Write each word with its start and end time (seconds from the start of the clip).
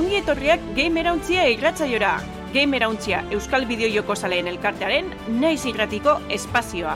ongi 0.00 0.16
etorriak 0.16 0.62
Gamerauntzia 0.76 1.42
irratzaiora. 1.52 2.14
Gamerauntzia 2.54 3.18
Euskal 3.36 3.66
Bideojoko 3.68 4.14
Zaleen 4.16 4.46
elkartearen 4.48 5.10
naiz 5.42 5.60
irratiko 5.68 6.14
espazioa. 6.32 6.94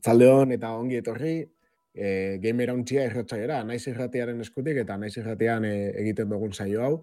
Atzaldeon 0.00 0.58
eta 0.58 0.74
ongi 0.74 0.98
etorri, 1.04 1.36
e, 1.94 2.38
gamer 2.42 2.70
hauntzia 2.70 3.06
erratzaiera, 3.08 3.62
naiz 3.64 3.82
erratiaren 3.90 4.40
eskutik 4.44 4.78
eta 4.82 4.96
naiz 4.98 5.16
erratian 5.18 5.64
e, 5.64 5.74
egiten 6.02 6.30
dugun 6.30 6.52
saio 6.52 6.84
hau. 6.84 6.94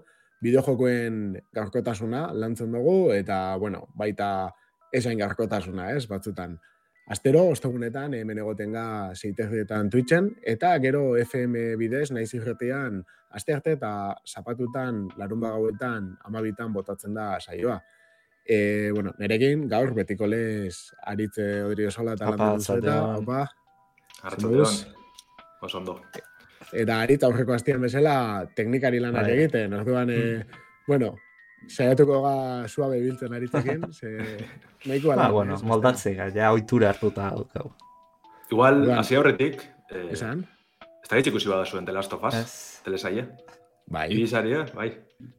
Bideojokoen 0.43 1.37
garkotasuna 1.55 2.27
lantzen 2.33 2.71
dugu 2.71 3.11
eta, 3.13 3.57
bueno, 3.57 3.87
baita 3.97 4.51
esain 4.93 5.17
garkotasuna, 5.19 5.91
ez, 5.95 6.05
batzutan. 6.07 6.57
Astero, 7.07 7.45
ostegunetan, 7.53 8.13
hemen 8.17 8.41
egoten 8.43 8.73
ga 8.75 8.87
zeiterrietan 9.15 9.89
Twitchen, 9.89 10.33
eta 10.43 10.73
gero 10.83 11.15
FM 11.17 11.77
bidez, 11.79 12.09
naiz 12.11 12.33
irratian, 12.35 12.99
aste 13.31 13.55
arte 13.55 13.77
eta 13.77 13.91
zapatutan, 14.27 15.05
larun 15.17 15.39
bagauetan, 15.45 16.11
amabitan 16.27 16.73
botatzen 16.75 17.15
da 17.15 17.37
saioa. 17.39 17.79
E, 18.47 18.91
bueno, 18.95 19.13
nerekin, 19.19 19.65
gaur, 19.71 19.93
betiko 19.95 20.27
lez, 20.27 20.91
aritze 21.07 21.47
odri 21.63 21.87
osola 21.87 22.15
eta 22.19 22.29
lan 22.35 22.59
opa. 23.23 23.45
Arratxaldeon, 24.23 24.75
oso 25.61 25.77
ondo. 25.77 26.01
Eta 26.73 27.01
aritz 27.01 27.23
aurreko 27.23 27.53
hastian 27.53 27.81
bezala, 27.81 28.45
teknikari 28.55 28.99
lanak 28.99 29.23
Bai. 29.27 29.37
egiten, 29.37 29.73
orduan, 29.73 30.09
e, 30.11 30.45
bueno, 30.87 31.13
saiatuko 31.67 32.21
ga 32.25 32.67
suabe 32.67 32.99
biltzen 33.01 33.33
aritzekin, 33.33 33.85
ze 33.99 34.17
nahikoa 34.85 35.15
Ba, 35.15 35.21
da, 35.23 35.29
bueno, 35.31 35.55
ez? 35.55 35.63
moldatzea, 35.63 36.29
ja 36.35 36.51
ohitura 36.51 36.89
hartuta 36.89 37.29
daukau. 37.31 37.71
Igual, 38.51 38.89
hasi 38.97 39.15
aurretik, 39.15 39.61
eh, 39.91 40.09
Esan? 40.11 40.45
ez 41.03 41.09
da 41.09 41.17
ikusi 41.19 41.47
bada 41.49 41.65
zuen 41.65 41.85
The 41.85 41.93
Last 41.95 42.13
of 42.13 42.23
Us, 42.23 42.35
Ez. 42.35 42.81
telesaie. 42.83 43.27
Bai. 43.87 44.09
Ibisaria, 44.11 44.65
bai. 44.75 44.89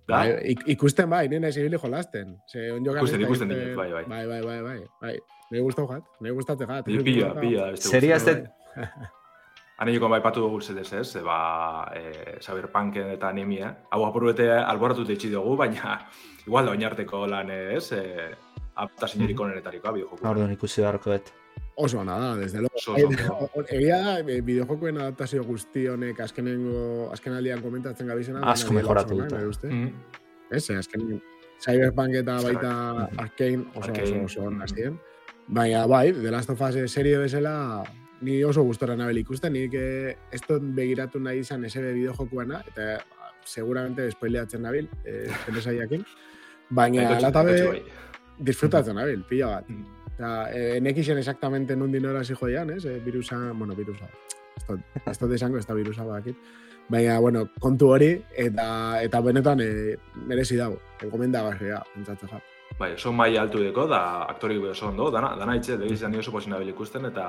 Da, 0.09 0.23
Bai, 0.23 0.29
ik- 0.55 0.62
ikusten 0.73 1.11
bai, 1.11 1.29
nire 1.29 1.51
zibili 1.53 1.77
jolasten. 1.77 2.39
Ze 2.49 2.71
onjo 2.73 2.95
Ikusten, 2.97 3.21
ikusten 3.21 3.49
dinet, 3.49 3.77
bai, 3.77 3.93
bai. 3.93 4.05
Bai, 4.09 4.27
bai, 4.27 4.41
bai, 4.43 4.62
bai. 4.62 4.79
bai. 5.03 5.19
Nire 5.51 5.62
gustau 5.62 5.87
jat, 5.91 6.03
nire 6.21 6.33
gustatze 6.34 6.65
jat. 6.67 6.84
pilla, 6.84 7.34
pilla. 7.41 7.77
Seria 7.77 8.17
guztia, 8.79 8.93
ez 8.95 8.98
bai. 8.98 9.09
Han 9.79 9.89
egiko 9.89 10.09
bai 10.11 10.21
patu 10.21 10.41
dugu 10.41 10.61
zedez 10.61 10.93
ez, 10.93 11.17
e, 11.17 11.21
ba, 11.23 11.89
e, 11.95 12.39
Cyberpunken 12.43 13.11
eta 13.15 13.29
anemia. 13.29 13.77
Hau 13.91 14.05
apurbete 14.07 14.51
alboratu 14.51 15.05
teitsi 15.07 15.31
dugu, 15.31 15.57
baina 15.57 16.01
igual 16.47 16.67
da 16.67 16.73
oinarteko 16.73 17.27
lan 17.31 17.51
ez, 17.51 17.93
e, 17.93 18.34
apta 18.75 19.06
sinerik 19.06 19.39
onenetarikoa 19.41 19.93
bideojoku. 19.93 20.27
Orduan 20.27 20.53
ikusi 20.53 20.81
beharko 20.83 21.11
bet. 21.11 21.33
Oso 21.77 22.01
ona 22.01 22.19
da, 22.19 22.34
desde 22.37 22.59
luego. 22.59 22.75
Oso, 22.75 22.95
oso 22.95 23.06
ondo. 23.06 23.51
Eh, 23.55 23.75
Egia 23.79 23.99
da, 23.99 24.19
eh, 24.19 24.41
bideojokoen 24.43 24.99
adaptazio 24.99 25.45
guzti 25.45 25.87
honek 25.87 26.21
azkenengo, 26.21 27.11
azkenaldian 27.12 27.62
komentatzen 27.62 28.06
gabizena. 28.09 28.41
Asko 28.51 28.73
mejoratu 28.75 29.15
oso 29.23 29.49
uste. 29.49 29.69
Mm. 29.69 29.93
Ez, 30.51 30.71
azken 30.71 31.23
Cyberpunk 31.61 32.15
eta 32.15 32.41
baita 32.43 32.73
Mhm. 32.73 33.21
Arkane 33.21 33.59
oso 33.77 33.91
Arcane. 33.91 34.25
oso 34.25 34.25
oso 34.25 34.43
onak 34.49 34.71
Mhm. 34.71 34.75
ziren. 34.77 35.01
Baina 35.47 35.87
bai, 35.87 36.12
The 36.12 36.31
Last 36.31 36.51
of 36.51 36.59
Eh, 38.19 38.25
ni 38.25 38.45
oso 38.45 38.63
gustora 38.63 38.97
nabel 38.97 39.19
ikusten, 39.19 39.53
nik 39.53 39.75
eh, 39.75 40.17
ez 40.33 40.41
dut 40.49 40.63
begiratu 40.75 41.21
nahi 41.21 41.39
izan 41.45 41.65
SB 41.65 41.93
bideojokuana, 41.95 42.63
eta 42.69 42.97
ah, 42.97 43.31
seguramente 43.45 44.11
spoileatzen 44.11 44.62
nabil, 44.62 44.89
eh, 45.05 45.31
telesaiakin. 45.47 46.05
Baina 46.71 47.03
Aikotxu- 47.05 47.23
latabe 47.23 47.53
aikotxu 47.53 47.71
bai. 47.73 48.45
disfrutatzen 48.45 48.97
nabil, 48.97 49.23
pila 49.28 49.47
bat. 49.47 49.69
Mm. 49.69 49.84
Eta, 50.15 50.31
eh, 50.53 50.81
nekixen 50.81 51.19
exactamente 51.19 51.77
nundin 51.77 52.07
hora 52.07 52.25
zi 52.25 52.34
joian, 52.34 52.71
ez? 52.71 52.84
Eh, 52.84 52.99
virusa, 53.05 53.53
bueno, 53.55 53.75
virusa. 53.75 54.09
Ez 54.57 54.65
dut- 54.67 54.83
Ez 55.07 55.19
dut 55.19 55.33
esango, 55.33 55.59
ez 55.59 55.67
da 55.67 55.75
virusa 55.75 56.05
badakit. 56.05 56.37
Baina, 56.89 57.19
bueno, 57.21 57.51
kontu 57.61 57.89
hori, 57.91 58.25
eta 58.34 59.01
eta 59.03 59.21
benetan 59.21 59.61
eh, 59.61 59.97
merezi 60.27 60.57
dago. 60.57 60.81
Engomendagarria, 61.03 61.83
pentsatzen 61.95 62.28
ja. 62.28 62.41
Bai, 62.79 62.93
oso 62.95 63.11
maila 63.12 63.41
altu 63.43 63.59
deko, 63.62 63.87
da 63.91 64.23
aktorik 64.31 64.62
oso 64.71 64.89
ondo, 64.89 65.09
dana, 65.11 65.33
dana 65.39 65.56
itxe, 65.59 65.77
lege 65.81 65.95
izan 65.97 66.15
oso 66.21 66.31
posinabil 66.31 66.69
ikusten, 66.71 67.06
eta 67.09 67.25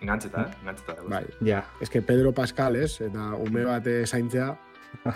engantzeta, 0.00 0.42
eh? 0.46 0.54
Engantzeta. 0.62 0.94
dago. 0.94 1.08
Bai. 1.08 1.24
Ja, 1.44 1.64
Ez 1.80 1.90
que 1.90 2.00
Pedro 2.02 2.32
Pascal, 2.32 2.76
ez? 2.76 3.00
Eta 3.00 3.34
ume 3.36 3.64
bat 3.64 3.86
eh, 3.86 4.06
zaintzea, 4.06 4.56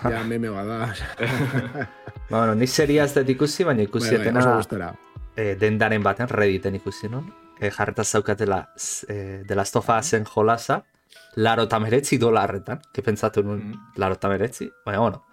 ja 0.03 0.25
meme 0.28 0.50
bada. 0.50 0.78
ba, 0.84 1.86
bueno, 2.30 2.54
ni 2.54 2.66
seria 2.66 3.04
ez 3.04 3.14
dut 3.14 3.28
ikusi, 3.28 3.64
baina 3.64 3.82
ikusi 3.82 4.10
Bai, 4.10 4.19
bai, 4.19 4.26
etena 4.26 4.56
gustora. 4.56 4.92
eh, 5.36 5.56
dendaren 5.56 6.03
baten 6.03 6.28
Redditen 6.28 6.75
ikusi 6.75 7.09
non. 7.09 7.32
Eh, 7.60 7.70
jarreta 7.70 8.04
zaukatela 8.04 8.70
eh, 9.09 9.44
The 9.47 9.54
Last 9.54 9.76
of 9.76 9.88
Usen 9.88 10.25
jolasa, 10.25 10.82
laro 11.36 11.62
eta 11.69 11.78
meretzi 11.78 12.19
dolarretan, 12.19 12.80
que 12.92 13.03
pentsatu 13.03 13.42
nun 13.42 13.59
Mm. 13.70 13.75
laro 13.97 14.14
eta 14.14 14.28
meretzi, 14.28 14.70
baina 14.84 15.00
bueno. 15.00 15.25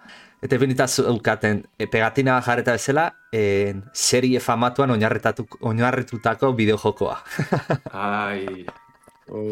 Eta 0.42 0.59
finita 0.62 0.86
zeukaten, 0.88 1.64
e, 1.80 1.88
pegatina 1.90 2.40
jarreta 2.46 2.75
bezala, 2.78 3.08
eh, 3.34 3.74
serie 3.92 4.40
famatuan 4.40 4.92
oinarretatu, 4.94 5.48
oinarritutako 5.62 6.53
bideojokoa. 6.53 7.18
Ai, 7.92 8.66
Oh, 9.30 9.44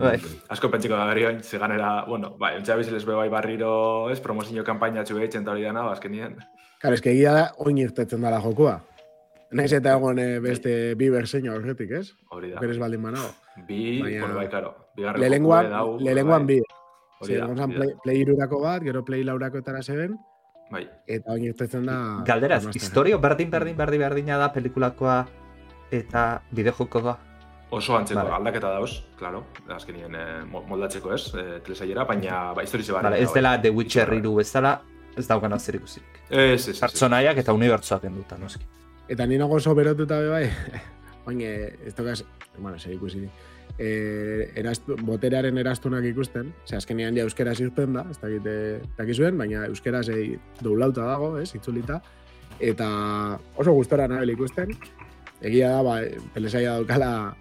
Bai. 0.00 0.16
asko 0.48 0.70
pentsiko 0.72 0.96
da 0.96 1.04
berri 1.04 1.26
oin, 1.28 1.42
zeganera, 1.44 2.06
bueno, 2.08 2.30
bai, 2.40 2.54
ontsa 2.56 2.78
biziles 2.80 3.04
be 3.04 3.12
bai 3.12 3.26
barriro, 3.28 4.08
ez, 4.08 4.22
promozio 4.24 4.64
kampaina 4.64 5.02
txu 5.04 5.18
behitzen 5.18 5.42
eta 5.42 5.52
hori 5.52 5.66
dana, 5.66 5.82
ba, 5.84 5.92
azkenien. 5.92 6.38
Claro, 6.80 6.94
es 6.96 7.02
que 7.04 7.10
egia 7.12 7.34
da, 7.36 7.42
oin 7.60 7.76
irtetzen 7.76 8.24
dala 8.24 8.40
jokua. 8.40 8.78
Naiz 9.52 9.70
eta 9.76 9.92
egon 9.98 10.18
eh, 10.18 10.38
beste 10.40 10.94
bi 10.96 11.10
berseño 11.12 11.52
horretik, 11.58 11.90
ez? 12.00 12.14
Hori 12.32 12.54
da. 12.54 12.60
Berez 12.64 12.78
baldin 12.80 13.02
banago. 13.04 13.28
Bi, 13.68 14.00
Baina- 14.00 14.20
bueno, 14.24 14.34
bai, 14.40 14.48
karo. 14.48 14.72
Bigarren 14.96 15.20
dau, 15.76 15.98
lehenengoan 16.00 16.46
bai, 16.46 16.56
bi. 16.56 16.62
Hori 17.20 17.34
da, 17.36 17.46
zan 17.56 17.72
play, 17.74 17.94
play 18.04 18.20
irurako 18.22 18.60
bat, 18.62 18.82
gero 18.82 19.04
play 19.04 19.24
laurako 19.24 19.58
etara 19.58 19.82
zeben, 19.82 20.18
Bai, 20.70 20.82
eta 21.08 21.32
oin 21.32 21.44
irtetzen 21.48 21.86
da... 21.88 21.94
Galderaz, 22.28 22.66
historio 22.76 23.18
berdin 23.18 23.48
berdin 23.50 23.76
berdin 23.76 24.00
berdina 24.04 24.36
da 24.38 24.50
pelikulakoa 24.52 25.22
eta 25.90 26.42
bideojokoa. 26.52 27.16
oso 27.70 27.96
antzeko 27.96 28.20
Vale. 28.20 28.34
aldaketa 28.36 28.68
dauz, 28.70 29.02
claro, 29.18 29.42
azkenien 29.68 30.14
eh, 30.14 30.44
mo- 30.44 30.62
moldatzeko 30.68 31.12
ez, 31.14 31.34
eh, 31.34 31.60
telesaiera, 31.64 32.04
baina, 32.04 32.52
ba, 32.54 32.62
historize 32.62 32.92
barri. 32.92 33.04
Vale, 33.10 33.22
ez 33.22 33.32
dela 33.32 33.60
The 33.60 33.70
Witcher 33.70 34.12
iru 34.14 34.34
bezala, 34.36 34.80
ez 35.16 35.26
daukana 35.28 35.58
zer 35.58 35.76
ikusirik. 35.76 36.20
Ez, 36.30 36.68
ez, 36.68 36.68
ez. 36.68 36.80
Pertsonaiak 36.80 37.36
eta 37.42 37.52
unibertsuak 37.52 38.04
enduta, 38.04 38.38
noski. 38.38 38.64
Eta 39.08 39.26
ni 39.26 39.36
nago 39.38 39.54
oso 39.56 39.74
berotuta 39.74 40.18
be 40.20 40.28
bai, 40.28 40.50
oin 41.28 41.40
ez 41.42 41.94
tokaz, 41.94 42.22
bueno, 42.58 42.78
zer 42.78 42.92
ikusi 42.92 43.28
ni. 43.78 43.84
Eh, 43.84 44.52
erastu, 44.56 44.96
boterearen 44.96 45.58
erastunak 45.58 46.04
ikusten, 46.04 46.52
ze 46.66 46.76
azkenean 46.76 47.16
ja 47.16 47.22
euskeraz 47.22 47.60
irten 47.60 47.92
da, 47.92 48.06
ez 48.10 48.18
dakite 48.18 48.80
dakizuen, 48.96 49.38
baina 49.38 49.66
euskeraz 49.66 50.08
eh, 50.08 50.38
doulauta 50.60 51.04
dago, 51.06 51.38
ez, 51.38 51.54
itzulita, 51.54 52.02
eta 52.60 53.38
oso 53.56 53.72
gustora 53.72 54.08
nabel 54.08 54.30
ikusten, 54.30 54.74
egia 55.42 55.70
da, 55.70 55.82
ba, 55.82 56.00
telesaia 56.34 56.74
daukala 56.74 57.36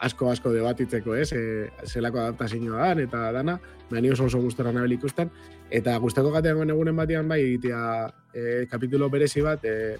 asko 0.00 0.30
asko 0.30 0.52
debatitzeko, 0.52 1.14
ez, 1.16 1.32
e, 1.32 1.70
zelako 1.86 2.20
adaptazioa 2.20 2.88
dan, 2.88 3.00
eta 3.00 3.32
dana, 3.32 3.58
baina 3.90 4.02
ni 4.02 4.10
oso 4.10 4.24
oso 4.24 4.38
gustora 4.38 4.72
nabel 4.72 4.92
ikusten, 4.92 5.30
eta 5.70 5.96
gustako 5.98 6.30
gatean 6.30 6.70
egunen 6.70 6.96
batean 6.96 7.28
bai, 7.28 7.40
egitea 7.42 8.12
e, 8.34 8.66
kapitulo 8.70 9.08
berezi 9.10 9.42
bat, 9.42 9.64
e, 9.64 9.96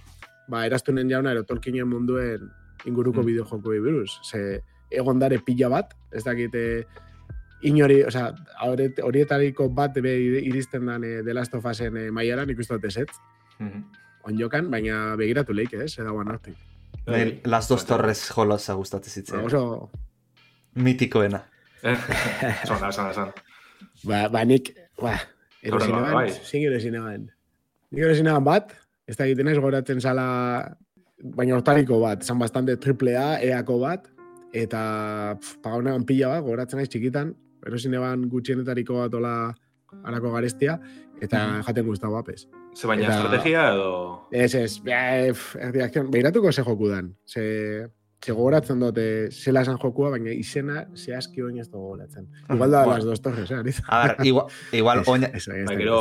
ba, 0.49 0.67
eraztunen 0.67 1.11
jauna 1.11 1.33
ero 1.33 1.45
Tolkienen 1.45 1.89
munduen 1.89 2.51
inguruko 2.87 3.23
Mm. 3.23 3.27
bideojokoi 3.27 3.81
buruz. 3.81 4.21
Ze 4.23 4.63
egon 4.91 5.19
dare 5.19 5.39
pila 5.45 5.69
bat, 5.69 5.95
ez 6.13 6.25
dakite 6.25 6.85
inori, 7.63 8.03
osea, 8.07 8.33
horiet- 8.65 9.01
horietariko 9.03 9.69
bat 9.75 9.95
be 10.01 10.13
iristen 10.47 10.87
dan 10.87 11.05
e, 11.05 11.23
The 11.25 11.35
Last 11.35 11.55
of 11.55 11.65
Usen 11.67 11.97
e, 11.97 12.11
mailara, 12.11 12.47
nik 12.47 12.59
uste 12.59 12.75
dut 12.75 12.85
ezetz, 12.85 13.11
Mhm. 13.59 13.83
onjokan, 14.29 14.71
baina 14.71 15.17
begiratu 15.17 15.53
leik, 15.53 15.73
ez, 15.75 15.99
edagoan 15.99 16.29
hartik. 16.29 16.55
Bai, 17.07 17.41
Las 17.45 17.69
dos 17.69 17.85
torres 17.87 18.29
jolosa 18.31 18.75
gustatzen 18.75 19.13
zitzen. 19.13 19.41
Oso, 19.41 19.91
Mitikoena. 20.75 21.43
Eh, 21.83 21.97
Zona, 22.67 22.93
zona, 22.93 23.13
zona. 23.15 23.33
ba, 24.05 24.29
ba 24.29 24.45
nik, 24.45 24.75
ba, 25.01 25.15
eban, 25.63 26.13
bai. 26.13 26.31
zin 26.45 26.65
erosin 26.67 26.95
eban. 26.95 27.31
Nik 27.91 28.03
erosin 28.05 28.27
eban 28.27 28.45
bat, 28.45 28.75
ez 29.07 29.17
da 29.17 29.25
egiten 29.27 29.49
ez 29.49 29.59
goratzen 29.59 30.01
zala, 30.01 30.77
baina 31.23 31.55
hortariko 31.57 32.01
bat, 32.01 32.23
zan 32.23 32.39
bastante 32.39 32.77
triple 32.77 33.17
A, 33.17 33.41
eako 33.43 33.79
bat, 33.81 34.07
eta 34.53 35.37
pf, 35.41 35.59
pagaunean 35.65 36.05
pila 36.09 36.29
bat, 36.37 36.45
goratzen 36.47 36.79
naiz 36.81 36.89
txikitan, 36.89 37.35
erosin 37.67 37.95
eban 37.99 38.29
gutxienetariko 38.33 39.01
bat 39.03 39.15
ola 39.15 39.35
harako 40.05 40.33
garestia, 40.33 40.79
eta 41.21 41.63
jaten 41.67 41.87
guztau 41.87 42.13
bapes. 42.13 42.47
Ze 42.77 42.87
baina 42.87 43.05
Eta- 43.09 43.17
estrategia 43.19 43.69
edo... 43.75 43.93
Ez, 44.31 44.55
ez, 44.55 44.81
eh, 44.87 45.33
erdi 45.61 45.81
akzion, 45.83 46.11
behiratuko 46.11 46.53
ze 46.53 46.63
joku 46.63 46.89
dan. 46.89 47.15
Ze, 47.27 47.89
Ze 48.19 48.33
gogoratzen 48.35 48.81
dute 48.83 49.31
zela 49.31 49.61
esan 49.63 49.77
jokua, 49.79 50.09
baina 50.11 50.33
izena 50.35 50.81
zehazki 50.99 51.39
oin 51.43 51.61
ez 51.63 51.69
gogoratzen. 51.71 52.25
Igual 52.51 52.73
da 52.75 52.81
las 52.87 53.05
dos 53.07 53.21
torres, 53.23 53.49
eh? 53.53 53.61
A 53.87 54.01
ber, 54.09 54.27
igual, 54.27 54.47
igual 54.73 54.99
ez- 55.33 55.47
Bai, 55.69 55.77
gero 55.77 56.01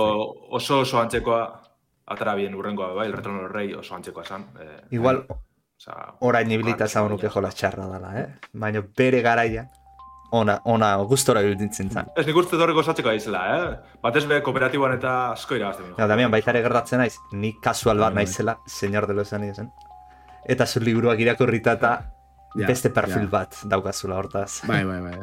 oso 0.49 0.79
oso 0.79 0.97
antzekoa, 0.99 1.61
atara 2.07 2.33
bien 2.33 2.55
urrengoa, 2.55 2.93
bai, 2.95 3.05
el 3.07 3.13
retorno 3.13 3.43
del 3.43 3.51
rey 3.53 3.73
oso 3.73 3.93
antzekoa 3.93 4.23
esan. 4.23 4.47
Eh, 4.59 4.81
igual 4.97 5.27
Osa, 5.77 5.93
orain 6.25 6.49
ibilita 6.51 6.87
ezagun 6.89 7.11
nuke 7.13 7.29
jola 7.29 7.51
txarra 7.53 7.85
dela, 7.91 8.13
eh? 8.17 8.25
Baina 8.57 8.81
bere 8.97 9.19
garaia, 9.21 9.67
ona, 10.33 10.57
ona, 10.65 10.89
gustora 11.11 11.43
ibiltzen 11.45 11.91
zen. 11.93 12.09
Ez 12.17 12.25
nik 12.25 12.39
uste 12.41 12.57
horreko 12.57 12.81
osatzeko 12.81 13.11
aizela, 13.13 13.43
eh? 13.53 13.99
Batez 14.01 14.25
be 14.27 14.39
kooperatiboan 14.45 14.95
eta 14.97 15.13
asko 15.35 15.55
irabazten. 15.59 15.93
Ja, 15.99 16.07
Damian, 16.09 16.33
baita 16.33 16.49
ere 16.55 16.63
gertatzen 16.65 17.03
naiz, 17.03 17.13
ni 17.31 17.53
kasual 17.61 18.01
bat 18.01 18.09
Bai, 18.09 18.23
bai. 18.23 18.25
naizela, 18.25 18.57
señor 18.65 19.07
de 19.07 19.13
los 19.13 19.33
anillos, 19.33 19.61
Eta 20.47 20.65
zu 20.65 20.79
liburuak 20.79 21.19
irakurrita 21.19 21.73
eta 21.73 21.89
Ja, 22.55 22.67
beste 22.67 22.89
perfil 22.89 23.25
ja. 23.25 23.29
bat 23.29 23.57
daukazula 23.67 24.15
hortaz. 24.15 24.61
Bai, 24.65 24.83
bai, 24.85 25.01
bai. 25.01 25.17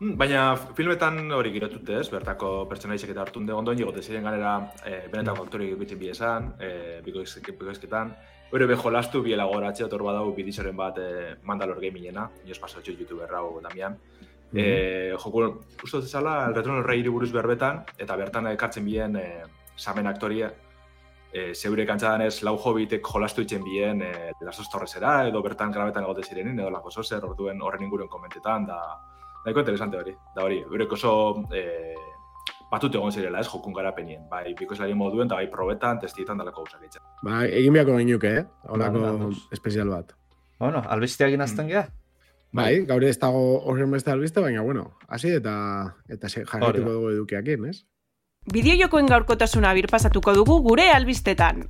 Mm, 0.00 0.16
Baina 0.20 0.42
filmetan 0.76 1.32
hori 1.32 1.50
giratute 1.54 1.96
ez, 1.98 2.10
bertako 2.12 2.68
pertsonaizek 2.68 3.10
eta 3.10 3.22
hartun 3.22 3.46
de 3.46 3.54
ondoen 3.56 3.78
jigote 3.78 4.02
ziren 4.02 4.22
ganera 4.22 4.70
e, 4.84 5.08
benetako 5.10 5.46
aktori 5.46 5.74
bitzen 5.80 5.98
bi 5.98 6.10
esan, 6.12 6.52
e, 6.60 7.00
bikoizketan. 7.06 8.14
Hore 8.52 8.66
be 8.66 8.76
jolastu 8.76 9.22
biela 9.22 9.46
goratzea, 9.50 9.88
tor 9.90 10.04
badau 10.06 10.32
bidizaren 10.34 10.76
bat 10.76 10.98
e, 10.98 11.08
Mandalor 11.42 11.80
Gamingena, 11.82 12.28
inoz 12.44 12.58
pasatxo 12.62 12.92
youtuber 12.92 13.32
hau 13.34 13.60
Damian. 13.62 13.96
E, 14.54 15.14
joku, 15.18 15.42
uste 15.82 15.98
dut 15.98 16.06
zala, 16.06 16.44
el 16.48 16.54
retorno 16.54 16.78
del 16.78 16.86
rey 16.86 17.02
buruz 17.08 17.32
berbetan, 17.32 17.82
eta 17.98 18.16
bertan 18.16 18.46
ekartzen 18.52 18.84
bien 18.84 19.16
e, 19.16 19.26
samen 19.76 20.06
aktoria, 20.06 20.52
e, 21.34 21.52
zeure 21.54 21.86
kantzadan 21.86 22.22
ez 22.28 22.42
lau 22.46 22.54
hobitek 22.56 23.02
jolastu 23.02 23.42
itzen 23.42 23.64
bien 23.64 24.02
e, 24.06 24.12
Lasos 24.46 24.68
Torresera, 24.70 25.16
edo 25.26 25.42
bertan 25.42 25.72
grabetan 25.74 26.06
egote 26.06 26.22
zirenin, 26.22 26.60
edo 26.60 26.70
lako 26.70 26.92
zozer, 26.94 27.24
orduen 27.26 27.62
horren 27.62 27.82
inguruen 27.82 28.08
komentetan, 28.08 28.68
da, 28.70 28.78
nahiko 29.44 29.64
interesante 29.64 29.98
hori, 29.98 30.14
da 30.36 30.44
hori, 30.46 30.60
eurek 30.62 30.94
oso 30.94 31.14
e, 31.50 31.64
batut 32.70 32.94
egon 32.94 33.12
zirela 33.12 33.40
ez, 33.40 33.46
jokun 33.48 33.72
garapenien, 33.72 34.22
bai, 34.30 34.54
bikoizlari 34.58 34.94
moduen, 34.94 35.26
eta 35.28 35.36
bai 35.38 35.46
probetan, 35.50 35.98
testietan 36.00 36.38
dalako 36.38 36.64
gauzak 36.64 36.82
itzen. 36.86 37.02
Ba, 37.22 37.44
egin 37.46 37.72
beharko 37.72 37.94
gainuke, 37.98 38.32
eh? 38.40 38.44
Holako 38.68 39.00
Ba, 39.00 39.08
ados. 39.10 39.48
espezial 39.52 39.88
bat. 39.88 40.12
Bueno, 40.58 40.82
albisteak 40.88 41.32
inazten 41.34 41.68
geha? 41.68 41.88
Bai, 42.54 42.84
gaur 42.86 43.02
ez 43.02 43.18
dago 43.18 43.60
horren 43.66 43.90
beste 43.90 44.10
albiste, 44.12 44.40
baina, 44.40 44.62
bueno, 44.62 44.92
hasi 45.08 45.28
eta 45.34 45.96
eta 46.08 46.28
da. 46.28 46.72
dugu 46.72 47.10
edukiakin, 47.10 47.64
ez? 47.66 47.84
Bideojokoen 48.52 49.06
gaurkotasuna 49.06 49.72
birpasatuko 49.74 50.34
dugu 50.34 50.60
gure 50.62 50.90
albistetan. 50.90 51.64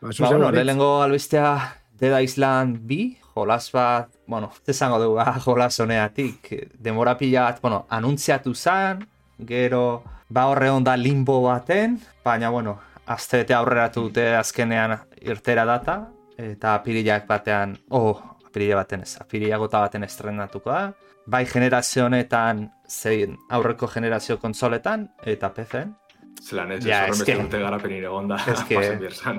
Ba, 0.00 0.10
Ba, 0.18 0.28
bueno, 0.30 0.50
lehenengo 0.52 1.02
albistea 1.02 1.74
Dead 1.98 2.20
Island 2.22 2.78
bi, 2.86 3.18
jolas 3.38 3.70
bat, 3.72 4.10
bueno, 4.26 4.50
ez 4.62 4.68
esango 4.74 4.98
dugu, 5.00 5.18
ah, 5.22 5.38
jolas 5.44 5.78
honeatik, 5.80 6.52
demora 6.78 7.16
pila 7.18 7.48
bat, 7.48 7.60
bueno, 7.62 7.86
anuntziatu 7.88 8.54
zen, 8.54 9.06
gero, 9.46 10.02
ba 10.28 10.46
horre 10.50 10.70
onda 10.70 10.96
limbo 10.96 11.40
baten, 11.42 11.98
baina, 12.24 12.50
bueno, 12.50 12.78
azte 13.06 13.42
bete 13.42 13.54
aurreratu 13.54 14.08
dute 14.08 14.34
azkenean 14.36 14.98
irtera 15.22 15.64
data, 15.64 16.00
eta 16.36 16.74
apirilak 16.74 17.26
batean, 17.26 17.78
oh, 17.90 18.18
apirila 18.46 18.82
baten 18.82 19.06
ez, 19.06 19.16
apirila 19.20 19.58
gota 19.58 19.80
baten 19.86 20.04
estrenatuko 20.04 20.70
da, 20.70 20.92
bai 21.26 21.44
generazio 21.46 22.06
honetan, 22.06 22.68
zein 22.88 23.36
aurreko 23.50 23.88
generazio 23.88 24.38
konsoletan, 24.42 25.08
eta 25.24 25.52
PC-en, 25.54 25.96
Zelan 26.38 26.72
ez, 26.72 26.84
Ja, 26.86 27.02
horren 27.02 27.16
beste 27.16 27.36
urte 27.36 27.60
garapenin 27.62 28.04
egon 28.06 28.28
da, 28.30 28.38
Eske-. 28.52 28.78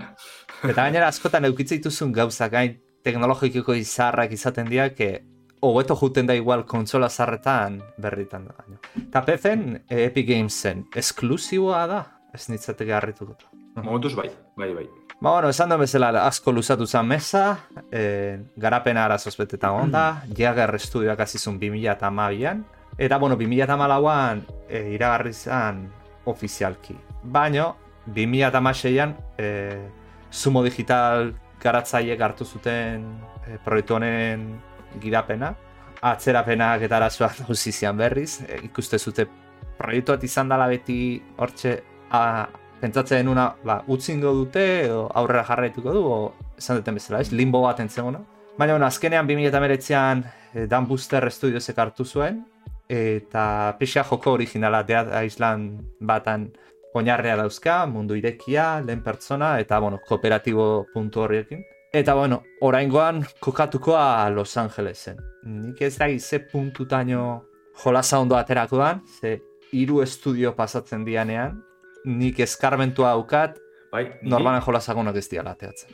Eta 0.70 0.82
gainera 0.82 1.08
askotan 1.08 1.48
eukitza 1.48 1.78
dituzun 1.78 2.12
gauzak 2.16 2.52
gain 2.52 2.74
teknologikoko 3.04 3.74
izarrak 3.74 4.32
izaten 4.36 4.70
dira, 4.70 4.90
que 4.96 5.24
hobeto 5.60 5.96
juten 5.96 6.28
da 6.28 6.36
igual 6.36 6.66
kontsola 6.66 7.10
zarretan 7.10 7.82
berritan 7.98 8.48
da. 8.48 8.66
Eta 9.02 9.24
PC-en 9.26 9.84
eh, 9.90 10.06
Epic 10.06 10.28
Gamesen 10.30 10.86
esklusiboa 10.96 11.86
da, 11.88 12.02
ez 12.34 12.48
nitzateke 12.50 12.94
harrituko. 12.94 13.36
Momentuz 13.76 14.16
bai, 14.16 14.30
bai, 14.58 14.74
bai. 14.74 14.88
Ba, 15.20 15.34
bueno, 15.34 15.50
esan 15.52 15.68
duen 15.68 15.82
bezala 15.84 16.14
asko 16.24 16.52
luzatu 16.56 16.88
zen 16.88 17.08
mesa, 17.08 17.44
eh, 17.92 18.40
garapena 18.56 19.04
arazoz 19.06 19.36
betetan 19.36 19.76
onda, 19.76 20.24
Jagger 20.36 20.78
Studioak 20.80 21.20
azizun 21.20 21.60
2008an, 21.60 22.64
eta, 22.98 23.18
bueno, 23.18 23.36
2008an 23.36 24.44
eh, 24.70 24.94
iragarri 24.96 25.34
zen 25.34 25.90
ofizialki. 26.26 26.96
Baino, 27.24 27.76
2008an 28.08 29.16
eh, 29.38 29.90
Sumo 30.30 30.64
Digital 30.64 31.34
garatzaileek 31.62 32.22
hartu 32.22 32.46
zuten 32.46 33.06
eh, 33.48 33.58
proiektu 33.66 33.98
honen 33.98 34.46
girapena, 35.02 35.54
atzerapenak 36.02 36.86
eta 36.88 36.98
arazoak 36.98 37.40
dauzi 37.44 37.72
zian 37.72 37.98
berriz, 37.98 38.42
eh, 38.48 38.62
ikuste 38.70 39.00
zute 39.00 39.28
proiektu 39.80 40.16
bat 40.16 40.24
izan 40.24 40.50
dela 40.52 40.68
beti 40.68 41.00
hortxe 41.38 41.76
a, 42.12 42.48
pentsatzen 42.80 43.28
una, 43.28 43.50
ba, 43.64 43.82
utzingo 43.92 44.34
dute 44.34 44.66
edo 44.86 45.08
aurrera 45.20 45.44
jarraituko 45.48 45.96
du, 45.96 46.04
o 46.04 46.20
esan 46.58 46.80
duten 46.80 47.00
bezala, 47.00 47.22
ez, 47.22 47.32
limbo 47.32 47.62
bat 47.64 47.80
entzegona. 47.84 48.22
Baina, 48.60 48.74
bueno, 48.74 48.86
azkenean 48.88 49.28
2008an 49.28 50.24
eh, 50.54 50.66
Dan 50.68 50.88
Booster 50.88 51.28
Studiosek 51.32 51.78
hartu 51.80 52.06
zuen, 52.06 52.42
eta 52.90 53.76
pixa 53.78 54.04
joko 54.04 54.34
originala 54.34 54.82
Dead 54.84 55.12
Island 55.24 56.00
batan 56.02 56.50
oinarrea 56.94 57.36
dauzka, 57.38 57.86
mundu 57.86 58.16
irekia, 58.18 58.80
lehen 58.86 59.04
pertsona, 59.04 59.58
eta, 59.60 59.80
bueno, 59.80 60.00
kooperatibo 60.08 60.88
puntu 60.94 61.26
horriekin. 61.26 61.64
Eta, 61.94 62.14
bueno, 62.14 62.44
oraingoan 62.62 63.24
kokatukoa 63.40 64.30
Los 64.30 64.58
Angelesen. 64.58 65.18
Nik 65.44 65.82
ez 65.82 65.98
da 65.98 66.08
ze 66.20 66.40
puntutaino 66.40 67.46
jolasa 67.84 68.20
ondo 68.20 68.36
aterako 68.38 68.78
dan, 68.78 69.02
ze 69.22 69.42
hiru 69.72 70.02
estudio 70.02 70.56
pasatzen 70.56 71.06
dianean, 71.06 71.64
nik 72.06 72.40
eskarmentua 72.40 73.10
daukat, 73.10 73.58
Bai, 73.92 74.06
normalen 74.22 74.62
jolasagonak 74.62 75.16
ez 75.16 75.30
diala 75.30 75.56
ateatzen. 75.58 75.90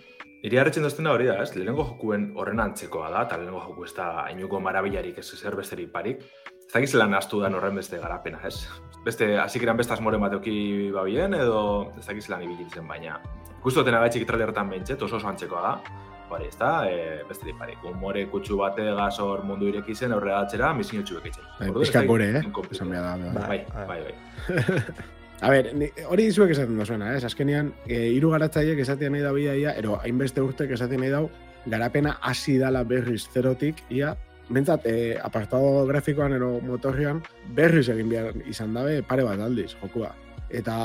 Iri 0.45 0.59
harritzen 0.61 0.83
doztena 0.83 1.13
hori 1.15 1.29
da, 1.29 1.39
ez? 1.41 1.55
Lehenengo 1.55 1.85
jokuen 1.87 2.27
horren 2.37 2.59
antzekoa 2.59 3.07
da, 3.09 3.23
eta 3.25 3.39
lehenengo 3.39 3.63
joku 3.63 3.87
ez 3.87 3.93
da 3.95 4.11
hainuko 4.25 4.59
marabillarik 4.59 5.17
ez 5.17 5.25
zer 5.39 5.55
besterik 5.55 5.91
parik. 5.95 6.21
Ez 6.67 6.73
dakiz 6.73 6.93
lan 6.93 7.15
astu 7.17 7.41
dan 7.41 7.55
horren 7.55 7.81
beste 7.81 7.97
garapena, 7.97 8.43
ez? 8.45 8.67
Beste, 9.05 9.35
hasik 9.37 9.63
eran 9.63 9.77
beste 9.77 9.93
asmoren 9.93 10.23
bateuki 10.23 10.89
babien, 10.93 11.35
edo 11.37 11.59
ez 11.99 12.05
dakiz 12.07 12.25
lan 12.31 12.45
ibilitzen, 12.45 12.87
baina... 12.89 13.19
Gusto 13.65 13.81
dena 13.85 13.99
gaitxik 14.01 14.27
trailertan 14.29 14.69
behintzet, 14.69 15.01
oso 15.01 15.17
oso 15.17 15.29
antzekoa 15.29 15.61
da. 15.61 16.01
Hori, 16.29 16.47
ez 16.49 16.57
da, 16.57 16.71
e, 16.89 17.21
besterik 17.29 17.57
parik. 17.57 17.81
Humore 17.85 18.25
kutsu 18.29 18.57
bate 18.57 18.85
gazor 18.97 19.43
mundu 19.45 19.69
ireki 19.69 19.93
zen, 19.95 20.13
aurrera 20.13 20.41
atzera, 20.45 20.71
misin 20.73 21.01
utxu 21.01 21.19
bekitzen. 21.19 21.45
Bai, 21.59 21.69
dakit 21.73 22.09
gore, 22.09 22.29
eh? 22.39 22.43
Esan 22.73 22.93
behar 22.93 23.21
da. 23.21 23.33
bai. 23.45 23.59
Bai, 23.73 23.87
bai, 23.91 23.99
bai. 24.07 24.95
A 25.45 25.49
ber, 25.51 25.67
ni, 25.75 25.89
hori 26.09 26.29
zuek 26.31 26.53
esaten 26.55 26.77
dozuena, 26.79 27.11
ez? 27.13 27.25
Azkenean, 27.27 27.73
e, 27.85 27.97
hiru 28.15 28.31
garatzaileek 28.33 28.79
esaten 28.85 29.13
nahi 29.13 29.25
dau 29.25 29.35
ia, 29.37 29.53
ia, 29.59 29.73
ero 29.77 29.99
hainbeste 30.01 30.41
urtek 30.41 30.71
esaten 30.77 31.03
nahi 31.03 31.11
dau, 31.11 31.25
garapena 31.69 32.15
hasi 32.21 32.57
dala 32.61 32.85
berriz 32.87 33.25
zerotik, 33.33 33.83
ia, 33.91 34.15
bentsat, 34.49 34.85
e, 34.85 35.17
apartado 35.21 35.85
grafikoan 35.87 36.33
ero 36.37 36.59
motorrean, 36.61 37.21
berriz 37.55 37.87
egin 37.89 38.09
behar 38.09 38.33
izan 38.45 38.73
dabe 38.73 39.01
pare 39.03 39.25
bat 39.25 39.41
aldiz, 39.41 39.73
jokua. 39.81 40.13
Eta 40.49 40.75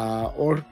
hor, 0.40 0.62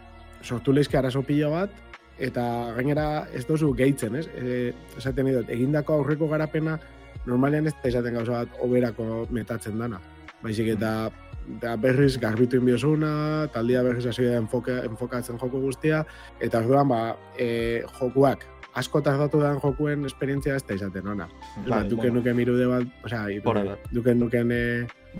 sortu 0.43 0.73
leizke 0.73 0.99
arazo 0.99 1.23
pila 1.23 1.51
bat, 1.53 1.71
eta 2.19 2.45
gainera 2.77 3.29
ez 3.35 3.45
dozu 3.47 3.73
gehitzen, 3.77 4.17
ez? 4.19 4.27
E, 4.35 4.73
esaten 4.99 5.29
dut, 5.33 5.53
egindako 5.55 6.01
aurreko 6.01 6.29
garapena, 6.29 6.79
normalean 7.27 7.69
ez 7.69 7.75
da 7.83 7.89
esaten 7.91 8.17
gauza 8.17 8.43
bat 8.43 8.61
oberako 8.65 9.27
metatzen 9.31 9.79
dana. 9.79 10.01
Baizik 10.43 10.73
eta 10.77 11.11
da 11.61 11.77
berriz 11.81 12.19
garbitu 12.21 12.59
inbiozuna, 12.61 13.49
taldia 13.53 13.83
berriz 13.83 14.07
hasi 14.07 14.27
da 14.27 14.37
enfoka, 14.41 14.83
enfokatzen 14.89 15.41
joko 15.41 15.61
guztia, 15.61 16.05
eta 16.41 16.61
orduan 16.65 16.89
ba, 16.93 17.03
e, 17.37 17.83
jokuak 17.99 18.45
asko 18.79 19.01
tardatu 19.05 19.41
dan 19.43 19.59
jokuen 19.63 20.05
esperientzia 20.09 20.55
ez 20.57 20.65
da 20.69 20.75
izaten 20.79 21.07
ona. 21.09 21.27
Bai, 21.57 21.69
Ba, 21.69 21.83
duken 21.85 22.13
bueno. 22.13 22.21
nuke 22.21 22.35
mirude 22.35 22.67
bat, 22.71 22.87
osea, 23.05 23.27
Hora 23.45 23.65
da. 23.65 23.77
duken 23.93 24.19
nuken 24.23 24.53
e, 24.53 24.63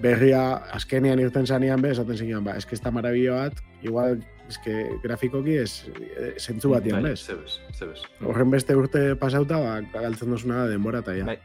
berria 0.03 0.43
azkenean 0.77 1.19
irten 1.21 1.47
zanean 1.47 1.83
be, 1.83 1.91
esaten 1.97 2.17
zinean, 2.17 2.45
ba, 2.45 2.57
eske 2.61 2.75
ez 2.77 2.81
da 2.85 2.91
maravilla 2.95 3.35
bat, 3.49 3.63
igual, 3.83 4.19
eske 4.49 4.75
grafikoki 5.03 5.57
ez, 5.61 5.73
e, 6.17 6.33
zentzu 6.41 6.71
batian, 6.73 7.03
Bai, 7.03 7.11
bez? 7.13 7.27
zebez, 7.27 7.59
zebez. 7.77 8.01
Horren 8.25 8.51
beste 8.51 8.77
urte 8.77 9.15
pasauta, 9.21 9.59
ba, 9.61 9.79
galtzen 10.01 10.31
duzuna 10.31 10.65
da 10.65 10.69
denbora 10.73 11.03
eta 11.05 11.17
ja. 11.19 11.25
Bai. 11.29 11.39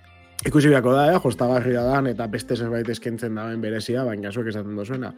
Ikusi 0.46 0.68
beharko 0.68 0.92
da, 0.92 1.06
eh, 1.14 1.20
jostagarria 1.24 1.84
dan, 1.88 2.08
eta 2.12 2.28
beste 2.28 2.56
zerbait 2.60 2.90
eskentzen 2.90 3.36
daben 3.36 3.62
berezia, 3.64 4.04
baina 4.04 4.32
zuek 4.32 4.50
esaten 4.52 4.76
dozuena. 4.76 5.14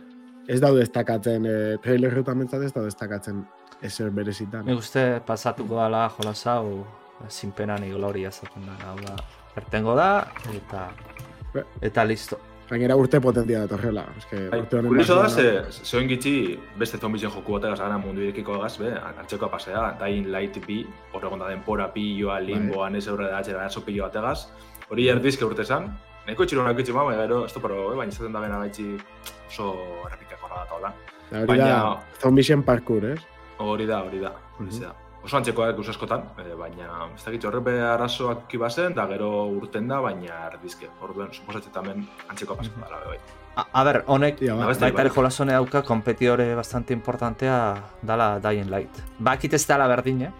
Ez 0.48 0.60
daude 0.62 0.84
destakatzen, 0.84 1.46
e, 1.50 1.78
trailerretan 1.82 2.38
mentzat 2.38 2.62
ez 2.62 2.72
daude 2.76 2.92
destakatzen 2.92 3.40
ezer 3.82 4.10
berezitan. 4.12 4.66
Nik 4.66 4.78
uste 4.80 5.22
pasatuko 5.26 5.76
dala 5.76 6.10
jolas 6.18 6.46
hau 6.48 6.86
sinpena 7.30 7.78
ni 7.78 7.90
gloria 7.92 8.32
zaten 8.32 8.66
da. 8.66 8.76
Hau 8.90 8.98
da, 9.02 9.16
ertengo 9.56 9.96
da, 9.96 10.28
eta 10.54 10.90
Be- 11.54 11.66
eta 11.82 12.04
listo. 12.06 12.38
Gainera 12.70 12.96
urte 12.98 13.20
potentia 13.22 13.60
da 13.62 13.68
torrela. 13.68 14.04
Eske, 14.18 14.50
Bai, 14.50 14.60
urte 14.64 14.78
honen 14.80 14.90
Kurioso 14.90 15.16
da, 15.22 15.30
ze, 15.30 15.44
zeoin 15.86 16.08
gitxi 16.10 16.60
beste 16.80 16.98
zombizien 16.98 17.30
joku 17.32 17.54
bategaz 17.54 17.78
gara 17.80 17.98
mundu 18.02 18.22
irekiko 18.26 18.56
agaz, 18.58 18.80
be, 18.82 18.90
antzeko 19.20 19.50
pasea, 19.54 19.92
Dying 20.00 20.32
Light 20.34 20.58
bi, 20.66 20.80
horregon 21.14 21.40
da 21.40 21.48
denpora 21.52 21.92
pilloa, 21.94 22.40
limboan, 22.42 22.96
ez 22.96 23.08
aurre 23.08 23.30
da 23.30 23.38
atxera 23.38 23.68
pillo 23.86 24.04
bategaz, 24.08 24.48
hori 24.90 25.08
erdizke 25.08 25.46
urte 25.46 25.64
zan, 25.64 25.92
nahiko 26.26 26.44
txiro 26.46 26.64
nahiko 26.64 26.82
txima, 26.82 27.04
baina 27.04 27.22
gero, 27.22 27.46
esto 27.46 27.62
pero, 27.62 27.94
eh, 27.94 27.96
baina 27.98 28.12
izaten 28.12 28.34
da 28.34 28.40
bena 28.42 28.58
gaitxi 28.58 28.98
oso 29.48 29.76
errepikako 30.08 30.50
da 30.50 30.66
hola. 30.74 30.94
Da, 31.30 31.38
hori 31.38 31.48
baina- 31.48 31.66
da, 31.70 32.02
zombixen 32.20 32.64
parkour, 32.64 33.06
ez? 33.06 33.20
Hori 33.58 33.86
da, 33.88 34.02
hori 34.04 34.20
da, 34.20 34.32
hori 34.60 34.70
Mhm. 34.72 34.80
da. 34.82 34.94
Oso 35.26 35.38
antzekoa 35.38 35.72
gus 35.72 35.90
askotan, 35.90 36.22
eh, 36.38 36.54
baina 36.56 37.08
ez 37.16 37.24
dakit 37.26 37.44
horrepe 37.46 37.72
arazoak 37.82 38.48
kibazen, 38.48 38.94
da 38.94 39.08
gero 39.08 39.48
urten 39.48 39.88
da, 39.88 40.00
baina 40.00 40.52
erdizke. 40.52 40.88
Orduen, 41.02 41.32
suposatzen 41.34 41.72
hemen 41.76 42.08
antzekoa 42.30 42.56
pasako 42.58 42.80
dela, 42.86 43.00
bai. 43.08 43.18
A, 43.56 43.66
a 43.74 43.84
ber, 43.84 44.04
honek, 44.08 44.42
Ia, 44.42 44.54
ba. 44.56 44.66
baita 44.68 44.88
ere 44.88 44.94
bai. 45.10 45.10
jolasone 45.16 45.52
dauka 45.54 45.82
kompetidore 45.82 46.54
bastante 46.56 46.94
importantea 46.94 47.76
dala 48.04 48.40
Dying 48.40 48.70
Light. 48.70 49.02
Bakit 49.20 49.54
ez 49.54 49.66
dela 49.68 49.88
berdine, 49.88 50.32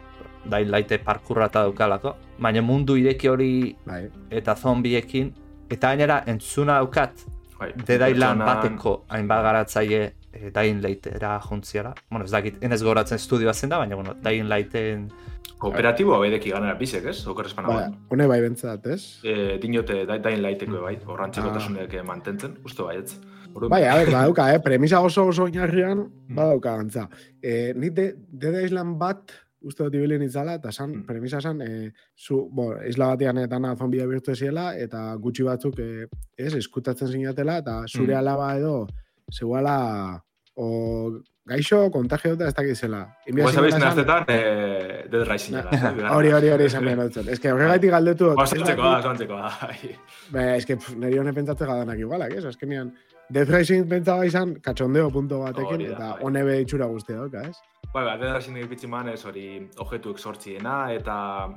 Dying 0.46 0.70
Light 0.70 1.04
parkurra 1.04 1.46
eta 1.48 1.64
daukalako, 1.64 2.16
baina 2.38 2.62
mundu 2.62 2.96
ireki 2.96 3.28
hori 3.28 3.76
Bai. 3.86 4.12
eta 4.30 4.56
zombiekin, 4.56 5.34
eta 5.70 5.88
gainera 5.88 6.24
entzuna 6.28 6.76
daukat, 6.78 7.26
Bai, 7.58 7.72
Dead 7.88 8.10
Island 8.12 8.42
bateko 8.42 9.06
hainbat 9.10 9.42
garatzaile 9.42 10.14
eh, 10.36 10.52
Dying 10.54 10.82
Lightera 10.84 11.40
juntziara. 11.40 11.94
Bueno, 12.10 12.26
ez 12.26 12.32
dakit, 12.32 12.62
enez 12.64 12.82
goratzen 12.84 13.16
estudioa 13.18 13.54
zen 13.54 13.70
da, 13.70 13.78
baina 13.82 13.96
bueno, 13.96 14.14
Dying 14.22 14.50
Lighten 14.52 15.10
Kooperatiboa 15.58 16.18
bedeki 16.20 16.52
ganera 16.52 16.74
bisek, 16.76 17.06
ez? 17.08 17.22
Oker 17.32 17.48
espan 17.48 17.66
Ba, 17.70 17.86
hone 18.12 18.26
bai 18.28 18.42
bentzat, 18.44 18.86
ez? 18.92 19.22
e, 19.24 19.58
dinote 19.62 20.02
da, 20.06 20.18
dain 20.20 20.42
laiteko 20.44 20.82
bai, 20.84 20.98
Ah. 21.00 21.08
horrantzekotasunek 21.14 21.94
ah. 22.00 22.04
mantentzen, 22.04 22.58
uste 22.66 22.84
baietz. 22.84 23.16
Orduan, 23.56 23.70
Bai, 23.72 23.86
a 23.88 23.96
ber, 23.96 24.12
badauka, 24.12 24.50
eh? 24.54 24.60
premisa 24.60 25.00
oso 25.00 25.28
oso 25.28 25.44
oinarrian, 25.44 26.00
Mm. 26.28 26.36
badauka 26.36 26.76
gantza. 26.76 27.10
Eh, 27.42 27.72
nik 27.76 27.94
de, 27.94 28.16
Dead 28.28 28.66
Island 28.66 28.98
bat, 29.00 29.32
uste 29.64 29.84
dut 29.84 29.96
ibili 29.96 30.20
nitzala, 30.20 30.56
eta 30.60 30.72
san, 30.74 30.92
Mm. 30.92 31.06
premisa 31.08 31.40
san, 31.42 31.62
eh, 31.62 31.92
zu, 32.18 32.50
bo, 32.52 32.76
isla 32.86 33.08
batean 33.16 33.38
eta 33.38 33.58
na 33.58 33.76
zombia 33.78 34.06
birtu 34.06 34.36
ziela, 34.36 34.76
eta 34.78 35.16
gutxi 35.16 35.44
batzuk, 35.44 35.80
eh, 35.80 36.06
ez, 36.38 36.54
eskutatzen 36.54 37.08
zinatela, 37.08 37.58
eta 37.60 37.86
zure 37.88 38.14
Mm. 38.14 38.18
alaba 38.18 38.58
edo, 38.58 38.88
zeuala, 39.32 40.22
o, 40.56 41.22
gaixo, 41.46 41.92
kontagio 41.92 42.34
eta 42.34 42.48
ez 42.48 42.54
dakizela. 42.58 43.02
Guaz 43.28 43.56
abeizen 43.58 43.84
aztetan, 43.84 44.24
e, 44.28 45.06
Dead 45.12 45.26
Rising 45.28 45.58
eh, 45.60 46.12
Hori, 46.16 46.32
hori, 46.32 46.50
hori 46.50 46.66
izan 46.66 46.86
behar 46.86 47.04
dutzen. 47.06 47.30
Ez 47.30 47.40
que 47.40 47.52
horregaitik 47.52 47.92
galdetu. 47.92 48.32
dut, 48.32 48.40
ez 48.40 48.52
Osantzeko 48.52 48.82
dakit- 48.82 48.94
da, 48.94 49.00
osantzeko 49.00 49.36
da. 49.42 49.52
bai. 49.62 49.96
Ba, 50.32 50.46
es 50.56 50.66
que 50.66 50.78
pff, 50.78 50.96
niri 50.96 51.20
honen 51.22 51.36
pentsatze 51.36 51.66
gadanak 51.66 52.00
igualak, 52.00 52.34
ez? 52.34 52.46
Azkenean, 52.46 52.94
Death 53.30 53.50
Rising 53.50 53.88
pentsaba 53.90 54.26
izan 54.26 54.56
katxondeo 54.62 55.10
punto 55.12 55.40
batekin, 55.42 55.82
eta 55.82 56.12
bai. 56.14 56.20
hone 56.22 56.44
be 56.46 56.60
itxura 56.62 56.86
guztia 56.86 57.16
dauka, 57.18 57.42
ez? 57.50 57.56
Bai, 57.96 58.04
ba, 58.04 58.18
Dead 58.20 58.34
Rising 58.36 58.58
egipitzi 58.60 58.90
man, 58.92 59.08
ez 59.08 59.22
hori 59.24 59.46
objetuek 59.80 60.18
sortziena, 60.20 60.90
eta 60.92 61.14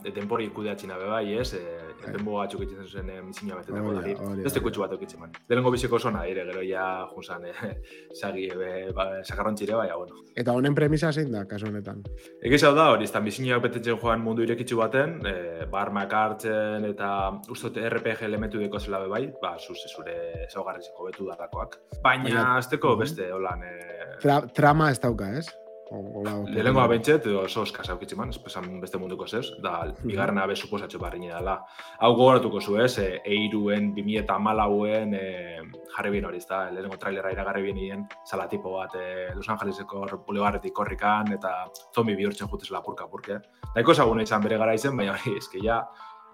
e, 0.06 0.12
denpori 0.14 0.44
kudeatxina 0.54 0.94
be 1.00 1.08
bai, 1.10 1.32
ez? 1.34 1.48
E, 1.58 1.62
Bai. 1.98 2.12
denbo 2.14 2.36
batzuk 2.36 2.62
egiten 2.62 2.86
zuen 2.86 3.10
e, 3.10 3.16
mizina 3.26 3.56
betetako 3.58 3.96
da, 3.96 4.04
dari. 4.04 4.14
hori 4.14 4.38
da, 4.38 4.46
Beste 4.46 4.62
kutsu 4.62 4.84
bat 4.84 4.94
eukitzi 4.94 5.18
man. 5.18 5.34
Lehenengo 5.48 5.74
biziko 5.74 5.98
oso 5.98 6.12
dire, 6.14 6.46
gero 6.46 6.62
ja 6.62 6.86
junzan, 7.10 7.48
e, 7.50 7.72
sagi, 8.22 8.46
e, 8.54 8.70
ba, 8.94 9.08
sakarrontxire, 9.24 9.74
baina, 9.74 9.98
bueno. 9.98 10.22
Eta 10.38 10.54
honen 10.54 10.78
premisa 10.78 11.10
zein 11.10 11.34
da, 11.34 11.42
kasu 11.50 11.72
honetan. 11.72 12.06
Egiz 12.38 12.62
hau 12.62 12.74
da, 12.78 12.92
hori, 12.94 13.10
ez 13.10 13.16
da 13.18 13.26
bizinak 13.26 13.66
betetzen 13.66 13.98
joan 13.98 14.22
mundu 14.22 14.46
irekitzu 14.46 14.78
baten, 14.78 15.18
e, 15.26 15.66
barmak 15.74 16.14
hartzen 16.22 16.86
eta 16.94 17.12
uste 17.50 17.72
dut 17.72 17.82
RPG 17.82 18.28
elementu 18.30 18.62
deko 18.62 18.78
zela 18.78 19.02
be 19.02 19.10
bai, 19.10 19.24
ba, 19.42 19.56
zuz, 19.58 19.80
zure 19.90 20.46
zaugarriziko 20.46 21.10
betu 21.10 21.32
darakoak. 21.34 21.80
Baina, 22.04 22.52
azteko 22.60 22.94
beste, 23.02 23.32
holan, 23.34 23.66
e, 23.66 23.96
Tra 24.22 24.44
trama 24.54 24.92
ez 24.94 25.02
dauka, 25.02 25.34
ez? 25.34 25.48
Lehenengoa 25.88 26.86
bentset, 26.90 27.26
edo 27.30 27.42
oso 27.46 27.62
eskasa 27.64 27.94
aukitzi 27.94 28.16
man, 28.18 28.32
espesan 28.34 28.66
beste 28.82 28.98
munduko 29.00 29.26
zez, 29.26 29.46
da, 29.64 29.86
bigarrena 30.02 30.44
be 30.46 30.56
suposatxo 30.56 31.00
barri 31.00 31.20
dela. 31.24 31.54
Hau 32.00 32.10
gogoratuko 32.16 32.60
zu 32.60 32.76
ez, 32.82 32.98
e, 32.98 33.22
eiruen, 33.24 33.94
2000 33.96 34.20
eta 34.22 34.38
malauen, 34.38 35.14
e, 35.14 35.62
jarri 35.94 36.12
bien 36.12 36.28
hori, 36.28 36.42
da, 36.48 36.66
lehenengo 36.70 36.98
trailerra 37.00 37.32
iragarri 37.32 37.62
bien 37.62 37.80
nien, 37.80 38.04
salatipo 38.24 38.76
bat, 38.76 38.94
e, 39.00 39.32
Los 39.34 39.48
Angeleseko 39.48 40.04
bulegarretik 40.26 40.76
korrikan, 40.76 41.32
eta 41.32 41.54
zombi 41.94 42.14
bihurtzen 42.18 42.48
jutez 42.48 42.70
lapurka-purke. 42.70 43.40
Nahiko 43.74 43.96
ezaguna 43.96 44.28
izan 44.28 44.44
bere 44.44 44.60
gara 44.60 44.76
izen, 44.76 44.96
baina 44.96 45.16
hori, 45.16 45.38
eski 45.40 45.64
ja, 45.64 45.80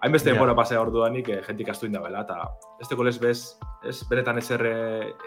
hainbeste 0.01 0.33
denbora 0.33 0.55
pasea 0.55 0.83
orduanik, 0.83 1.29
e, 1.29 1.41
jentik 1.47 1.71
astu 1.71 1.87
indabela, 1.87 2.27
eta 2.27 2.41
ez 2.81 2.91
teko 2.91 3.07
lez 3.07 3.17
bez, 3.23 3.39
ez 3.87 4.01
benetan 4.09 4.43
ez 4.43 4.49
erre 4.51 4.77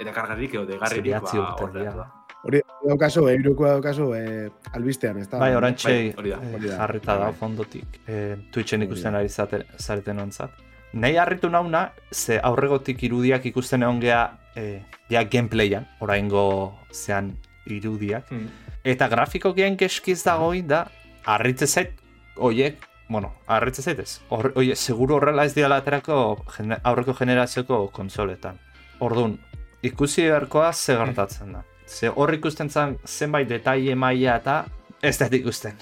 ere 0.00 0.12
kargarik 0.12 0.54
edo 0.58 0.66
degarririk, 0.68 1.23
ba, 1.25 2.08
Hori 2.47 2.61
daukazu, 2.87 3.26
eiruko 3.33 3.66
daukazu, 3.66 4.12
eh, 4.14 4.49
albistean, 4.73 5.18
ez 5.18 5.26
da? 5.28 5.40
Bai, 5.42 5.54
orantxe 5.59 5.90
Bai, 6.16 6.30
da, 6.30 6.38
jarrita 6.76 7.16
da 7.18 7.25
Bai. 7.26 7.35
fondotik. 7.35 7.99
E, 8.07 8.37
Twitchen 8.54 8.85
ikusten 8.87 9.14
ari 9.18 9.28
zareten 9.28 10.18
ontzat. 10.23 10.50
Nei 10.92 11.16
harritu 11.16 11.50
nauna, 11.50 11.92
ze 12.12 12.38
aurregotik 12.38 13.02
irudiak 13.02 13.45
ikusten 13.50 13.83
egon 13.83 13.99
gea, 14.00 14.23
e, 14.57 14.83
ja 15.11 15.25
gameplayan, 15.25 15.88
oraingo 16.00 16.78
zean 16.92 17.35
irudiak. 17.66 18.30
Hmm. 18.30 18.47
Eta 18.85 19.09
grafikokien 19.09 19.76
keskiz 19.76 20.23
dagoin 20.25 20.68
da, 20.68 20.87
harritze 21.26 21.66
zait, 21.66 21.99
oiek, 22.37 22.87
bueno, 23.09 23.33
harritze 23.47 23.83
zaitez. 23.83 24.21
Hor, 24.30 24.52
oie, 24.57 24.76
seguru 24.76 25.18
horrela 25.18 25.45
ez 25.45 25.54
dira 25.57 25.75
aterako 25.76 26.45
aurreko 26.85 27.16
generazioko 27.18 27.88
konsoletan. 27.92 28.61
Orduan, 29.00 29.37
ikusi 29.83 30.23
beharkoa 30.28 30.73
ze 30.73 30.97
gertatzen 30.97 31.52
da. 31.59 31.64
Ze 31.88 32.11
hor 32.14 32.33
ikusten 32.37 32.68
zen 32.71 32.99
zenbait 33.09 33.49
detaile 33.49 33.95
maila 33.97 34.37
eta 34.37 34.59
ez 35.02 35.16
da 35.18 35.26
ikusten. 35.33 35.75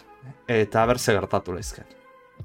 Eta 0.49 0.87
ber 0.87 0.99
ze 0.99 1.13
gertatu 1.17 1.53
lehizken. 1.53 1.85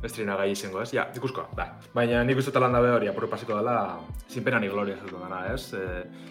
Estrina 0.01 0.35
gai 0.39 0.47
izango, 0.55 0.79
ez? 0.81 0.89
Ja, 0.95 1.03
ikusko, 1.13 1.43
da. 1.55 1.65
Baina 1.93 2.23
nik 2.25 2.39
uste 2.39 2.49
talan 2.55 2.73
dabe 2.73 2.89
hori, 2.89 3.09
apurre 3.11 3.27
pasiko 3.29 3.53
dela, 3.57 3.99
zinpena 4.31 4.57
ni 4.59 4.69
gloria 4.71 4.95
zatu 4.97 5.19
dana, 5.19 5.41
ez? 5.53 5.73
E, 5.77 5.81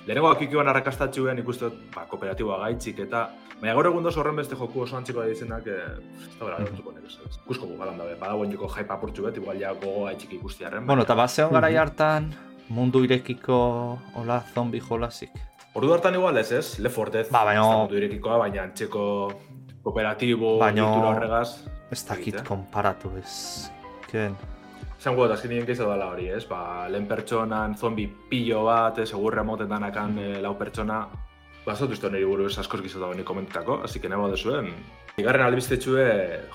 lehenengo 0.09 0.31
akikioan 0.33 0.67
arrakastatxuen 0.73 1.39
ikuste 1.39 1.69
dut, 1.69 1.77
ba, 1.95 2.07
kooperatiboa 2.11 2.57
gaitzik 2.65 2.99
eta 3.07 3.29
Baina 3.61 3.75
gaur 3.77 3.87
egun 3.91 4.03
doz 4.03 4.15
horren 4.17 4.39
beste 4.41 4.57
joku 4.57 4.81
oso 4.87 4.97
antziko 4.97 5.21
da 5.21 5.29
izenak, 5.29 5.67
e, 5.69 5.77
ez 6.25 6.39
da 6.39 6.47
bera, 6.49 6.59
lortuko 6.65 6.95
nik, 6.97 7.05
ez? 7.05 7.37
Ikusko 7.45 7.67
gu 7.69 7.77
galan 7.79 7.99
dabe, 8.01 8.17
badagoen 8.19 8.51
joko 8.57 8.67
hype 8.73 8.91
apurtxu 8.97 9.23
bet, 9.29 9.37
igual 9.37 9.61
ja 9.61 9.75
gogo 9.75 10.07
gaitxik 10.09 10.33
ikustiarren. 10.41 10.87
Bueno, 10.87 11.03
eta 11.07 11.15
bazeon 11.15 11.53
gara 11.53 11.69
Mhm. 11.69 11.77
hartan 11.79 12.33
mundu 12.71 13.05
irekiko 13.05 13.99
hola 14.17 14.43
zombi 14.55 14.81
jolasik. 14.81 15.31
Ordu 15.75 15.93
hartan 15.95 16.15
igual 16.19 16.37
ez, 16.41 16.51
ez? 16.53 16.79
Left 16.83 16.97
4 16.97 17.11
Dead, 17.15 17.29
Ba, 17.31 17.45
baina- 17.47 17.85
ez 17.87 17.93
irekikoa, 17.97 18.39
baina 18.39 18.63
antxeko 18.67 19.03
kooperatibo, 19.85 20.59
kultura 20.59 21.11
horregaz. 21.15 21.51
Ez 21.91 22.05
dakit 22.07 22.43
konparatu 22.47 23.11
ez. 23.19 23.71
Ken. 24.11 24.35
Esan 24.99 25.15
guot, 25.17 25.31
azkenien 25.33 25.65
geizo 25.65 25.87
dela 25.89 26.11
hori, 26.13 26.29
ez? 26.29 26.45
Ba, 26.49 26.89
lehen 26.89 27.07
pertsonan 27.09 27.77
zombi 27.79 28.07
pillo 28.29 28.65
bat, 28.65 28.99
eh, 28.99 29.07
segurra 29.07 29.43
moten 29.45 29.69
danakan 29.69 30.19
eh, 30.19 30.41
lau 30.43 30.57
pertsona, 30.59 31.07
ba, 31.65 31.75
zautu 31.75 31.93
izto 31.95 32.11
niri 32.11 32.25
buruz 32.25 32.59
askoz 32.59 32.83
gizo 32.83 33.01
da 33.01 33.07
honi 33.07 33.23
komentetako, 33.25 33.81
así 33.85 34.01
que 34.01 34.09
nebo 34.09 34.29
duzuen. 34.29 34.75
Bigarren 35.17 35.43
albistetxue 35.47 36.05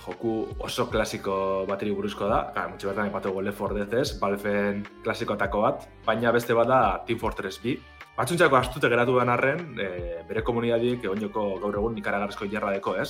joku 0.05 0.47
oso 0.59 0.89
klasiko 0.89 1.65
bateri 1.67 1.91
buruzko 1.91 2.27
da, 2.27 2.51
gara, 2.53 2.67
mutxe 2.67 2.87
bertan 2.87 3.07
ipatu 3.07 3.41
Left 3.41 3.57
4 3.59 3.73
Dead 3.75 3.93
ez, 4.01 4.19
Valveen 4.19 4.85
klasikoetako 5.03 5.61
bat, 5.61 5.87
baina 6.05 6.31
beste 6.31 6.53
bat 6.53 6.67
da 6.67 7.03
Team 7.07 7.19
Fortress 7.19 7.59
2. 7.63 7.79
Batzuntzako 8.15 8.55
astute 8.55 8.87
geratu 8.87 9.17
den 9.19 9.27
arren, 9.27 9.63
e, 9.75 9.87
bere 10.27 10.41
komunitateek 10.47 11.01
egonjoko 11.03 11.41
gaur 11.59 11.79
egun 11.81 11.97
ikaragarrizko 11.99 12.45
jarra 12.47 12.69
deko 12.71 12.93
ez, 12.95 13.09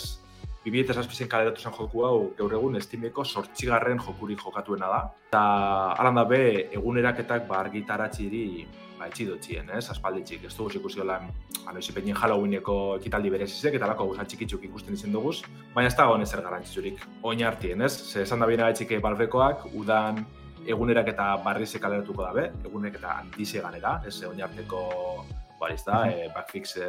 2007 0.65 1.27
kaleratu 1.29 1.61
zen 1.61 1.75
joku 1.75 2.01
hau 2.07 2.15
gaur 2.39 2.55
egun 2.57 2.79
estimeko 2.79 3.21
sortxigarren 3.23 3.99
jokurik 4.01 4.41
jokatuena 4.41 4.87
da. 4.89 5.01
Eta 5.29 5.41
alan 6.01 6.17
da 6.17 6.23
be, 6.25 6.39
eguneraketak 6.73 7.45
ba, 7.45 7.59
argitaratxiri 7.59 8.41
ba, 8.97 9.05
etxidotxien, 9.11 9.69
ez? 9.77 9.83
Aspalditxik, 9.93 10.47
ez 10.49 10.55
dugu 10.57 10.79
ikusi 10.79 11.03
holan, 11.03 11.29
anoiz 11.69 11.85
ipenien 11.91 12.17
Halloweeneko 12.17 12.79
ekitaldi 12.97 13.29
berezizek, 13.35 13.77
eta 13.77 13.91
lako 13.91 14.09
gauza 14.09 14.25
txikitzuk 14.25 14.65
ikusten 14.71 14.97
izen 14.97 15.13
duguz, 15.13 15.43
baina 15.75 15.91
ez 15.91 15.97
da 15.99 16.09
ezer 16.17 16.41
garantzurik. 16.41 17.05
Oin 17.21 17.45
hartien, 17.45 17.85
ez? 17.85 17.93
Ze 17.93 18.23
esan 18.25 18.41
da 18.41 18.49
bina 18.49 18.71
etxike 18.73 18.97
balbekoak, 19.05 19.67
udan 19.75 20.25
egunerak 20.67 21.13
eta 21.13 21.31
barrize 21.45 21.79
kaleratuko 21.81 22.25
dabe, 22.25 22.49
egunerak 22.65 23.01
eta 23.01 23.17
handize 23.21 23.61
ganera, 23.63 23.99
ez 24.07 24.17
oin 24.27 24.41
arteko 24.41 24.85
bariz 25.59 25.83
da, 25.85 26.01
e, 26.11 26.27
backfix 26.33 26.75
e, 26.83 26.87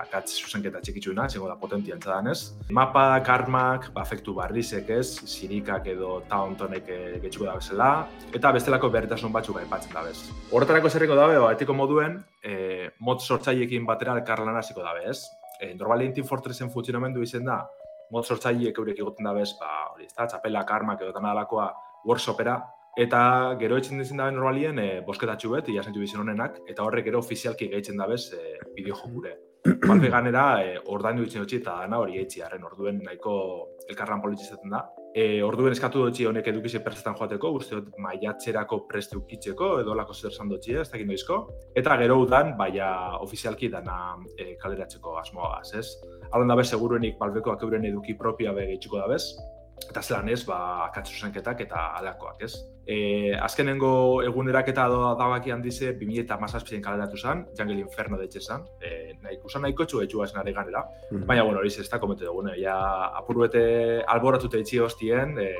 akatz 0.00 0.38
zuzenketa 0.40 0.80
txikitsuena, 0.82 1.26
zengo 1.28 1.48
da 1.50 1.56
potentian 1.60 2.00
txadan 2.00 2.30
ez. 2.32 2.38
Mapak, 2.72 3.28
armak, 3.34 3.90
efektu 4.02 4.34
barrizek 4.38 4.88
ez, 4.96 5.06
sirikak 5.28 5.86
edo 5.92 6.22
tauntonek 6.30 6.88
e, 6.88 6.98
getxuko 7.24 7.50
da 7.50 7.58
bezala, 7.60 7.90
eta 8.32 8.52
bestelako 8.56 8.90
berritasun 8.94 9.34
batzuk 9.34 9.60
aipatzen 9.60 9.94
da 9.94 10.06
bez. 10.08 10.18
Horretarako 10.50 10.90
zerriko 10.90 11.18
dabe, 11.18 11.38
ba, 11.42 11.52
etiko 11.56 11.76
moduen, 11.76 12.18
e, 12.42 12.90
mod 13.04 13.22
sortzaileekin 13.22 13.86
batera 13.88 14.16
elkarlan 14.18 14.58
hasiko 14.58 14.84
dabe 14.84 15.06
ez. 15.12 15.20
E, 15.60 15.74
normalien 15.78 16.14
Team 16.16 16.26
Fortressen 16.26 16.72
funtzionamendu 16.72 17.22
izen 17.22 17.46
da, 17.48 17.62
mod 18.12 18.28
sortzaileek 18.28 18.78
eurek 18.78 19.04
egoten 19.04 19.28
dabez, 19.28 19.50
ba, 19.60 19.72
hori 19.92 20.08
ez 20.08 20.14
da, 20.16 20.26
txapelak, 20.32 20.78
armak 20.80 21.04
edo 21.04 21.12
tanadalakoa 21.16 21.72
workshopera 22.08 22.56
Eta 23.00 23.20
gero 23.60 23.78
etxen 23.80 24.02
dizen 24.02 24.18
dabe 24.20 24.34
normalien 24.36 24.76
e, 24.78 24.88
bosketatxu 25.06 25.54
bet, 25.54 25.70
ia 25.72 25.82
zentu 25.82 26.02
bizin 26.02 26.20
honenak, 26.20 26.58
eta 26.68 26.84
horrek 26.84 27.06
gero 27.08 27.22
ofizialki 27.22 27.70
gehitzen 27.72 27.96
dabez 27.96 28.26
e, 28.36 28.58
bideo 28.76 28.98
jokure. 28.98 29.38
Balbe 29.86 30.10
ganera, 30.12 30.42
e, 30.60 30.74
ordaindu 30.92 31.24
ditzen 31.24 31.40
hotxi 31.44 31.60
eta 31.62 31.78
dana 31.84 32.02
hori 32.02 32.18
eitzi 32.20 32.42
arren, 32.44 32.66
orduen 32.68 32.98
nahiko 33.06 33.36
elkarran 33.88 34.20
politizatzen 34.20 34.74
da. 34.74 34.82
E, 35.14 35.40
orduen 35.44 35.72
eskatu 35.72 36.02
dutxi 36.04 36.26
honek 36.28 36.50
edukize 36.52 36.82
perzetan 36.84 37.16
joateko, 37.16 37.54
uste 37.56 37.78
dut 37.78 37.96
maiatzerako 38.02 38.82
preste 38.90 39.16
ukitzeko, 39.16 39.70
edo 39.80 39.96
lako 39.96 40.12
zer 40.12 40.36
zan 40.36 40.52
dutxi 40.52 40.76
ez, 40.82 40.86
dakin 40.92 41.14
doizko. 41.14 41.40
Eta 41.78 41.96
gero 42.02 42.18
udan, 42.26 42.52
baina 42.60 42.90
ofizialki 43.24 43.72
dana 43.72 44.18
e, 44.36 44.52
kaleratzeko 44.60 45.16
asmoa 45.22 45.54
gaz, 45.56 45.72
ez? 45.80 45.86
Alon 46.32 46.52
dabe, 46.52 46.68
seguruenik 46.68 47.16
balbeko 47.20 47.56
akeuren 47.56 47.88
eduki 47.88 48.18
propia 48.20 48.52
be 48.52 48.68
gehitxuko 48.68 49.00
dabez, 49.00 49.24
eta 49.90 50.02
zelan 50.02 50.28
ez, 50.28 50.44
ba, 50.46 50.86
akatzu 50.86 51.14
zenketak 51.18 51.60
eta 51.60 51.88
alakoak, 51.98 52.42
ez? 52.42 52.54
E, 52.86 53.34
azkenengo 53.38 54.22
eguneraketa 54.26 54.86
doa 54.90 55.14
dabaki 55.18 55.50
handize, 55.54 55.92
2000 55.98 56.24
eta 56.24 56.38
mazazpien 56.38 56.82
kaleratu 56.82 57.16
zen, 57.16 57.46
Jungle 57.58 57.78
Inferno 57.80 58.18
de 58.18 58.28
zen, 58.40 58.64
e, 58.80 59.14
nahi 59.22 59.36
ikusan 59.36 59.62
nahiko 59.62 59.84
txu 59.86 60.02
etxua 60.02 60.24
esan 60.26 60.40
ari 60.40 60.52
ganera, 60.52 60.84
Mhm. 61.10 61.26
baina, 61.26 61.42
bueno, 61.44 61.58
hori 61.60 61.68
ez 61.68 61.88
da 61.88 61.98
komentu 62.00 62.24
dugu, 62.24 62.48
ja, 62.60 62.76
apuruete 63.16 64.02
alboratute 64.06 64.58
etxi 64.58 64.78
hostien, 64.78 65.38
e, 65.38 65.54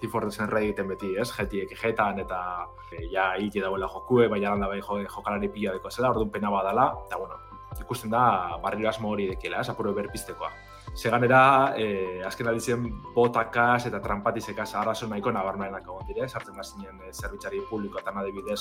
Team 0.00 0.12
Fortress 0.12 0.38
rei 0.50 0.68
egiten 0.68 0.86
beti, 0.88 1.16
ez? 1.18 1.28
Jetiek 1.32 1.70
jetan 1.76 2.18
eta 2.20 2.66
e, 2.92 3.08
ja 3.12 3.34
hile 3.36 3.60
dauela 3.60 3.88
jokue, 3.88 4.28
baina 4.28 4.50
landa 4.50 4.68
bai 4.68 4.80
jo, 4.80 4.98
jokalari 5.02 5.48
pila 5.48 5.72
deko 5.72 5.90
zela, 5.90 6.10
orduan 6.10 6.30
pena 6.30 6.50
badala, 6.50 6.94
eta 7.06 7.16
bueno, 7.16 7.34
ikusten 7.80 8.10
da 8.10 8.58
barriro 8.62 8.88
asmo 8.88 9.10
hori 9.10 9.26
dekiela, 9.26 9.60
ez? 9.60 9.68
Apuro 9.68 9.92
berpiztekoa. 9.94 10.50
Seganera, 10.98 11.74
eh, 11.78 12.24
azken 12.26 12.48
aldizen 12.50 12.88
botakaz 13.14 13.86
eta 13.86 14.00
trampatizekaz 14.02 14.72
arazo 14.80 15.06
nahiko 15.06 15.30
nabarmenak 15.30 15.84
egon 15.86 16.06
dire, 16.08 16.26
sartzen 16.26 16.56
da 16.58 16.64
zinen 16.66 16.96
eh, 17.06 17.12
zerbitzari 17.12 17.60
publiko 17.70 18.00
eta 18.00 18.10
nadibidez 18.16 18.58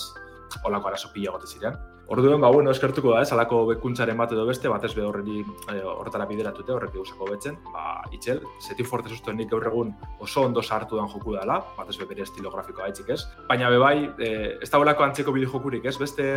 olako 0.70 0.91
arazo 0.91 1.10
pila 1.15 1.32
gote 1.34 1.48
ziren. 1.50 1.79
Orduan, 2.13 2.39
ba, 2.39 2.51
bueno, 2.53 2.70
eskertuko 2.72 3.15
da, 3.15 3.24
ez, 3.25 3.32
alako 3.34 3.63
bekuntzaren 3.72 4.15
bat 4.22 4.32
edo 4.32 4.46
beste, 4.46 4.70
batez 4.70 4.94
be 4.96 5.01
horreri 5.03 5.41
eh, 5.41 5.82
horretara 5.82 6.27
bideratute, 6.29 6.72
horrek 6.75 6.94
egusako 6.94 7.25
betzen, 7.32 7.58
ba, 7.74 8.03
itxel, 8.13 8.44
Seti 8.63 8.86
Forte 8.86 9.10
nik 9.34 9.50
gaur 9.50 9.65
egun 9.67 9.96
oso 10.20 10.46
ondo 10.46 10.62
sartu 10.62 10.96
dan 11.01 11.10
joku 11.10 11.34
dela, 11.36 11.58
batez 11.75 11.98
be 11.98 12.06
bere 12.06 12.22
estilo 12.22 12.51
grafikoa 12.53 12.86
haitzik 12.86 13.10
ez, 13.10 13.24
baina 13.50 13.70
be 13.74 13.82
bai, 13.82 13.98
eh, 14.20 14.60
ez 14.62 14.70
da 14.70 14.77
olako 14.77 15.03
antzeko 15.03 15.34
bideo 15.34 15.50
jokurik, 15.58 15.86
ez, 15.86 15.98
beste 15.98 16.27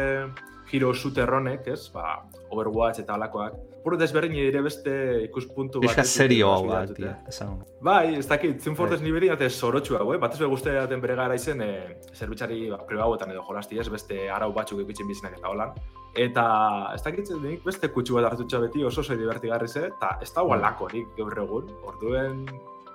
giro 0.70 0.94
shooter 0.94 1.28
honek, 1.28 1.68
ez, 1.68 1.90
ba, 1.92 2.24
Overwatch 2.50 3.04
eta 3.04 3.14
alakoak, 3.14 3.69
puro 3.82 3.96
desberdin 3.96 4.32
dire 4.32 4.60
beste 4.62 4.92
ikuspuntu 5.24 5.80
Pixka 5.80 6.02
batetik 6.02 6.22
serio 6.22 6.50
hau 6.52 6.66
bat, 6.68 6.92
esan. 7.28 7.58
Bai, 7.80 8.16
ez 8.18 8.26
dakit, 8.28 8.58
Team 8.62 8.76
Fortress 8.76 9.02
Bai. 9.02 9.12
ni 9.20 9.28
ate 9.30 9.48
sorotxu 9.50 9.96
hau, 9.96 10.12
eh? 10.14 10.18
Batez 10.18 10.38
be 10.38 10.72
daten 10.72 11.00
bere 11.00 11.14
gara 11.14 11.34
izen, 11.34 11.62
eh, 11.62 11.96
zerbitxari 12.14 12.70
ba, 12.70 12.78
pribauetan 12.86 13.30
edo 13.30 13.42
jolasti 13.42 13.78
ez, 13.78 13.88
beste 13.88 14.30
arau 14.30 14.52
batzuk 14.52 14.80
ikutzen 14.80 15.08
bizinak 15.08 15.38
eta 15.38 15.48
holan. 15.48 15.72
Eta 16.14 16.92
ez 16.94 17.02
dakit, 17.02 17.30
nik 17.42 17.64
beste 17.64 17.88
kutsu 17.88 18.14
bat 18.14 18.32
hartutxa 18.32 18.58
beti 18.58 18.84
oso 18.84 19.00
oso 19.00 19.16
divertigarri 19.16 19.68
ze, 19.68 19.86
eta 19.86 20.18
ez 20.20 20.32
da 20.32 20.42
lakorik 20.42 21.16
gaur 21.16 21.38
egun, 21.38 21.70
orduen 21.84 22.46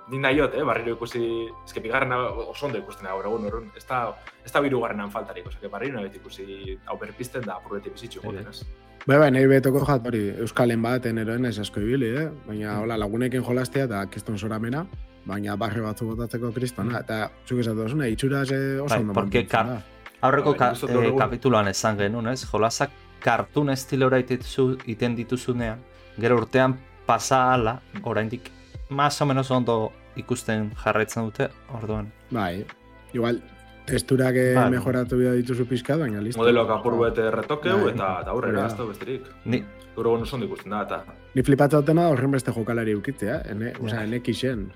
nik 0.08 0.20
nahiot, 0.20 0.54
eh, 0.54 0.62
barriro 0.62 0.94
ikusi, 0.94 1.50
eske 1.64 1.80
bigarren 1.80 2.12
oso 2.12 2.66
ondo 2.66 2.78
ikusten 2.78 3.08
gaur 3.08 3.26
egun, 3.26 3.46
orduan, 3.46 3.70
ez 3.76 3.84
da, 3.86 4.14
ez 4.44 4.52
da 4.52 4.60
birugarrenan 4.60 5.10
faltarik, 5.10 5.48
osea, 5.50 5.68
barriro 5.68 5.98
nahi 5.98 6.12
ikusi 6.14 6.78
hau 6.86 6.98
berpizten 6.98 7.42
da 7.42 7.56
apurreti 7.56 7.90
bizitxu 7.90 8.20
Ere. 8.20 8.28
goten, 8.28 8.48
ez? 8.50 8.85
Bai, 9.06 9.18
bai, 9.22 9.28
nahi 9.30 9.46
betoko 9.46 9.84
jat 9.86 10.06
hori, 10.08 10.22
Euskalen 10.42 10.80
baten 10.82 11.18
eroen 11.22 11.44
ez 11.46 11.58
asko 11.62 11.78
ibili, 11.80 12.08
eh? 12.18 12.24
Baina, 12.46 12.80
hola, 12.82 12.96
lagunekin 12.98 13.44
jolastea 13.46 13.84
eta 13.86 14.00
kiston 14.10 14.38
soramena, 14.38 14.80
baina 15.26 15.54
barri 15.56 15.80
batzu 15.84 16.08
botatzeko 16.08 16.50
kristona, 16.56 16.98
eta 17.04 17.20
zuk 17.46 17.60
esatu 17.62 17.84
duzuna, 17.84 18.08
itxuraz 18.10 18.48
eh, 18.50 18.80
oso 18.82 18.90
Bai, 18.96 19.00
ondo 19.04 19.14
porque 19.14 19.44
mantentzen 19.44 19.50
ka- 19.50 19.62
da. 19.68 19.82
Aurreko 20.26 20.56
Bai, 20.56 20.58
ka, 20.58 20.72
eh, 21.04 21.12
kapituloan 21.18 21.68
esan 21.70 21.98
genuen, 21.98 22.32
ez? 22.32 22.42
Jolasak 22.50 22.90
kartun 23.22 23.70
estilora 23.70 24.18
itezu, 24.18 24.72
iten 24.90 25.14
dituzunean, 25.14 25.78
gero 26.18 26.40
urtean 26.42 26.74
pasa 27.06 27.52
ala, 27.54 27.80
oraindik 28.02 28.50
más 28.90 29.20
o 29.22 29.26
menos 29.26 29.50
ondo 29.52 29.92
ikusten 30.16 30.72
jarraitzen 30.82 31.30
dute, 31.30 31.48
orduan. 31.72 32.10
Bai, 32.32 32.64
igual, 33.12 33.38
testurak 33.86 34.34
eh, 34.36 34.54
Bai. 34.54 34.70
mejoratu 34.70 35.16
bida 35.18 35.32
dituzu 35.38 35.64
pizka, 35.66 35.96
baina 35.96 36.20
listo. 36.20 36.40
Modeloak 36.42 36.70
apur 36.78 36.98
bete 37.04 37.30
retokeu 37.30 37.84
Bai. 37.84 37.92
eta, 37.94 38.18
eta 38.22 38.30
aurrera, 38.30 38.66
ez 38.66 38.76
da 38.76 38.84
besterik. 38.84 39.22
Ni, 39.44 39.62
egun 39.96 40.22
oso 40.22 40.36
ondo 40.36 40.46
ikusten 40.46 40.70
da, 40.70 40.82
eta 40.82 41.04
Ni 41.34 41.42
flipatza 41.42 41.80
dutena 41.80 42.08
horren 42.08 42.30
beste 42.30 42.52
jokalari 42.52 42.94
ukitzea, 42.94 43.42
ene, 43.50 43.72
Ja. 43.72 43.84
osea, 43.84 44.02
enek 44.04 44.28
isen. 44.28 44.70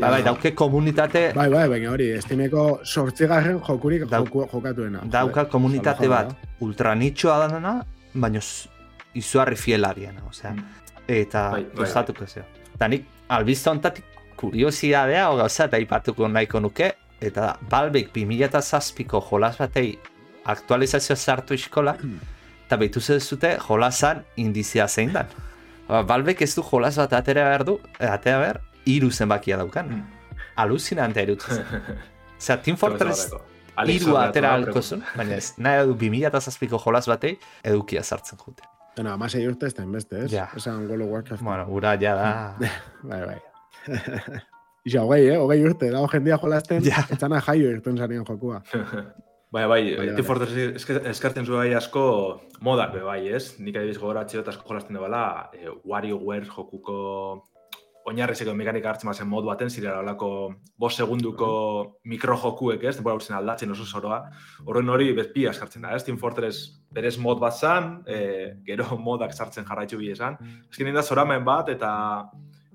bai, 0.00 0.10
bai, 0.10 0.22
dauke 0.22 0.54
komunitate, 0.54 1.32
Bai, 1.34 1.48
bai, 1.50 1.68
baina 1.68 1.90
hori, 1.90 2.10
estimeko 2.10 2.80
sortzigarren 2.84 3.58
jokurik 3.60 4.04
Dau- 4.08 4.24
joku, 4.24 4.46
jokatuena. 4.52 5.00
dauka 5.04 5.44
komunitate 5.44 6.08
bat 6.08 6.34
ultranitxoa 6.60 7.48
dana, 7.48 7.84
baina 8.14 8.40
z- 8.40 8.68
izugarri 9.14 9.56
fielariana, 9.56 10.22
osea. 10.28 10.52
Mm. 10.52 10.64
Eta 11.08 11.50
Bai, 11.50 11.66
bai, 11.74 11.86
zeo. 12.26 12.44
Eta 12.74 12.88
nik 12.88 13.04
albizta 13.28 13.70
ontatik 13.70 14.04
kuriosidadea, 14.36 15.30
o 15.30 15.36
gauza, 15.36 15.64
eta 15.64 15.78
ipatuko 15.78 16.28
nahiko 16.28 16.60
nuke, 16.60 16.94
eta 17.20 17.40
da, 17.40 17.52
Balbek 17.70 18.12
2007ko 18.14 19.22
jolas 19.30 19.56
batei 19.58 19.98
aktualizazio 20.46 21.16
sartu 21.16 21.54
iskola, 21.54 21.96
eta 22.66 22.76
behitu 22.76 23.00
zute 23.00 23.56
jolasan 23.68 24.24
indizia 24.36 24.88
zein 24.88 25.12
dan. 25.12 25.26
Ba, 25.88 26.02
Balbek 26.02 26.42
ez 26.42 26.54
du 26.54 26.62
jolas 26.62 26.96
bat 26.96 27.12
atera 27.12 27.48
behar 27.48 27.64
du, 27.64 27.80
eh, 27.98 28.10
atera 28.10 28.38
behar, 28.38 28.60
hiru 28.84 29.10
zenbakia 29.10 29.56
daukan. 29.56 29.88
Mm. 29.88 30.02
Alucinante 30.56 31.22
irutzen. 31.22 31.64
Osea, 32.38 32.60
Team 32.62 32.76
Fortress 32.76 33.30
Horreatu 33.76 34.16
atera 34.16 34.48
da, 34.48 34.54
halko 34.56 34.80
zuen, 34.82 35.02
baina 35.16 35.36
ez, 35.36 35.52
nahi 35.60 35.84
du 35.88 35.96
2007ko 36.00 36.80
jolas 36.80 37.06
batei 37.08 37.36
edukia 37.64 38.02
sartzen 38.02 38.40
jute. 38.40 38.64
Eta 38.96 39.12
amasei 39.12 39.44
urte 39.44 39.68
ez 39.68 39.74
da 39.76 39.84
inbeste, 39.84 40.24
ez? 40.24 40.32
Ja. 40.32 40.48
Esan 40.56 40.86
World 40.88 41.04
of 41.04 41.10
Warcraft. 41.12 41.44
Bueno, 41.44 41.66
ura 41.68 41.96
ja 42.00 42.14
da... 42.16 42.30
Bai, 43.10 43.22
bai. 43.26 43.40
Ixa, 44.86 45.02
hogei, 45.02 45.22
eh? 45.32 45.38
Hogei 45.42 45.60
urte, 45.66 45.90
dago 45.90 46.08
jendia 46.12 46.38
jolasten, 46.42 46.84
Ja. 46.86 47.02
etzana 47.10 47.40
jaio 47.42 47.70
irten 47.74 47.98
zanien 47.98 48.24
jokua. 48.26 48.62
Bai, 49.56 49.62
bai, 49.70 49.82
Bai, 49.96 50.06
Team 50.10 50.16
bai. 50.16 50.22
Fortress 50.26 50.96
eskartzen 51.08 51.46
zuen 51.46 51.60
bai 51.62 51.74
asko 51.78 52.02
modak 52.66 52.90
be 52.92 53.00
bai, 53.06 53.20
ez? 53.32 53.54
Nik 53.62 53.76
adibiz 53.78 53.96
gogoratxe 54.02 54.40
dut 54.40 54.48
asko 54.50 54.66
jolasten 54.68 54.98
dela, 54.98 55.20
e, 55.54 55.70
WarioWare 55.86 56.48
jokuko 56.50 56.96
oinarrizeko 58.10 58.52
mekanika 58.58 58.90
hartzen 58.90 59.08
bazen 59.08 59.30
modu 59.30 59.48
baten, 59.48 59.70
zirela 59.70 60.02
olako 60.02 60.28
bos 60.78 60.92
segunduko 60.98 61.48
mikrojokuek, 62.10 62.84
ez? 62.90 62.96
Denbora 62.98 63.16
urtzen 63.18 63.38
aldatzen 63.38 63.72
oso 63.72 63.86
zoroa. 63.86 64.18
Horren 64.66 64.90
hori 64.92 65.08
bezpia 65.16 65.54
eskartzen 65.54 65.86
da, 65.86 65.94
ez? 65.96 66.04
Team 66.04 66.18
Fortress 66.20 66.66
berez 66.92 67.16
mod 67.22 67.40
bat 67.40 67.54
zan, 67.56 68.02
e, 68.06 68.18
gero 68.66 68.98
modak 68.98 69.32
sartzen 69.32 69.64
jarraitu 69.64 69.96
bi 70.02 70.10
esan. 70.12 70.36
Ezkin 70.68 70.92
da 70.94 71.02
zoramen 71.06 71.46
bat, 71.46 71.70
eta 71.72 71.94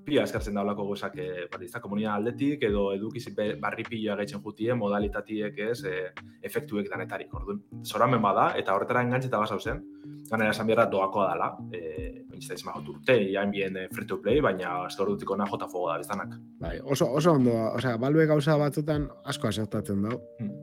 pila 0.06 0.24
eskartzen 0.26 0.54
da 0.54 0.64
olako 0.64 0.86
gozak, 0.90 1.16
e, 1.16 1.46
bari, 1.52 1.66
ez 1.68 1.72
da 1.72 1.80
komunidad 1.80 2.18
aldetik, 2.18 2.62
edo 2.68 2.88
edukiz 2.94 3.26
barri 3.60 3.84
pila 3.88 4.16
gaitzen 4.20 4.42
jutie, 4.42 4.74
modalitatiek 4.74 5.58
ez, 5.68 5.84
e, 5.84 6.12
efektuek 6.42 6.90
danetarik, 6.90 7.32
orduan. 7.34 7.62
Zoramen 7.86 8.22
bada, 8.22 8.52
eta 8.58 8.74
horretara 8.74 9.04
engantzeta 9.06 9.40
basau 9.42 9.60
zen, 9.60 9.82
ganera 10.30 10.50
esan 10.54 10.66
behar 10.66 10.90
doakoa 10.90 11.28
dela, 11.32 11.50
e, 11.72 12.24
bintzita 12.30 12.58
izan 12.58 12.72
bagot 12.72 12.92
urte, 12.94 13.18
jain 13.32 13.50
bien 13.50 13.76
e, 13.76 13.86
free 13.92 14.08
to 14.08 14.18
play, 14.22 14.40
baina 14.40 14.78
ez 14.86 14.96
da 14.96 15.04
ordutik 15.06 15.30
ona 15.30 15.46
jota 15.50 15.68
fogo 15.68 15.90
da 15.90 15.98
biztanak. 16.02 16.36
Bai, 16.60 16.78
oso, 16.82 17.10
oso 17.20 17.36
ondo, 17.38 17.54
osea, 17.76 17.96
balbe 18.00 18.26
gauza 18.26 18.56
batzutan 18.58 19.08
asko 19.24 19.50
asertatzen 19.52 20.02
dau. 20.08 20.20
Hmm. 20.40 20.54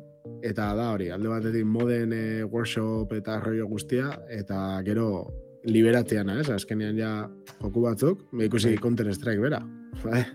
Eta 0.45 0.69
da 0.75 0.91
hori, 0.93 1.09
alde 1.11 1.27
batetik 1.31 1.65
moden 1.67 2.13
eh, 2.15 2.43
workshop 2.47 3.11
eta 3.17 3.39
rollo 3.43 3.67
guztia, 3.67 4.13
eta 4.31 4.59
gero 4.87 5.09
liberatzeana, 5.65 6.39
ez? 6.41 6.49
Azkenean 6.49 6.97
ja 6.97 7.13
joku 7.61 7.81
batzuk, 7.81 8.21
me 8.31 8.45
ikusi 8.45 8.77
Counter 8.77 9.09
Strike 9.13 9.41
bera. 9.41 9.59
Bai. 10.03 10.25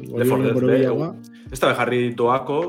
Left 0.00 0.30
4 0.30 0.42
Dead, 0.42 0.46
be, 0.46 0.52
borobilagoa. 0.54 1.10
Ez 1.52 1.58
da 1.60 1.74
jarri 1.76 2.14
doako, 2.16 2.60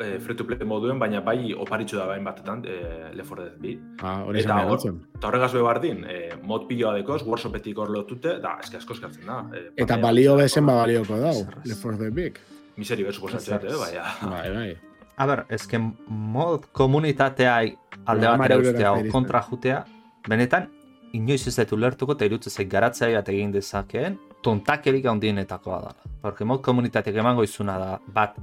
e, 0.00 0.18
free 0.24 0.36
to 0.36 0.46
play 0.48 0.64
moduen, 0.64 0.98
baina 0.98 1.20
bai 1.20 1.52
oparitxu 1.52 1.98
da 1.98 2.06
bain 2.08 2.24
batetan, 2.24 2.62
e, 2.64 3.10
Left 3.14 3.28
4 3.28 3.44
Dead 3.44 3.58
bi. 3.60 3.74
Ah, 4.00 4.22
hori 4.24 4.40
Eta 4.40 4.56
hor- 4.64 4.86
Eta 5.18 5.28
horregaz 5.28 5.52
be 5.52 5.60
bardin, 5.62 6.04
e, 6.08 6.30
mod 6.42 6.66
piloa 6.68 6.94
dekoz, 6.96 7.22
workshopetik 7.26 7.76
hor 7.78 7.90
lotute, 7.90 8.38
da, 8.40 8.56
eske 8.62 8.78
asko 8.78 8.94
eskartzen 8.94 9.26
da. 9.26 9.42
E, 9.54 9.66
Eta 9.84 9.98
balio 9.98 10.36
bezen 10.36 10.64
ba 10.66 10.74
balioko 10.80 11.18
dau. 11.20 11.36
Left 11.64 11.82
4 11.82 11.98
Dead 11.98 12.14
Big. 12.14 12.38
Miseri 12.76 13.04
bet 13.04 13.14
suposatzen 13.14 13.54
eh, 13.54 13.60
Zerraz. 13.60 13.78
baina. 13.78 14.30
Bai, 14.30 14.50
bai. 14.54 14.76
A 15.20 15.26
ber, 15.26 15.44
ezke 15.52 15.76
mod 16.08 16.70
komunitatea 16.72 17.58
alde 18.06 18.26
batera 18.26 18.56
ustea 18.58 18.94
kontra 19.12 19.42
jutea, 19.42 19.84
benetan, 20.26 20.70
inoiz 21.16 21.46
ez 21.48 21.56
dut 21.56 21.72
ulertuko 21.76 22.16
eta 22.16 22.26
irutze 22.28 22.50
zait 22.50 22.68
garatzea 22.70 23.10
bat 23.18 23.28
egin 23.32 23.52
dezakeen, 23.52 24.18
tontakerik 24.42 25.06
handienetakoa 25.06 25.80
da. 25.82 25.94
Porque 26.22 26.44
mod 26.44 26.62
komunitateak 26.64 27.18
emango 27.22 27.44
izuna 27.44 27.78
da, 27.78 27.90
bat, 28.14 28.38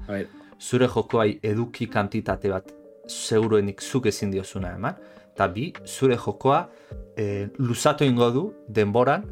zure 0.60 0.88
jokoai 0.88 1.40
eduki 1.44 1.88
kantitate 1.92 2.52
bat 2.52 2.74
seguruenik 3.10 3.82
zuk 3.82 4.10
ezin 4.12 4.32
diozuna 4.32 4.76
eman, 4.76 5.00
eta 5.34 5.48
bi, 5.48 5.70
zure 5.86 6.18
jokoa 6.20 6.66
e, 7.18 7.48
luzatu 7.58 8.06
ingo 8.06 8.30
du 8.36 8.46
denboran, 8.68 9.26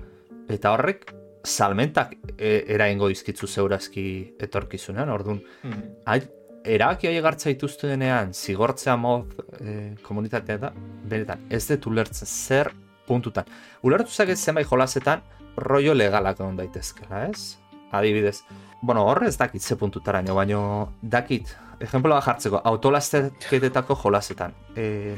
eta 0.50 0.71
horrek 0.73 1.13
salmentak 1.47 2.15
e, 2.38 2.63
eraingo 2.73 3.12
dizkitzu 3.12 3.47
zeurazki 3.47 4.08
etorkizunean, 4.39 5.10
orduan, 5.10 5.41
Mhm. 5.63 5.84
Hai, 6.06 6.21
erabaki 6.65 7.08
hori 7.08 7.21
gartza 7.21 7.52
denean, 7.82 8.34
zigortzea 8.34 8.95
mod 8.97 9.36
e, 9.60 9.95
komunitatea 10.02 10.58
da, 10.58 10.73
benetan, 11.06 11.45
ez 11.50 11.67
dut 11.67 11.86
ulertzen 11.88 12.28
zer 12.28 12.71
puntutan. 13.08 13.48
Ulertu 13.84 14.12
zaket 14.12 14.38
zenbait 14.38 14.67
jolasetan, 14.67 15.24
rollo 15.58 15.96
legalak 15.98 16.39
egon 16.39 16.58
daitezkela, 16.60 17.26
ez? 17.32 17.58
Adibidez, 17.91 18.41
bueno, 18.82 19.06
horre 19.08 19.28
ez 19.28 19.38
dakit 19.38 19.62
ze 19.62 19.76
puntutara, 19.76 20.22
baina 20.22 20.88
dakit, 21.02 21.56
ejemploa 21.80 22.22
jartzeko, 22.22 22.62
autolasteketetako 22.63 23.96
jolasetan. 24.04 24.54
E, 24.76 25.15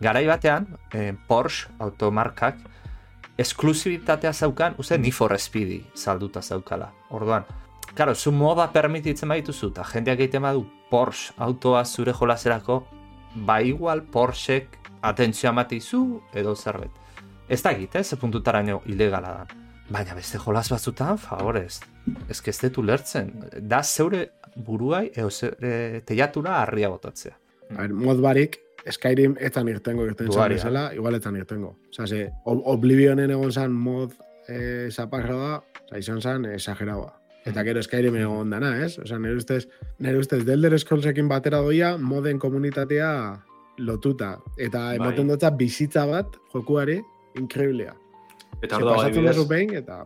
garai 0.00 0.26
batean, 0.26 0.66
e, 0.92 1.12
Porsche 1.28 1.68
automarkak, 1.78 2.56
esklusibitatea 3.38 4.32
zaukan, 4.32 4.74
uste, 4.78 4.98
Need 4.98 5.12
for 5.12 5.38
Speedy 5.38 5.84
salduta 5.94 6.42
zaukala. 6.42 6.92
Orduan, 7.10 7.44
Karo, 7.94 8.14
zu 8.14 8.32
moda 8.32 8.66
permititzen 8.72 9.28
baituzu, 9.28 9.70
eta 9.72 9.84
jendeak 9.92 10.18
egiten 10.20 10.42
badu 10.42 10.66
Porsche 10.90 11.32
autoa 11.38 11.84
zure 11.84 12.12
jolaserako, 12.12 12.82
ba 13.34 13.60
igual 13.62 14.02
Porschek 14.02 14.78
atentzioa 15.02 15.52
matizu 15.52 16.20
edo 16.34 16.54
zerbait. 16.56 17.05
Ez 17.48 17.62
da 17.62 17.70
egite, 17.70 18.02
ze 18.02 18.16
puntutara 18.16 18.62
ilegala 18.86 19.28
da. 19.28 19.46
Baina 19.88 20.14
beste 20.14 20.38
jolas 20.38 20.68
batzutan, 20.70 21.18
favorez, 21.18 21.80
ez 22.28 22.40
ez 22.44 22.58
dut 22.60 22.78
ulertzen. 22.78 23.32
Da 23.60 23.82
zeure 23.82 24.30
buruai, 24.56 25.10
eo 25.14 25.30
zeure 25.30 26.00
teiatura 26.04 26.60
harria 26.62 26.88
botatzea. 26.88 27.36
A 27.70 27.82
ver, 27.82 27.92
mod 27.92 28.20
barik, 28.20 28.58
Skyrim 28.90 29.36
etan 29.42 29.68
irtengo 29.68 30.04
irten 30.06 30.30
zan 30.30 30.52
bezala, 30.54 30.90
igual 30.94 31.14
etan 31.14 31.36
irtengo. 31.36 31.76
Osa, 31.90 32.06
ze, 32.06 32.28
Oblivionen 32.46 33.30
egon 33.30 33.52
zan 33.52 33.72
mod 33.72 34.12
eh, 34.48 34.88
zaparra 34.90 35.36
da, 35.36 35.54
oza, 35.86 35.98
izan 35.98 36.20
zan 36.20 36.46
esageraua. 36.50 37.12
Eta 37.46 37.62
gero 37.66 37.82
Skyrim 37.82 38.16
egon 38.18 38.50
dana, 38.50 38.76
ez? 38.84 38.96
Osa, 39.02 39.18
nire 39.18 39.38
ustez, 39.38 39.64
nire 39.98 40.18
ustez, 40.18 40.44
Delder 40.46 40.78
Scrollsekin 40.78 41.28
batera 41.30 41.62
doia, 41.62 41.96
moden 41.98 42.38
komunitatea 42.42 43.10
lotuta. 43.78 44.36
Eta 44.56 44.92
Bai. 44.92 44.96
emoten 45.00 45.34
dutza 45.34 45.50
bizitza 45.50 46.06
bat, 46.10 46.38
jokuari, 46.54 47.00
inkreblea. 47.38 47.94
Eta 48.62 48.76
hor 48.76 48.84
dago 48.88 49.00
adibidez, 49.02 49.48
behin, 49.48 49.74
eta... 49.76 50.04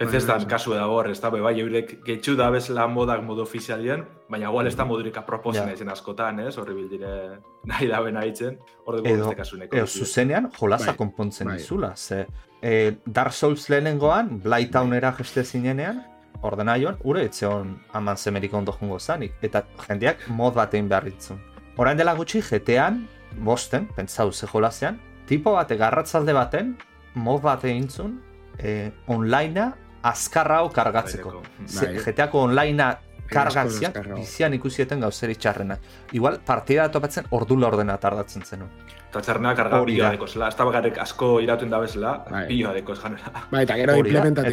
ez 0.00 0.14
ez 0.14 0.26
da 0.26 0.38
kasu 0.48 0.72
da 0.72 0.86
hor, 0.88 1.10
ez 1.10 1.20
da, 1.20 1.28
bai, 1.30 1.60
eurek 1.60 1.90
getxu 2.06 2.34
da 2.36 2.50
bezala 2.50 2.86
modak 2.88 3.22
modu 3.22 3.42
ofizialien, 3.42 4.04
baina 4.30 4.48
igual 4.48 4.66
ez 4.66 4.74
da 4.76 4.84
modurik 4.84 5.16
aproposen 5.16 5.66
Ja. 5.68 5.72
ezen 5.74 5.88
askotan, 5.92 6.40
ez? 6.40 6.56
Horri 6.58 6.74
bildire 6.74 7.40
nahi 7.64 7.88
da 7.88 8.00
bena 8.00 8.24
hitzen, 8.24 8.58
hor 8.86 8.96
dugu 8.96 9.16
beste 9.16 9.36
kasuneko. 9.36 9.76
edo 9.76 9.86
zuzenean 9.86 10.50
jolasa 10.58 10.86
Bai, 10.92 10.96
konpontzen 10.96 11.46
bai. 11.48 11.56
dizula. 11.58 11.92
Ze, 11.96 12.26
e, 12.62 12.96
Dark 13.06 13.32
Souls 13.32 13.68
lehenengoan, 13.68 14.40
Blighttownera 14.42 15.12
jeste 15.18 15.44
zinenean, 15.44 16.02
ordenaion, 16.42 16.96
ure 17.04 17.24
etzeon 17.24 17.76
aman 17.92 18.16
zemerik 18.16 18.54
ondo 18.54 18.72
jungo 18.72 18.98
zanik. 18.98 19.32
Eta 19.42 19.64
jendeak 19.86 20.28
mod 20.28 20.54
batein 20.54 20.88
behar 20.88 21.04
ditzun. 21.04 21.38
Orain 21.76 21.96
dela 21.96 22.14
gutxi, 22.14 22.40
jetean, 22.40 23.06
bosten, 23.36 23.86
pentsau 23.96 24.32
ze 24.32 24.46
jolasean, 24.46 24.98
tipo 25.30 25.52
bate 25.54 25.76
garratzalde 25.78 26.34
baten, 26.34 26.74
mod 27.14 27.42
bat 27.44 27.62
egintzun, 27.64 28.16
e, 28.58 28.90
onlinea 29.14 29.68
azkarra 30.10 30.58
hau 30.64 30.72
kargatzeko. 30.74 31.36
Bai. 31.76 31.92
jeteako 32.02 32.46
onlinea 32.48 32.90
kargatziak, 33.30 33.92
azkarrago. 33.94 34.18
bizian 34.18 34.56
ikusieten 34.56 35.04
gauzeri 35.04 35.36
txarrena. 35.38 35.76
Igual, 36.18 36.40
partida 36.46 36.88
topatzen 36.90 37.30
ordula 37.30 37.68
ordena 37.70 37.96
tardatzen 38.02 38.42
zenun. 38.42 38.72
Eta 39.10 39.22
txarrenak 39.22 39.56
karga 39.60 39.78
da. 39.84 40.10
deko 40.16 40.26
zela, 40.26 40.48
ez 40.48 40.56
da 40.58 40.66
bakarrik 40.66 40.98
asko 40.98 41.30
iratuen 41.44 41.70
da 41.70 41.78
bezala, 41.78 42.14
Bai. 42.30 42.46
pila 42.48 42.74
deko 42.74 42.96
janela. 42.98 43.44
Ba, 43.52 43.62
eta 43.62 43.76
gero 43.76 43.96
implementatzen 44.02 44.52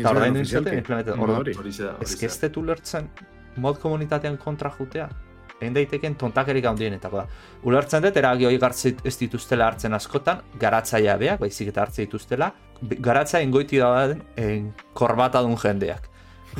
eta 0.99 1.15
hori. 1.17 1.57
Hori 1.57 1.73
ze 1.73 1.83
da, 1.83 1.95
Ez 2.01 2.41
dut 2.41 2.57
ulertzen 2.57 3.09
mod 3.57 3.79
komunitatean 3.81 4.37
kontra 4.37 4.69
jutea. 4.69 5.09
Egin 5.57 5.73
daiteken 5.73 6.15
tontakerik 6.21 6.65
handienetako 6.69 7.17
da. 7.17 7.25
Ulertzen 7.65 8.03
dut, 8.05 8.17
eragi 8.19 8.45
hori 8.45 8.59
gartzit 8.61 8.99
ez 9.07 9.15
dituztela 9.17 9.65
hartzen 9.71 9.93
askotan, 9.97 10.43
garatzaia 10.61 11.17
beak, 11.17 11.39
baizik 11.41 11.71
eta 11.71 11.81
hartzen 11.81 12.05
dituztela, 12.05 12.51
garatza 13.01 13.41
ingoiti 13.41 13.81
da 13.81 14.05
en, 14.37 14.71
korbata 14.93 15.41
dun 15.41 15.57
jendeak. 15.57 16.09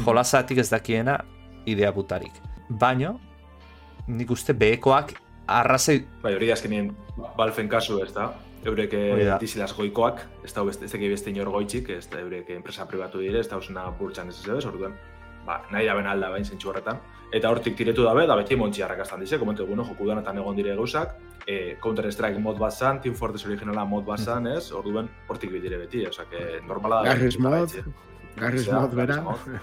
Jolazatik 0.05 0.57
ez 0.63 0.69
dakiena 0.71 1.19
idea 1.69 1.91
butarik. 1.93 2.41
Baino, 2.69 3.19
nik 4.07 4.31
uste 4.31 4.53
behekoak 4.53 5.13
arrazei 5.47 6.01
Bai, 6.23 6.33
hori 6.36 6.51
azkenien 6.51 6.89
balfen 7.38 7.69
kasu, 7.69 8.01
ez 8.03 8.12
da? 8.15 8.31
Eurek 8.67 8.95
dizilaz 9.39 9.69
goikoak, 9.77 10.23
ez 10.43 10.51
da 10.53 10.63
beste, 10.65 10.86
ez 10.89 11.12
beste 11.12 11.29
inor 11.29 11.51
goitzik, 11.53 11.89
ez 11.93 12.07
da 12.12 12.19
eurek 12.19 12.49
enpresa 12.55 12.88
pribatu 12.89 13.21
dire, 13.21 13.39
ez 13.39 13.47
da 13.47 13.57
osuna 13.62 13.86
burtsan 13.99 14.33
ez 14.33 14.41
ez 14.41 14.65
orduan, 14.65 14.97
ba, 15.45 15.62
nahi 15.71 15.86
da 15.86 15.95
ben 15.95 16.07
alda 16.07 16.29
bain 16.33 16.43
zentsu 16.43 16.69
horretan. 16.69 16.99
Eta 17.31 17.49
hortik 17.51 17.75
tiretu 17.75 18.03
dabe, 18.07 18.25
da 18.27 18.35
beti 18.39 18.55
montxi 18.55 18.81
harrakastan 18.81 19.19
dize, 19.19 19.37
komentu 19.37 19.63
egun, 19.65 19.81
joku 19.83 20.05
danetan 20.07 20.37
egon 20.39 20.55
dire 20.55 20.75
gauzak, 20.75 21.15
e, 21.45 21.75
Counter 21.83 22.11
Strike 22.11 22.39
mod 22.39 22.57
bat 22.57 22.71
zan, 22.71 23.01
Team 23.01 23.15
Fortress 23.15 23.45
originala 23.45 23.83
mod 23.85 24.05
bat 24.05 24.19
zan, 24.19 24.47
ez? 24.47 24.71
Orduan, 24.71 25.09
hortik 25.27 25.51
bidire 25.51 25.77
beti, 25.77 26.05
osea, 26.07 26.25
que 26.29 26.61
normala 26.67 27.01
da. 27.03 27.09
Garry's 27.13 27.37
bai, 27.37 27.59
mod, 27.59 27.69
Zera, 28.37 28.79
mod 28.79 28.93
bera. 28.93 29.15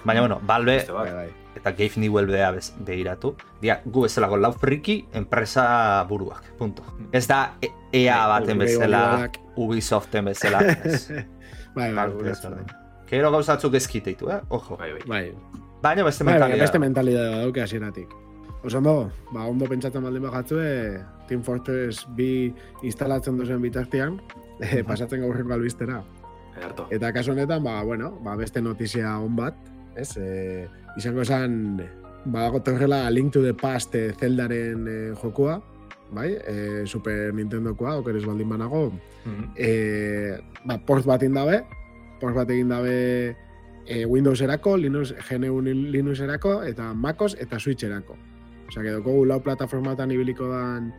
Baina, 0.05 0.21
bueno, 0.21 0.41
Valve. 0.43 0.85
Bai, 0.93 1.11
bai. 1.15 1.29
eta 1.55 1.71
Gabe 1.71 1.93
Newell 1.97 2.27
beha 2.27 2.51
bez- 2.51 2.75
behiratu. 2.85 3.37
Dia, 3.63 3.81
gu 3.85 4.03
bezalako 4.03 4.37
lau 4.37 4.53
friki 4.53 5.07
enpresa 5.15 6.05
buruak, 6.09 6.43
punto. 6.59 6.83
Ez 7.13 7.27
da 7.29 7.55
E- 7.63 7.71
EA 7.93 8.27
baten 8.27 8.59
Bai, 8.59 8.67
bezala, 8.67 9.03
Oliverak. 9.13 9.39
Ubisoften 9.57 10.25
bezala. 10.25 10.59
ez. 10.85 11.09
Bai, 11.09 11.23
bai, 11.75 11.93
Valve 11.95 12.17
gure 12.17 12.31
bezala. 12.31 12.57
Kero 13.07 13.31
gauzatzuk 13.31 13.75
ezkiteitu, 13.75 14.29
eh? 14.31 14.41
Ojo. 14.49 14.77
Bai, 14.77 14.91
bai. 14.93 15.03
Bai, 15.07 15.35
Baina 15.85 16.05
beste 16.07 16.25
bai, 16.25 16.33
bai, 16.33 16.41
mentalidad. 16.41 16.65
beste 16.65 16.79
mentalidad 16.81 17.31
dauke 17.43 17.61
hasieratik. 17.63 18.09
Oso 18.65 18.79
ondo, 18.81 19.11
ba, 19.35 19.45
ondo 19.45 19.67
pentsatzen 19.69 20.03
baldin 20.03 20.23
bajatzue, 20.25 20.69
Team 21.29 21.43
Fortress 21.45 22.07
bi 22.17 22.49
instalatzen 22.83 23.37
duzen 23.37 23.61
bitartean, 23.61 24.17
eh, 24.65 24.81
pasatzen 24.89 25.21
gaurrengo 25.21 25.53
albistera. 25.53 25.99
Ederto. 26.57 26.87
Eta 26.95 27.11
kasu 27.13 27.33
honetan, 27.35 27.61
ba, 27.67 27.83
bueno, 27.85 28.15
ba, 28.25 28.37
beste 28.41 28.63
notizia 28.63 29.19
on 29.21 29.37
bat, 29.37 29.55
ez? 30.01 30.15
E, 30.17 30.67
izango 30.97 31.21
esan, 31.27 31.83
badago 32.25 32.63
torrela 32.65 33.03
Link 33.11 33.33
to 33.35 33.43
the 33.43 33.53
Past 33.53 33.95
e, 33.95 34.13
Zeldaren 34.17 34.87
e, 34.89 34.99
jokua, 35.21 35.59
bai? 36.15 36.31
E, 36.47 36.87
Super 36.87 37.35
Nintendokoa, 37.35 37.99
okeres 38.01 38.25
baldin 38.25 38.49
banago, 38.49 38.87
Mhm. 39.27 39.51
e, 39.57 40.39
ba, 40.65 40.79
port 40.79 41.05
bat 41.05 41.23
indabe, 41.23 41.65
port 42.21 42.35
bat 42.35 42.49
egin 42.51 42.69
dabe 42.73 43.37
e, 43.87 44.05
Windowserako, 44.07 44.77
Linux, 44.79 45.15
GNU 45.29 45.61
Linuxerako, 45.61 46.63
eta 46.65 46.93
MacOS 46.95 47.37
eta 47.41 47.59
Switcherako. 47.59 48.17
Osea, 48.69 48.83
que 48.83 48.91
dokogu 48.91 49.25
lau 49.27 49.43
plataformatan 49.43 50.11
ibiliko 50.11 50.49
dan 50.49 50.93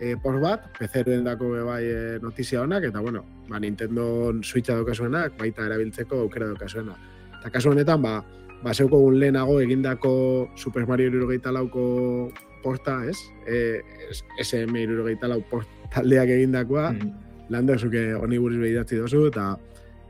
e, 0.00 0.16
port 0.16 0.40
bat, 0.42 0.66
PC-ren 0.78 1.24
dako 1.24 1.50
be 1.52 1.62
bai 1.62 1.82
e, 1.86 2.18
notizia 2.22 2.62
honak, 2.62 2.84
eta 2.90 3.00
bueno, 3.00 3.24
ba, 3.48 3.60
Nintendo 3.60 4.32
Switcha 4.42 4.74
daukazuenak, 4.74 5.36
baita 5.38 5.66
erabiltzeko 5.66 6.24
aukera 6.26 6.48
daukazuena. 6.50 6.96
Eta 7.40 7.50
kasu 7.50 7.70
honetan, 7.70 8.02
ba, 8.02 8.24
ba 8.62 8.74
zeukogun 8.74 9.18
lehenago 9.20 9.60
egindako 9.60 10.50
Super 10.56 10.86
Mario 10.86 11.10
64ko 11.10 12.32
porta, 12.62 13.04
ez? 13.06 13.18
E, 13.46 13.80
es- 14.10 14.24
SM 14.42 14.74
64 14.74 15.42
port 15.50 15.68
taldeak 15.94 16.28
egindakoa, 16.28 16.92
Mhm. 16.92 17.12
Lander, 17.50 17.78
zuke 17.78 18.14
honi 18.14 18.38
buruz 18.38 18.56
behidatzi 18.58 18.96
dozu, 18.96 19.26
eta 19.28 19.58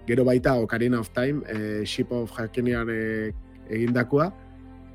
gero 0.07 0.25
baita 0.25 0.55
Ocarina 0.61 1.01
of 1.01 1.11
Time, 1.11 1.43
e, 1.49 1.85
Ship 1.87 2.11
of 2.13 2.33
Harkinian 2.37 2.89
e, 2.91 3.33
egindakoa, 3.71 4.33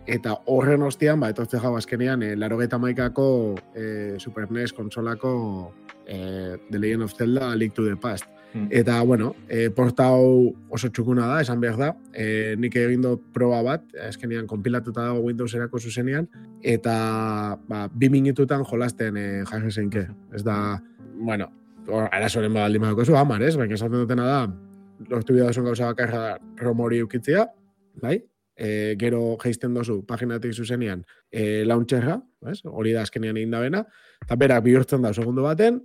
eta 0.07 0.37
horren 0.47 0.85
ostian, 0.87 1.19
ba, 1.19 1.29
etortze 1.33 1.59
jau 1.59 1.75
azkenean, 1.77 2.23
e, 2.23 2.35
laro 2.35 2.57
maikako 2.79 3.55
e, 3.75 4.15
Super 4.19 4.51
NES 4.51 4.73
konsolako 4.73 5.73
e, 6.07 6.57
The 6.71 6.79
Legend 6.79 7.03
of 7.03 7.13
Zelda 7.13 7.55
Link 7.55 7.73
to 7.73 7.85
the 7.85 7.95
Past. 7.95 8.25
Mhm. 8.53 8.67
Eta, 8.71 9.01
bueno, 9.01 9.35
e, 9.49 9.69
porta 9.69 10.05
hau 10.07 10.55
oso 10.69 10.89
txukuna 10.89 11.27
da, 11.27 11.41
esan 11.41 11.59
behar 11.59 11.77
da. 11.77 11.95
E, 12.13 12.55
nik 12.57 12.75
egin 12.75 13.01
dut 13.01 13.21
proba 13.33 13.61
bat, 13.61 13.83
azkenean 14.07 14.47
konpilatuta 14.47 15.03
dago 15.03 15.19
Windowserako 15.27 15.79
zuzenean, 15.79 16.29
eta 16.63 17.59
ba, 17.67 17.87
bi 17.93 18.09
minututan 18.09 18.63
jolasten 18.63 19.17
e, 19.17 19.27
jarri 19.45 19.71
zeinke. 19.71 20.07
Ez 20.33 20.43
da, 20.43 20.79
bueno, 21.19 21.51
arazoren 22.11 22.53
baldin 22.53 22.81
badako 22.81 23.05
zu, 23.05 23.17
hamar, 23.17 23.43
ez? 23.43 23.55
Baina 23.57 23.75
esaten 23.75 23.99
dutena 23.99 24.25
da, 24.25 24.39
lortu 25.09 25.35
bida 25.35 25.51
duzun 25.51 25.67
gauza 25.69 25.91
bakarra 25.91 26.23
da 26.23 26.63
romori 26.63 27.01
ukitzea, 27.03 27.45
bai? 28.01 28.17
E, 28.57 28.95
gero 28.97 29.37
geisten 29.37 29.75
dozu 29.77 29.99
paginatik 30.09 30.53
zuzenean 30.53 31.03
e, 31.29 31.63
launcherra, 31.65 32.17
ez? 32.49 32.63
hori 32.65 32.95
da 32.95 33.03
azkenean 33.05 33.37
egin 33.37 33.53
da 33.53 33.61
bena, 33.61 33.83
eta 34.25 34.35
berak 34.35 34.63
bihurtzen 34.65 35.05
da 35.05 35.13
segundo 35.13 35.45
baten, 35.45 35.77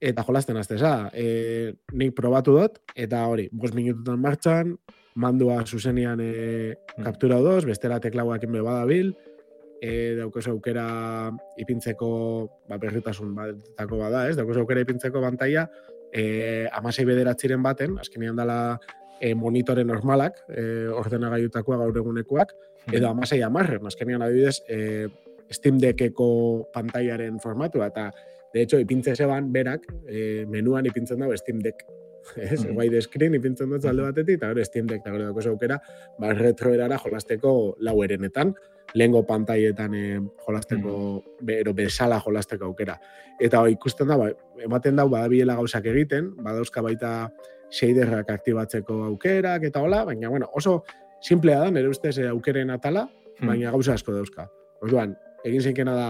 eta 0.00 0.24
jolasten 0.24 0.56
azteza. 0.56 1.10
E, 1.12 1.74
nik 1.92 2.14
probatu 2.16 2.56
dut, 2.56 2.80
eta 2.96 3.26
hori, 3.28 3.48
bos 3.52 3.74
minututan 3.76 4.20
martxan, 4.20 4.74
mandua 5.14 5.60
zuzenean 5.66 6.20
e, 6.24 6.74
kaptura 7.04 7.38
doz, 7.44 7.62
bestela 7.68 8.00
teklauak 8.02 8.48
enbe 8.48 8.64
badabil, 8.64 9.12
e, 9.84 10.14
daukoz 10.18 10.46
aukera 10.48 10.86
ipintzeko 11.60 12.08
ba, 12.68 12.78
berritasun 12.80 13.34
batako 13.36 14.00
bada, 14.00 14.26
ez? 14.30 14.36
Daukoz 14.38 14.56
aukera 14.62 14.84
ipintzeko 14.84 15.22
bantaia 15.22 15.68
e, 16.14 16.68
amasei 16.72 17.04
bederatziren 17.04 17.62
baten, 17.62 17.98
azkenean 17.98 18.36
dala 18.38 18.78
e, 19.20 19.34
monitore 19.34 19.84
normalak, 19.84 20.44
e, 20.48 20.86
ordenagailutakoa 20.94 21.80
gaur 21.82 21.98
egunekoak, 21.98 22.54
edo 22.92 23.08
amasei 23.10 23.42
amarren, 23.42 23.86
azkenean 23.90 24.22
adibidez, 24.22 24.60
e, 24.68 25.08
Steam 25.50 25.80
Deckeko 25.82 26.70
pantaiaren 26.72 27.40
formatua, 27.40 27.90
eta 27.92 28.10
de 28.54 28.62
hecho, 28.62 28.78
ipintze 28.78 29.16
zeban 29.16 29.50
berak, 29.52 29.88
e, 30.06 30.46
menuan 30.46 30.86
ipintzen 30.86 31.18
dago 31.18 31.36
Steam 31.36 31.58
Deck. 31.60 31.82
Ez, 32.36 32.64
Mhm. 32.64 32.76
wide 32.78 33.00
screen 33.02 33.34
ipintzen 33.34 33.68
dut 33.68 33.84
alde 33.84 34.06
batetik, 34.06 34.38
eta 34.38 34.52
gero 34.52 34.64
Steam 34.64 34.86
Deck, 34.86 35.02
eta 35.02 35.10
gero 35.12 35.26
dago 35.26 35.42
aukera, 35.50 35.80
ba, 36.18 36.30
retroerara 36.32 36.96
jolasteko 37.02 37.76
lau 37.80 37.96
erenetan, 38.04 38.54
lehengo 38.94 39.24
pantaietan 39.26 39.94
e, 39.94 40.20
jolasteko, 40.46 41.22
bero 41.42 41.74
bezala 41.74 42.20
jolasteko 42.20 42.70
aukera. 42.70 42.98
Eta 43.40 43.60
hoi, 43.60 43.72
ikusten 43.74 44.08
da, 44.08 44.16
ba, 44.20 44.30
ematen 44.62 44.96
dau, 44.96 45.08
badabilela 45.10 45.56
gauzak 45.58 45.88
egiten, 45.90 46.30
badauzka 46.44 46.82
baita 46.82 47.10
shaderrak 47.74 48.30
aktibatzeko 48.30 49.02
aukerak, 49.10 49.66
eta 49.66 49.82
hola, 49.82 50.04
baina, 50.06 50.30
bueno, 50.30 50.48
oso 50.54 50.84
simplea 51.20 51.58
da, 51.64 51.70
nire 51.74 51.90
ustez 51.90 52.18
eh, 52.18 52.28
aukeren 52.30 52.70
atala, 52.70 53.08
Hmm. 53.38 53.50
baina 53.50 53.72
gauza 53.74 53.94
asko 53.94 54.14
dauzka. 54.14 54.48
Orduan, 54.84 55.14
egin 55.44 55.62
zeinkena 55.62 55.94
da 55.96 56.08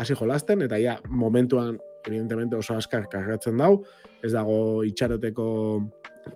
hasi 0.00 0.16
jolasten, 0.18 0.62
eta 0.66 0.78
ja, 0.80 0.98
momentuan, 1.08 1.78
evidentemente 2.06 2.56
oso 2.56 2.74
askar 2.74 3.06
kargatzen 3.12 3.58
dau, 3.60 3.82
ez 4.24 4.32
dago 4.32 4.82
itxaroteko 4.88 5.46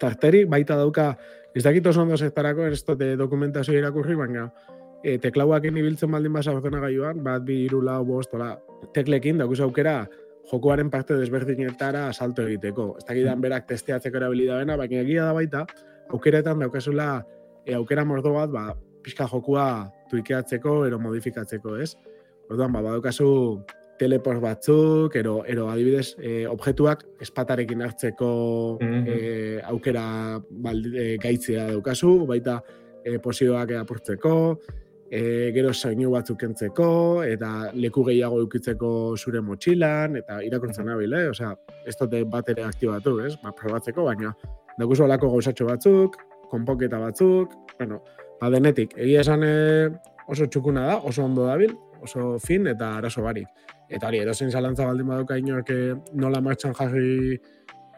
tarteri, 0.01 0.45
baita 0.45 0.77
dauka, 0.77 1.15
ez 1.55 1.63
dakit 1.65 1.87
oso 1.87 2.03
ondo 2.03 2.17
zertarako, 2.17 2.67
ez 2.69 2.83
dute 2.85 3.15
dokumentazio 3.17 3.77
irakurri, 3.79 4.17
baina 4.19 4.51
e, 5.05 5.19
teklauak 5.21 5.67
ibiltzen 5.69 6.11
baldin 6.11 6.33
basa 6.33 6.55
ordenagailuan, 6.57 7.21
bat, 7.25 7.45
bi, 7.45 7.65
iru, 7.67 7.83
lau, 7.85 8.01
bost, 8.09 8.33
hola, 8.35 8.55
teklekin 8.97 9.39
daukuz 9.43 9.61
aukera 9.61 10.09
jokoaren 10.51 10.91
parte 10.91 11.17
desberdinetara 11.21 12.09
salto 12.13 12.45
egiteko. 12.49 12.95
Ez 12.99 13.05
dakidan 13.09 13.41
berak 13.45 13.69
testeatzeko 13.69 14.21
erabili 14.21 14.49
da 14.49 14.59
bena, 14.61 14.77
baina 14.81 15.05
egia 15.05 15.29
da 15.29 15.37
baita, 15.37 15.65
aukeretan 16.13 16.65
daukazula 16.65 17.09
e, 17.65 17.75
aukera 17.77 18.05
mordo 18.05 18.33
bat, 18.35 18.51
ba, 18.53 18.67
pixka 19.05 19.29
jokua 19.29 19.91
tuikeatzeko, 20.11 20.85
ero 20.89 20.99
modifikatzeko, 21.01 21.77
ez? 21.85 21.95
Orduan, 22.51 22.73
ba, 22.73 22.83
badaukazu 22.85 23.29
teleport 24.01 24.41
batzuk, 24.43 25.15
ero, 25.17 25.43
ero 25.47 25.69
adibidez, 25.71 26.17
e, 26.19 26.47
objektuak 26.51 27.05
espatarekin 27.23 27.85
hartzeko 27.85 28.79
Mhm. 28.81 29.05
e, 29.07 29.61
aukera 29.71 30.41
baldi, 30.51 30.97
e, 30.99 31.05
gaitzea 31.23 31.69
daukazu, 31.71 32.27
baita 32.27 32.63
e, 33.05 33.19
posioak 33.19 33.71
apurtzeko, 33.79 34.59
e, 35.11 35.51
gero 35.55 35.73
soinu 35.73 36.11
batzuk 36.15 36.39
kentzeko, 36.41 36.89
eta 37.27 37.71
leku 37.75 38.05
gehiago 38.09 38.41
eukitzeko 38.45 38.91
zure 39.17 39.43
motxilan, 39.45 40.17
eta 40.21 40.41
irakurtzen 40.47 40.89
nabil, 40.91 41.13
eh? 41.13 41.29
Osea, 41.33 41.55
ez 41.87 41.97
dute 42.01 42.25
bat 42.31 42.49
ere 42.55 42.67
aktibatu, 42.69 43.19
ez? 43.27 43.35
Ba, 43.43 43.53
probatzeko, 43.57 44.07
baina 44.11 44.35
daukuzu 44.79 45.07
olako 45.07 45.31
gauzatxo 45.37 45.69
batzuk, 45.69 46.19
konpoketa 46.51 46.99
batzuk, 47.03 47.55
bueno, 47.79 48.01
ba, 48.41 48.51
denetik, 48.51 48.97
egia 48.99 49.23
esan 49.27 49.47
e, 49.47 49.55
oso 50.29 50.47
txukuna 50.47 50.87
da, 50.89 50.99
oso 51.09 51.25
ondo 51.25 51.47
dabil, 51.47 51.75
oso 52.05 52.39
fin 52.39 52.67
eta 52.71 52.97
arazo 52.99 53.25
barik. 53.25 53.49
Eta 53.89 54.09
hori, 54.09 54.21
erozein 54.25 54.51
zalantza 54.51 54.87
baldin 54.89 55.11
baduka 55.11 55.37
inork 55.41 55.71
eh, 55.75 55.95
nola 56.21 56.41
martxan 56.45 56.75
jarri 56.77 57.39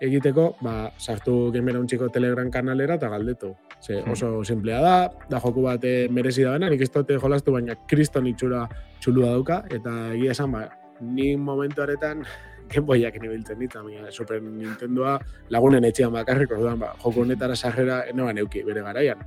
egiteko, 0.01 0.57
ba, 0.61 0.91
sartu 0.99 1.51
gamera 1.53 1.79
untxiko 1.81 2.09
telegram 2.13 2.51
kanalera 2.51 2.95
eta 2.95 3.09
galdetu. 3.09 3.55
Ze 3.81 4.03
Hmm. 4.03 4.13
oso 4.13 4.45
simplea 4.45 4.81
da, 4.81 5.11
da 5.29 5.41
joku 5.41 5.63
bat 5.63 5.85
eh, 5.85 6.09
merezi 6.11 6.43
da 6.43 6.53
bena, 6.53 6.71
nik 6.71 6.81
ez 6.81 6.91
dute 6.91 7.19
jolastu, 7.19 7.53
baina 7.53 7.75
kriston 7.87 8.27
itxura 8.27 8.69
txulua 9.01 9.31
dauka, 9.31 9.65
eta 9.71 10.15
egia 10.15 10.33
esan, 10.33 10.53
ba, 10.53 10.69
ni 11.01 11.37
momentu 11.37 11.83
honetan 11.83 12.25
Gameboyak 12.71 13.21
nibiltzen 13.23 13.59
dit, 13.61 13.73
baina 13.73 14.11
Super 14.11 14.43
Nintendoa 14.43 15.21
lagunen 15.51 15.85
etxean 15.85 16.11
bakarrik, 16.13 16.51
orduan, 16.51 16.81
ba, 16.81 16.95
joko 16.99 17.21
honetara 17.23 17.55
sarrera 17.55 18.05
enoan 18.11 18.39
euki 18.39 18.63
bere 18.67 18.83
garaian. 18.83 19.19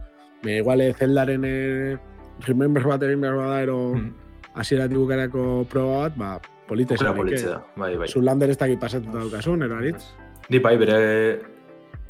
Me 0.44 0.58
igual 0.58 0.82
eh, 0.82 0.94
Zeldaren 0.94 1.46
eh, 1.46 1.98
remember 2.48 2.84
bat 2.84 3.04
egin 3.04 3.22
behar 3.22 3.36
bada, 3.38 3.62
ero 3.64 3.94
Hmm. 3.96 4.12
hasieratik 4.56 4.98
bukarako 4.98 5.66
proba 5.70 6.10
bat, 6.10 6.18
ba, 6.18 6.40
eh? 7.44 7.46
da, 7.48 7.64
bai, 7.78 7.96
bai. 7.98 8.08
Zulander 8.08 8.50
ez 8.50 8.58
dakit 8.58 8.80
pasatuta 8.80 9.20
daukasun, 9.20 9.64
ero 9.64 9.76
aritz? 9.78 10.04
Ni 10.50 10.58
bai, 10.58 10.78
bere 10.82 10.96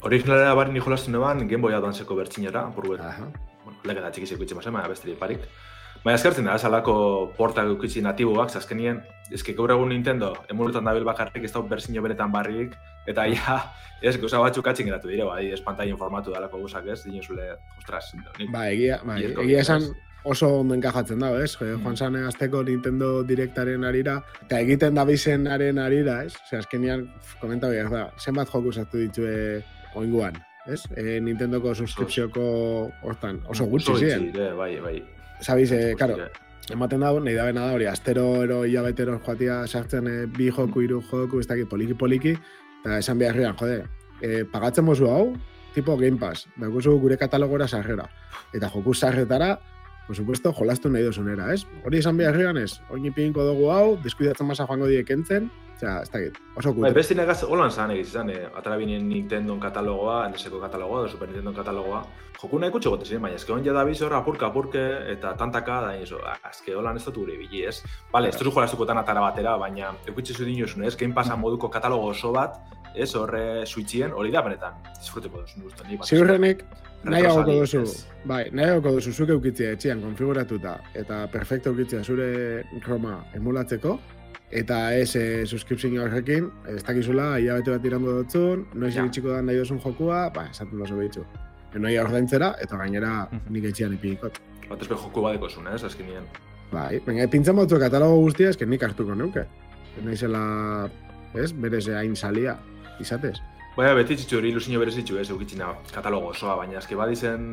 originalera 0.08 0.54
bari 0.56 0.72
ni 0.72 0.80
jolastu 0.80 1.10
neban 1.12 1.46
Game 1.46 1.60
Boy 1.60 1.74
Advanceko 1.76 2.16
bertxinera, 2.16 2.62
burbuet, 2.72 3.00
Aha. 3.04 3.26
bueno, 3.64 3.78
lege 3.84 4.00
da 4.00 4.08
txikizeko 4.10 4.46
itxe 4.46 4.56
mazen, 4.56 4.72
baina 4.72 4.88
besterik 4.88 5.18
parik. 5.20 5.44
Baina 6.00 6.16
eskertzen 6.16 6.48
da, 6.48 6.54
esalako 6.56 6.94
portak 7.36 7.68
eukitzi 7.68 8.00
natiboak, 8.00 8.48
zaskenien, 8.48 9.02
ezke 9.36 9.52
gaur 9.58 9.74
egun 9.74 9.92
Nintendo, 9.92 10.32
emuletan 10.48 10.88
dabil 10.88 11.04
bakarrik 11.04 11.44
ez 11.44 11.52
da 11.52 11.60
berzino 11.60 12.00
benetan 12.00 12.32
barrik, 12.32 12.72
eta 13.12 13.26
ja, 13.28 13.58
ez, 14.00 14.16
gauza 14.16 14.40
batzuk 14.40 14.72
atxin 14.72 14.88
geratu 14.88 15.12
dire, 15.12 15.28
bai, 15.28 15.50
ez 15.52 15.60
pantaien 15.60 16.00
formatu 16.00 16.32
dalako 16.32 16.62
guzak 16.64 16.88
ez, 16.88 17.02
dinozule, 17.04 17.50
ostras, 17.76 18.06
nik, 18.16 18.48
Ba, 18.54 18.70
egia, 18.72 19.02
ba, 19.04 19.20
egia 19.20 19.60
esan 19.66 19.84
oso 20.24 20.48
ondo 20.60 20.74
enkajatzen 20.74 21.20
dago, 21.20 21.40
ez? 21.40 21.54
Mm. 21.60 21.82
Joan 21.84 21.96
zane 21.96 22.24
azteko 22.28 22.62
Nintendo 22.66 23.22
Directaren 23.26 23.84
arira, 23.84 24.18
eta 24.44 24.60
egiten 24.60 24.94
da 24.98 25.04
bizenaren 25.08 25.78
arira, 25.78 26.20
ez? 26.24 26.34
Ose, 26.44 26.60
azkenian, 26.60 27.06
komenta 27.40 27.70
behar 27.72 27.90
da, 27.92 28.04
zenbat 28.20 28.50
joku 28.52 28.72
sartu 28.72 29.00
ditue 29.00 29.62
oinguan, 29.98 30.36
ez? 30.68 30.82
E, 30.96 31.18
Nintendoko 31.24 31.74
subskripzioko 31.74 32.44
hortan, 33.02 33.40
oso 33.48 33.66
gutxi 33.70 33.96
ziren. 33.98 34.30
dire, 34.32 34.52
bai, 34.54 34.74
bai. 34.80 34.96
Sabiz, 35.40 35.70
eh, 35.72 35.94
karo, 35.98 36.18
dire. 36.20 36.30
ematen 36.70 37.00
dago, 37.00 37.20
nahi 37.20 37.34
da 37.34 37.46
bena 37.48 37.66
da 37.66 37.76
hori, 37.78 37.86
astero 37.86 38.42
ero 38.44 38.64
hilabetero 38.64 39.18
joatia 39.24 39.62
sartzen 39.66 40.08
eh, 40.08 40.26
bi 40.26 40.50
joku, 40.50 40.84
hiru 40.84 41.00
joku, 41.10 41.40
ez 41.40 41.48
dakit 41.48 41.68
poliki-poliki, 41.68 42.36
eta 42.84 42.98
esan 43.00 43.18
beharrian, 43.18 43.56
jode, 43.56 43.86
eh, 44.20 44.44
pagatzen 44.44 44.84
mozu 44.84 45.08
hau, 45.08 45.32
tipo 45.74 45.96
Game 45.96 46.18
Pass, 46.18 46.46
daukuzu 46.58 46.98
gure 47.00 47.16
katalogora 47.16 47.68
sarrera. 47.68 48.08
Eta 48.52 48.68
joku 48.68 48.94
sarretara, 48.94 49.58
por 50.10 50.16
supuesto, 50.16 50.52
jolastu 50.52 50.90
nahi 50.90 51.04
dozunera, 51.06 51.52
ez? 51.54 51.60
Hori 51.86 52.00
esan 52.00 52.16
beharrian 52.18 52.56
ez, 52.58 52.80
oin 52.90 53.04
ipinko 53.06 53.44
dugu 53.46 53.68
hau, 53.70 53.92
deskuidatzen 54.02 54.48
masa 54.48 54.64
joango 54.66 54.88
diek 54.90 55.12
entzen, 55.14 55.44
osea, 55.76 55.92
ez 56.02 56.10
dakit, 56.10 56.40
oso 56.56 56.72
Bai, 56.72 56.80
kutre. 56.80 56.90
beste 56.96 57.14
negaz, 57.14 57.36
holan 57.46 57.70
zan 57.70 57.92
egiz 57.94 58.08
izan, 58.08 58.32
eh, 58.34 58.48
atara 58.58 58.74
binen 58.80 59.06
Nintendo 59.06 59.54
katalogoa, 59.62 60.16
NESeko 60.32 60.58
katalogoa, 60.64 61.04
Super 61.12 61.30
Nintendo 61.30 61.52
katalogoa. 61.54 62.02
Joku 62.40 62.58
nahi 62.58 62.74
kutxe 62.74 62.90
gote 62.90 63.06
ziren, 63.06 63.22
baina 63.22 63.38
eske 63.38 63.54
hon 63.54 63.62
jada 63.62 63.86
bizor, 63.86 64.18
apurka, 64.18 64.50
apurke, 64.50 64.84
eta 65.14 65.36
tantaka, 65.38 65.80
da, 65.86 65.94
iso, 66.02 66.18
eske 66.50 66.74
holan 66.74 66.98
ez 66.98 67.06
dut 67.06 67.22
gure 67.22 67.38
bili, 67.38 67.62
ez? 67.70 67.78
Bale, 68.10 68.34
ez 68.34 68.38
duzu 68.42 68.50
jolastukotan 68.50 68.98
atara 68.98 69.22
batera, 69.28 69.56
baina 69.62 69.94
eukitxe 70.10 70.34
zu 70.34 70.44
dinozun, 70.44 70.88
ez? 70.90 70.96
Game 70.96 71.14
Passa 71.14 71.38
moduko 71.38 71.70
katalogo 71.70 72.10
oso 72.10 72.34
bat, 72.34 72.58
ez, 72.96 73.14
horre 73.14 73.62
suitzien, 73.64 74.10
hori 74.10 74.34
da 74.34 74.42
benetan, 74.42 74.82
disfruteko 74.98 75.46
duzu, 75.46 75.68
uste, 75.70 75.86
ni 75.86 76.02
bat. 76.02 76.08
Nahiagoko 77.04 77.48
Retrosari, 77.48 77.84
duzu, 77.84 78.06
bai, 78.28 78.42
nahiagoko 78.52 78.90
duzu 78.98 79.12
zuke 79.12 79.32
eukitzea 79.32 79.72
etxean 79.72 80.02
konfiguratuta 80.04 80.74
eta 80.94 81.22
perfecto 81.32 81.70
eukitzea 81.72 82.02
zure 82.04 82.64
Roma 82.86 83.24
emulatzeko, 83.34 83.94
eta 84.50 84.80
ez 84.98 85.14
e, 85.16 85.46
suskripzio 85.46 86.02
horrekin, 86.04 86.50
ez 86.68 86.82
dakizula, 86.84 87.38
hilabete 87.38 87.70
bat 87.70 87.84
irango 87.88 88.12
dutzun, 88.22 88.66
noiz 88.74 88.94
Ja. 88.94 89.02
iritsiko 89.04 89.30
da 89.32 89.40
nahi 89.42 89.56
duzun 89.56 89.80
jokua, 89.80 90.28
ba, 90.34 90.48
esaten 90.50 90.78
dozu 90.78 90.96
behitzu. 90.98 91.24
Enoi 91.74 91.96
ordaintzera, 91.98 92.54
eta 92.60 92.76
gainera 92.76 93.28
Mhm. 93.30 93.52
nik 93.52 93.64
etxean 93.64 93.92
ipikot. 93.94 94.38
Bat 94.68 94.82
ezbe 94.82 94.94
joku 94.96 95.22
badeko 95.22 95.48
zuen, 95.48 95.66
ez, 95.74 95.82
azkenien. 95.84 96.24
Bai, 96.72 97.00
baina 97.06 97.26
pintzen 97.28 97.56
batzu 97.56 97.78
katalogo 97.78 98.20
guztia, 98.20 98.50
eske 98.50 98.66
nik 98.66 98.82
hartuko 98.82 99.14
neuke. 99.14 99.46
Naizela, 100.04 100.90
ez, 101.34 101.52
berez 101.52 101.88
hain 101.88 102.14
salia, 102.16 102.58
izatez. 103.00 103.38
Baina 103.76 103.94
beti 103.96 104.16
txitzu 104.18 104.38
hori 104.40 104.50
ilusio 104.52 104.80
berezitzu 104.82 105.18
ez, 105.20 105.28
eukitzina 105.32 105.70
katalogo 105.94 106.32
osoa, 106.34 106.56
baina 106.58 106.78
eske 106.80 106.96
badizen 106.98 107.44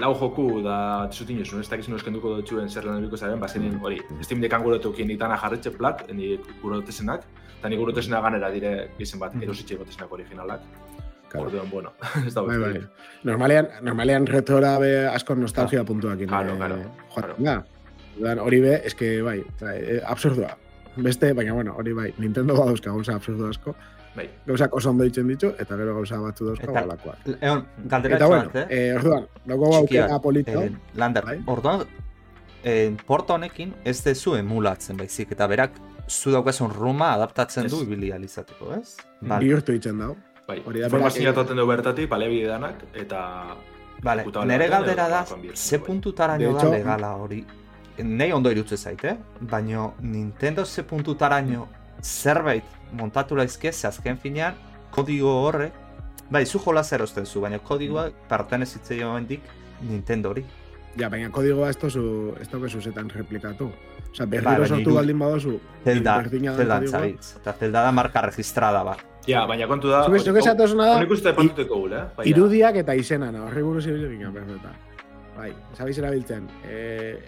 lau 0.00 0.12
joku 0.18 0.46
da 0.64 0.76
txutin 1.12 1.40
josun, 1.42 1.60
ez 1.62 1.68
dakizun 1.70 1.96
eskenduko 1.98 2.36
dutxuen 2.38 2.70
zer 2.70 2.86
lan 2.88 3.02
ebiko 3.02 3.18
zaren, 3.18 3.40
bazenin 3.42 3.76
hori, 3.82 4.00
Steam 4.26 4.40
dekan 4.42 4.62
gure 4.64 4.78
tokien 4.82 5.10
ditana 5.10 5.36
jarretxe 5.38 5.70
plak, 5.74 6.04
ni 6.14 6.36
gure 6.62 6.80
dotesenak, 6.80 7.26
eta 7.58 7.70
ni 7.70 7.78
gure 7.78 7.92
dotesenak 7.92 8.22
ganera 8.26 8.50
dire 8.54 8.72
izen 8.98 9.20
bat, 9.22 9.34
Mhm. 9.34 9.42
erositxe 9.46 9.76
gotesenak 9.76 10.12
originalak. 10.12 10.60
Claro. 11.28 11.46
Orduan, 11.48 11.70
bueno, 11.70 11.92
ez 12.26 12.34
da 12.34 12.42
Bai, 12.42 12.58
bai. 12.58 12.80
Normalean, 13.24 13.68
normalean 13.82 14.26
retora 14.26 14.78
be 14.78 15.06
asko 15.08 15.34
nostalgia 15.34 15.84
puntuakin. 15.84 16.28
Claro, 16.28 16.52
eh, 16.54 16.56
claro, 16.56 16.76
joaten 17.10 17.34
claro. 17.34 17.36
da. 17.38 17.64
Orduan, 18.16 18.38
hori 18.38 18.60
be, 18.60 18.74
eske, 18.86 19.20
bai, 19.22 19.40
bai, 19.60 19.78
eh, 19.82 20.00
absurdua. 20.06 20.56
Beste, 20.96 21.32
baina, 21.34 21.52
bueno, 21.52 21.74
hori 21.76 21.92
bai, 21.92 22.12
Nintendo 22.18 22.54
badauzka 22.54 22.90
gauza 22.92 23.16
absurdu 23.16 23.48
asko. 23.48 23.74
Bai, 24.14 24.28
Gauzak 24.46 24.74
oso 24.78 24.90
ondo 24.90 25.02
ditzen 25.04 25.26
ditu, 25.26 25.48
eta 25.58 25.76
gero 25.76 25.94
gauza 25.96 26.18
batzu 26.22 26.46
dauzka 26.46 26.68
Eta- 26.70 26.80
balakoak. 26.80 27.24
Egon, 27.40 27.64
galdera 27.84 28.16
Eta, 28.16 28.26
bueno, 28.26 28.50
bat, 28.52 28.56
eh? 28.70 28.90
eh, 28.90 28.94
orduan, 28.94 29.26
dago 29.44 29.74
aukera 29.76 30.18
polito. 30.22 30.62
Eh, 30.62 30.70
Lander, 30.94 31.24
Bai. 31.24 31.40
orduan, 31.46 31.82
eh, 32.62 32.94
porta 33.06 33.34
honekin 33.34 33.74
ez 33.84 34.02
dezu 34.04 34.36
emulatzen 34.36 34.96
baizik, 34.96 35.32
eta 35.32 35.46
berak 35.48 35.72
zu 36.08 36.30
daukazun 36.30 36.70
ruma 36.70 37.12
adaptatzen 37.14 37.66
du 37.68 37.76
Ez. 37.76 37.82
ibili 37.82 38.12
alizateko, 38.12 38.72
ez? 38.74 38.96
Mm. 39.20 39.28
Vale, 39.28 39.44
bihurtu 39.44 39.72
ditzen 39.72 39.98
dago. 39.98 40.16
bai. 40.46 40.62
Hori 40.64 40.80
da, 40.80 40.86
Informazioa 40.86 41.32
toten 41.34 41.56
du 41.56 41.66
bertatik, 41.66 42.08
baliabide 42.08 42.46
danak, 42.46 42.84
eta... 42.94 43.56
vale. 44.02 44.24
Nere 44.44 44.68
galdera 44.68 45.08
da, 45.08 45.24
ze 45.26 45.34
du, 45.34 45.80
bai. 45.80 45.86
puntutaraino 45.86 46.52
da 46.54 46.68
legala 46.70 47.14
hori. 47.16 47.44
Nei 47.98 48.30
ondo 48.32 48.50
irutze 48.50 48.76
zait, 48.76 49.02
eh? 49.04 49.16
Baina 49.40 49.90
Nintendo 50.02 50.64
ze 50.66 50.82
puntutaraino 50.82 51.68
zerbait 52.04 52.64
montatu 52.92 53.36
laizke, 53.36 53.72
ze 53.72 53.86
azken 53.88 54.18
finean, 54.20 54.54
kodigo 54.94 55.30
horrek, 55.46 55.72
bai, 56.30 56.44
zu 56.46 56.60
jolas 56.60 56.92
erosten 56.92 57.26
zu, 57.26 57.40
baina 57.40 57.58
kodigoa 57.58 58.10
pertenezitzei 58.28 59.00
hendik 59.02 59.42
Nintendo 59.82 60.30
hori. 60.30 60.44
Ja, 60.96 61.08
baina 61.10 61.30
kodigoa 61.34 61.70
ez 61.72 61.76
tozu, 61.76 62.34
ez 62.40 62.46
tozu 62.48 62.80
zetan 62.80 63.08
replikatu. 63.10 63.70
Osa, 64.14 64.26
Bai, 64.26 64.28
berriro 64.36 64.50
baina 64.52 64.66
sortu 64.68 64.90
iru- 64.90 64.94
baldin 64.94 65.18
badozu, 65.18 65.56
Zelda, 65.84 66.12
Zelda 66.30 66.76
antzabitz. 66.76 67.32
Eta 67.40 67.52
Zelda 67.58 67.82
da 67.82 67.92
marka 67.92 68.20
registrada 68.28 68.84
ba. 68.86 68.96
Ja, 69.26 69.46
baina 69.50 69.66
kontu 69.66 69.88
da... 69.90 70.04
Zuke, 70.06 70.20
zuke 70.20 70.42
zatozuna 70.44 70.86
da, 70.86 70.96
Honik 71.00 71.10
uste 71.16 71.30
epatuteko 71.32 71.80
gule, 71.80 71.96
eh? 71.96 72.04
Baina- 72.18 72.30
irudiak 72.30 72.76
eta 72.84 72.94
izenan, 72.94 73.34
horri 73.42 73.62
buruz 73.64 73.86
ibili 73.88 74.12
ginen, 74.18 74.32
perfecta. 74.36 74.70
Bai, 75.34 75.48
zabiz 75.74 75.96
erabiltzen, 75.98 76.46
e, 76.62 76.76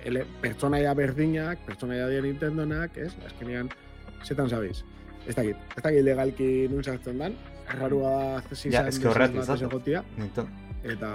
ele, 0.06 0.22
pertsonaia 0.40 0.92
berdinak, 0.94 1.58
pertsonaia 1.66 2.06
dien 2.12 2.22
Nintendonak, 2.28 2.94
ez? 3.02 3.10
Azkenean, 3.26 3.68
zetan 4.24 4.48
zabiz. 4.48 4.84
Ez 5.26 5.34
dakit, 5.34 5.56
ez 5.76 5.82
dakit 5.82 6.04
legalki 6.04 6.68
nun 6.70 6.84
sartzen 6.84 7.18
dan, 7.18 7.34
errarua 7.66 8.42
zizan 8.52 8.72
Ja, 8.72 8.86
eske 8.88 9.10
zato. 9.42 9.64
egotia, 9.64 10.04
eta 10.86 11.10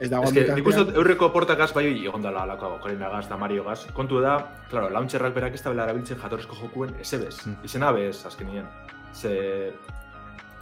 ez 0.00 0.10
dago 0.10 0.28
Ez 0.28 0.32
que, 0.32 0.44
nik 0.56 0.68
uste 0.70 0.84
eurreko 0.94 1.30
portakaz 1.34 1.72
bai 1.76 1.86
egon 1.92 2.22
dela 2.24 2.44
alako 2.44 2.74
Ocarina 2.78 3.10
gaz 3.12 3.26
da 3.28 3.36
Mario 3.36 3.64
gaz. 3.64 3.84
Kontu 3.96 4.20
da, 4.20 4.38
claro, 4.70 4.90
launcherrak 4.90 5.34
berak 5.34 5.54
ez 5.54 5.62
da 5.62 5.70
bela 5.74 5.84
erabiltzen 5.84 6.20
jatorrizko 6.22 6.56
jokuen 6.62 6.94
esebez. 7.00 7.36
Mm. 7.46 7.56
Izena 7.64 7.92
bez, 7.92 8.24
azkenien. 8.26 8.66
Ze... 9.14 9.72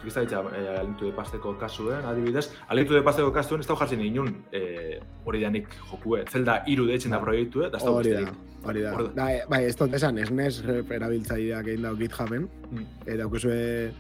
Ez 0.03 0.15
da 0.17 0.25
ditza, 0.25 0.41
eh, 0.51 0.81
alintu 0.81 1.07
de 1.07 1.13
pasteko 1.15 1.53
kasuen, 1.61 2.05
adibidez. 2.11 2.49
Alintu 2.75 2.97
de 2.97 3.05
pasteko 3.07 3.31
kasuen 3.31 3.61
ez 3.63 3.69
da 3.69 3.77
jartzen 3.79 4.01
inun 4.03 4.33
eh, 4.51 4.99
hori 5.25 5.45
danik 5.45 5.69
jokue. 5.93 6.25
Zelda 6.27 6.65
iru 6.67 6.89
deitzen 6.89 7.15
da 7.15 7.21
proiektu, 7.23 7.63
da 7.63 7.79
ez 7.79 7.85
da 7.85 7.93
Hori. 7.93 8.17
Hori 8.65 8.83
da. 8.83 8.93
Da. 8.97 9.09
Bai, 9.17 9.41
bai, 9.49 9.65
ez 9.67 9.77
dut 9.77 9.95
esan, 9.95 10.19
rep 10.67 10.91
erabiltzaileak 10.91 11.67
egin 11.67 11.83
dau 11.83 11.95
GitHuben, 11.97 12.49
Mm. 12.71 12.87
eta 13.07 13.17
daukazue 13.25 13.93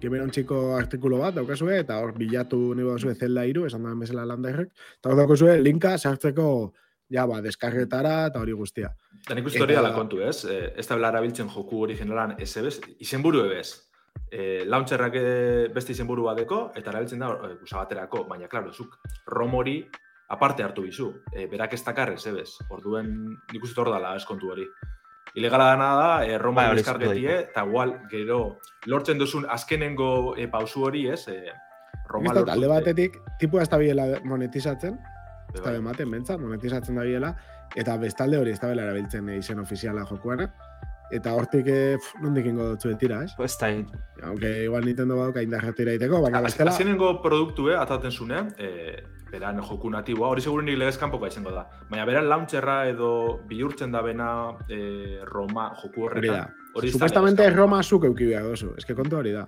Kimeron 0.00 0.30
txiko 0.30 0.74
artikulu 0.76 1.18
bat 1.22 1.34
daukazue, 1.34 1.78
eta 1.80 1.96
hor 2.02 2.12
bilatu 2.18 2.74
nahi 2.74 2.84
daukazue 2.84 3.14
Zelda 3.14 3.44
iru, 3.48 3.64
esan 3.66 3.82
da 3.84 3.94
bezala 3.94 4.24
landairrek, 4.26 4.68
eta 4.98 5.08
hor 5.10 5.16
daukazue 5.16 5.54
linka 5.62 5.96
sartzeko 5.98 6.72
ja, 7.10 7.24
ba, 7.26 7.40
deskargetara 7.40 8.26
eta 8.26 8.40
hori 8.40 8.52
guztia. 8.52 8.90
Da 9.28 9.34
nik 9.34 9.46
Eta- 9.54 9.66
dela 9.66 9.94
kontu, 9.94 10.20
ez? 10.20 10.44
Eh, 10.44 10.72
ez 10.76 10.86
da 10.86 10.96
erabiltzen 10.96 11.48
joku 11.48 11.80
originalan 11.86 12.34
ez 12.38 12.56
ebez, 12.56 12.80
izenburu 13.00 13.44
ebez. 13.46 13.80
Eh, 14.30 14.64
launcherrak 14.66 15.14
eh, 15.16 15.68
beste 15.74 15.92
izenburu 15.92 16.24
badeko, 16.24 16.72
eta 16.76 16.90
erabiltzen 16.90 17.18
da 17.18 17.28
eh, 17.32 17.56
usabaterako, 17.62 18.26
baina, 18.28 18.46
klaro, 18.48 18.72
zuk 18.72 18.98
ROM 19.26 19.54
hori 19.54 19.86
aparte 20.28 20.62
hartu 20.62 20.82
bizu. 20.82 21.22
Eh, 21.32 21.46
berak 21.50 21.72
ez 21.74 21.84
dakar 21.84 22.12
ez 22.12 22.26
ebez. 22.26 22.50
Orduen 22.68 23.36
nik 23.52 23.62
uste 23.62 23.80
hor 23.80 23.90
dela 23.92 24.14
ez 24.16 24.24
kontu 24.24 24.50
hori. 24.50 24.66
Ilegala 25.34 25.72
dana 25.72 25.88
da, 25.96 26.26
eh, 26.26 26.38
ROM 26.38 26.54
Bai, 26.54 26.68
deskargetie, 26.76 27.38
eta 27.40 27.64
igual, 27.66 27.96
gero, 28.10 28.58
lortzen 28.86 29.18
duzun 29.18 29.46
azkenengo 29.50 30.36
eh, 30.36 30.46
pausu 30.48 30.84
hori, 30.84 31.08
ez? 31.10 31.26
Eh, 31.28 31.50
Roma 32.08 32.34
dut, 32.34 32.48
alde 32.52 32.68
batetik, 32.68 33.16
tipua 33.40 33.62
ez 33.62 33.68
da 33.70 33.78
biela 33.80 34.04
monetizatzen, 34.24 34.98
ez 35.54 35.60
da 35.60 35.70
bai. 35.70 35.78
ematen, 35.80 36.10
bentsat, 36.10 36.38
monetizatzen 36.38 36.94
da 37.00 37.02
biela, 37.02 37.32
eta 37.74 37.96
bestalde 37.98 38.38
hori 38.38 38.52
ez 38.54 38.60
da 38.60 38.68
bela 38.68 38.82
erabiltzen 38.82 39.28
eh, 39.28 39.38
izen 39.38 39.58
ofiziala 39.58 40.04
jokuana, 40.06 40.50
eta 41.10 41.32
hortik, 41.34 41.66
eh, 41.66 41.96
pf, 41.98 42.20
nondik 42.22 42.46
ingo 42.46 42.68
dutzu 42.74 42.94
tira, 43.00 43.22
ez? 43.24 43.32
Ez 43.38 43.58
da, 43.58 43.72
Aunque 44.22 44.64
igual 44.64 44.84
Nintendo 44.84 45.16
badauka 45.16 45.42
indarretu 45.42 45.82
iraiteko, 45.82 46.20
baina 46.22 46.38
Az- 46.38 46.44
bestela, 46.44 46.70
Azkenengo 46.70 47.20
produktu, 47.22 47.70
eh, 47.70 47.76
ataten 47.78 48.12
zune, 48.12 48.48
eh, 48.58 49.02
beran 49.34 49.58
joku 49.66 49.90
natiboa, 49.90 50.28
hori 50.32 50.42
segurenik 50.44 50.78
legez 50.78 50.96
kanpokoa 51.02 51.28
izango 51.32 51.50
da. 51.54 51.66
Baina 51.90 52.06
beran 52.08 52.28
launcherra 52.30 52.76
edo 52.90 53.10
bihurtzen 53.50 53.92
da 53.92 54.02
bena 54.06 54.28
eh, 54.70 55.20
Roma 55.26 55.72
joku 55.82 56.06
hori 56.06 56.20
horretan. 56.28 56.54
Hori 56.74 56.88
ez 56.88 56.94
da 56.94 56.98
Supuestamente. 56.98 57.50
Roma 57.54 57.82
zuk 57.82 58.06
euki 58.08 58.30
behar 58.30 58.46
dozu, 58.52 58.72
eske 58.78 58.94
kontu 58.98 59.18
hori 59.20 59.32
da. 59.34 59.44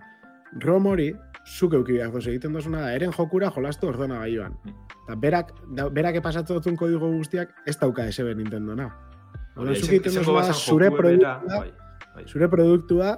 Rom 0.62 0.87
hori, 0.90 1.09
zuk 1.46 1.75
euki 1.79 1.96
behar 1.99 2.11
dozu, 2.14 2.31
egiten 2.33 2.55
dozuna 2.55 2.85
da, 2.87 2.92
eren 2.94 3.12
jokura 3.14 3.51
jolastu 3.55 3.88
ordena 3.90 4.20
gaioan. 4.22 4.55
Mm. 4.64 4.77
Eta 5.07 5.16
berak, 5.22 5.51
da, 5.79 5.88
berak 6.01 6.18
epasatzen 6.22 6.57
dutun 6.59 6.77
kodigo 6.79 7.11
guztiak, 7.16 7.53
ez 7.66 7.77
dauka 7.79 8.07
SB 8.11 8.35
Nintendona. 8.38 8.87
Hori, 9.57 9.57
Orduan, 9.57 9.75
zuk 9.75 9.85
izen- 9.85 9.94
egiten 9.94 10.16
dozuna 10.20 10.53
zure 10.53 10.90
bera, 10.90 10.96
produktua, 11.03 11.35
bai, 11.61 11.70
bai. 12.14 12.25
zure 12.31 12.49
produktua 12.53 13.12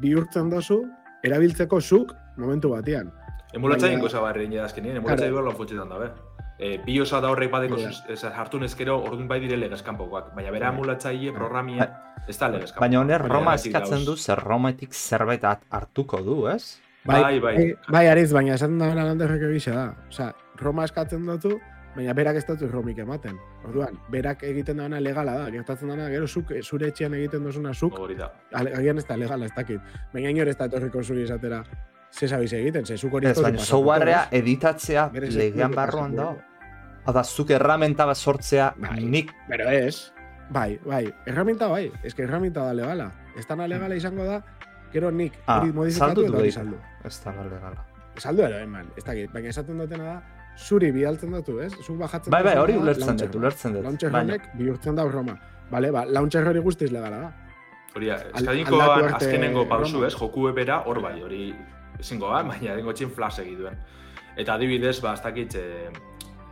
bihurtzen 0.00 0.48
dozu, 0.50 0.80
erabiltzeko 1.24 1.80
zuk 1.80 2.14
momentu 2.36 2.70
batean. 2.72 3.12
Emulatza 3.54 3.90
ingo 3.92 4.08
zabarri 4.08 4.48
nire 4.48 4.62
azkenien, 4.64 4.96
emulatza 4.96 5.28
Claro. 5.28 5.44
lan 5.46 5.56
futxetan 5.56 5.88
dabe. 5.88 6.10
E, 6.58 6.78
bi 6.86 7.00
osa 7.00 7.20
da 7.20 7.30
horrek 7.30 7.50
badeko 7.50 7.76
da. 7.76 7.90
ez, 8.08 8.24
hartu 8.24 8.60
nezkero 8.60 8.96
orduan 9.02 9.26
bai 9.28 9.40
dire 9.40 9.56
legez 9.56 9.82
kanpokoak. 9.82 10.34
Baina 10.36 10.50
bera 10.54 10.70
Bai. 10.70 10.76
emulatzaile 10.78 11.32
programia 11.32 11.88
ez 12.28 12.38
da 12.38 12.48
legez 12.48 12.72
baina 12.78 13.00
honer 13.00 13.20
Roma 13.20 13.54
eskatzen 13.54 14.04
du, 14.06 14.16
zer 14.16 14.38
Rometik 14.38 14.92
zerbait 14.94 15.42
hartuko 15.44 16.22
du, 16.22 16.46
ez? 16.48 16.80
Bai, 17.04 17.40
bai. 17.40 17.40
Bai, 17.40 17.74
bai 17.88 18.06
ariz, 18.08 18.32
baina 18.32 18.54
esaten 18.54 18.78
da 18.78 18.88
bera 18.88 19.04
landerrek 19.04 19.42
egisa 19.50 19.74
da. 19.74 19.94
Osa, 20.08 20.32
Roma 20.56 20.84
eskatzen 20.84 21.26
dut 21.26 21.60
baina 21.96 22.12
berak 22.14 22.36
ez 22.36 22.44
dut 22.46 22.62
Romik 22.70 22.98
ematen. 22.98 23.36
Orduan, 23.64 23.98
berak 24.10 24.42
egiten 24.42 24.76
dana 24.76 25.00
legala 25.00 25.34
da. 25.34 25.50
Gertatzen 25.50 25.88
dana, 25.88 26.08
gero 26.08 26.26
zuk, 26.26 26.50
zure 26.62 26.88
etxean 26.88 27.14
egiten 27.14 27.44
dozuna 27.44 27.74
zuk, 27.74 27.98
da. 28.18 28.30
Agian 28.52 28.98
ez 28.98 29.06
da 29.06 29.16
legala, 29.16 29.44
ez 29.46 29.52
dakit. 29.54 29.80
Baina 30.12 30.30
inor 30.30 30.48
ez 30.48 30.56
da 30.56 30.66
etorriko 30.66 31.02
zuri 31.02 31.22
esatera, 31.22 31.62
ze 32.14 32.28
sabiz 32.28 32.52
egiten, 32.52 32.86
ze 32.86 32.96
zuk 32.98 33.12
hori 33.12 33.26
Ez, 33.26 33.40
baina 33.42 33.58
softwarea 33.58 34.28
editatzea 34.30 35.08
legean 35.12 35.72
barruan 35.74 36.14
pasatuko. 36.14 36.36
da. 36.38 36.50
Hada, 37.06 37.22
zuk 37.24 37.50
erramenta 37.50 38.06
bat 38.06 38.16
sortzea, 38.16 38.74
Bai. 38.78 39.00
nik 39.04 39.32
Pero 39.48 39.68
ez, 39.68 40.12
bai, 40.50 40.78
bai, 40.86 41.12
erraminta 41.26 41.66
bai, 41.68 41.90
ez 42.02 42.14
que 42.14 42.22
erraminta 42.22 42.62
da 42.64 42.72
legala. 42.72 43.10
Ez 43.36 43.46
dana 43.46 43.66
legala 43.68 43.96
izango 43.96 44.24
da, 44.24 44.42
gero 44.92 45.10
nik 45.10 45.32
Ah, 45.46 45.60
hori 45.60 45.72
modifikatu 45.72 46.06
saldu 46.14 46.22
eta 46.22 46.32
du 46.32 46.38
hori 46.38 46.52
saldu. 46.52 46.78
ez 47.04 47.20
da 47.24 47.32
legala. 47.42 47.84
Saldu 48.16 48.42
ero 48.42 48.58
eman, 48.58 48.86
ez 48.96 49.04
dakit, 49.04 49.32
baina 49.32 49.48
esaten 49.48 49.78
dutena 49.78 50.04
da, 50.04 50.22
zuri 50.56 50.92
bidaltzen 50.92 51.32
dut, 51.32 51.48
ez? 51.60 51.72
Zuk 51.82 51.98
bajatzen 51.98 52.30
Bai, 52.30 52.42
bai, 52.44 52.56
hori 52.56 52.76
ulertzen 52.78 53.16
dut, 53.16 53.34
ulertzen 53.34 53.72
dut. 53.74 53.82
Launcher 53.82 54.14
honek 54.14 54.48
bihurtzen 54.54 54.94
da 54.94 55.04
Roma. 55.04 55.34
Bale, 55.70 55.90
ba, 55.90 56.04
launcher 56.06 56.46
hori 56.46 56.60
guztiz 56.60 56.92
legala 56.92 57.18
da. 57.18 57.32
Hori 57.96 58.08
eskadinkoan 58.10 58.90
arte 58.90 59.14
azkenengo 59.26 59.68
pausu 59.68 60.04
ez, 60.06 60.14
joku 60.14 60.52
bera 60.54 60.80
hor 60.86 61.00
bai, 61.02 61.20
hori 61.22 61.54
ezingo 62.04 62.30
da, 62.32 62.42
baina 62.52 62.74
egingo 62.76 62.94
txin 62.96 63.12
flash 63.14 63.40
egituen. 63.44 63.80
Eta 64.40 64.58
adibidez, 64.58 64.98
ba, 65.02 65.14
ez 65.14 65.22
dakit, 65.24 65.56
e, 65.56 65.88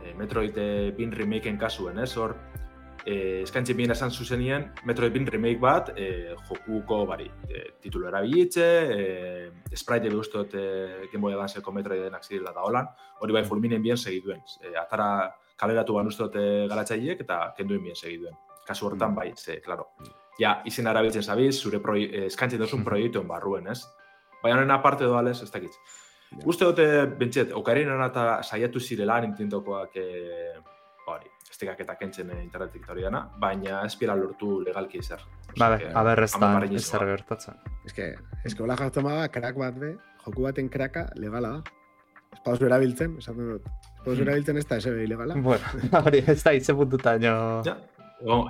e, 0.03 0.17
Metroid 0.19 0.57
e, 0.57 0.67
bin 0.97 1.13
remakeen 1.15 1.59
kasuen, 1.59 1.99
ez, 2.03 2.11
hor, 2.17 2.35
e, 3.03 3.41
eskaintzi 3.43 3.75
bien 3.75 3.91
esan 3.91 4.11
zuzenien, 4.11 4.69
Metroid 4.87 5.13
bin 5.15 5.27
remake 5.27 5.59
bat, 5.61 5.91
e, 5.99 6.35
jokuko, 6.47 7.03
bari, 7.09 7.27
e, 7.49 7.65
titulu 7.83 8.07
erabilitze, 8.07 8.67
e, 8.95 9.75
sprite 9.75 10.07
ebe 10.11 10.19
uste 10.21 10.39
dut 10.39 10.55
e, 10.55 10.65
Game 11.11 11.21
Boy 11.25 11.35
Advanceko 11.35 11.75
Metroidenak 11.75 12.23
zirela 12.23 12.55
da 12.55 12.63
holan, 12.63 12.89
hori 13.19 13.35
bai 13.35 13.43
fulminen 13.47 13.83
bien 13.83 13.99
segiduen. 13.99 14.43
E, 14.63 14.75
atara 14.79 15.09
kaleratu 15.59 15.99
ban 15.99 16.09
e, 16.09 16.67
garatzaileek 16.71 17.27
eta 17.27 17.45
kenduen 17.57 17.83
bien 17.83 17.95
segiduen. 17.95 18.35
Kasu 18.65 18.87
hortan 18.87 19.11
Mm. 19.11 19.15
bai, 19.15 19.33
ze, 19.35 19.59
klaro, 19.61 19.91
ja, 20.39 20.61
izen 20.65 20.87
erabiltzen 20.87 21.23
zabiz, 21.23 21.55
zure 21.61 21.79
proi, 21.79 22.03
eh, 22.05 22.25
eskaintzen 22.25 22.61
duzun 22.61 22.83
proiektuen 22.87 23.27
barruen, 23.27 23.67
ez? 23.67 23.83
Baina 24.43 24.73
aparte 24.75 25.05
doalez, 25.07 25.41
ez 25.41 25.51
dakit. 25.51 25.71
Ja. 26.33 26.37
Uste 26.49 26.65
dute, 26.65 26.85
bentset, 27.19 27.51
okarinen 27.53 28.01
eta 28.03 28.41
saiatu 28.43 28.79
zirela 28.79 29.19
Nintendokoak 29.21 29.95
e, 30.01 30.05
hori, 31.07 31.29
estekak 31.51 31.79
eta 31.83 31.95
kentzen 31.99 32.29
eh, 32.33 32.39
internetik 32.43 32.87
hori 32.89 33.03
dana, 33.05 33.21
baina 33.39 33.83
ez 33.85 33.95
pira 33.99 34.15
lortu 34.15 34.59
legalki 34.63 34.97
ezer. 34.99 35.21
ba, 35.21 35.53
Osea, 35.53 35.69
bai, 35.69 35.79
que, 35.79 35.91
aber 36.01 36.23
ez 36.23 36.31
da, 36.31 36.49
ez 36.63 36.69
zer 36.69 36.75
izan. 37.03 37.07
gertatzen. 37.11 37.55
Ez 37.85 37.93
que, 37.93 38.15
ez 38.43 38.53
que 38.55 38.63
hola 38.63 38.75
jartzen 38.79 39.05
crack 39.31 39.55
bat 39.57 39.75
be, 39.79 39.95
joku 40.25 40.41
baten 40.43 40.69
kraka 40.69 41.07
legala 41.15 41.49
da. 41.57 41.63
Ez 42.33 42.39
pauzu 42.43 42.65
erabiltzen, 42.65 43.17
esaten 43.19 43.51
dut. 43.51 43.65
Ez 43.67 44.01
pauzu 44.03 44.21
Hmm. 44.21 44.27
erabiltzen 44.27 44.57
ez 44.57 44.65
da 44.67 44.79
SB 44.79 45.03
ilegala. 45.03 45.35
Bueno, 45.35 45.63
hori 46.05 46.23
ez 46.27 46.41
da 46.43 46.51
itze 46.53 46.73
puntutaino... 46.73 47.61
Ja, 47.65 47.77
egon, 48.21 48.49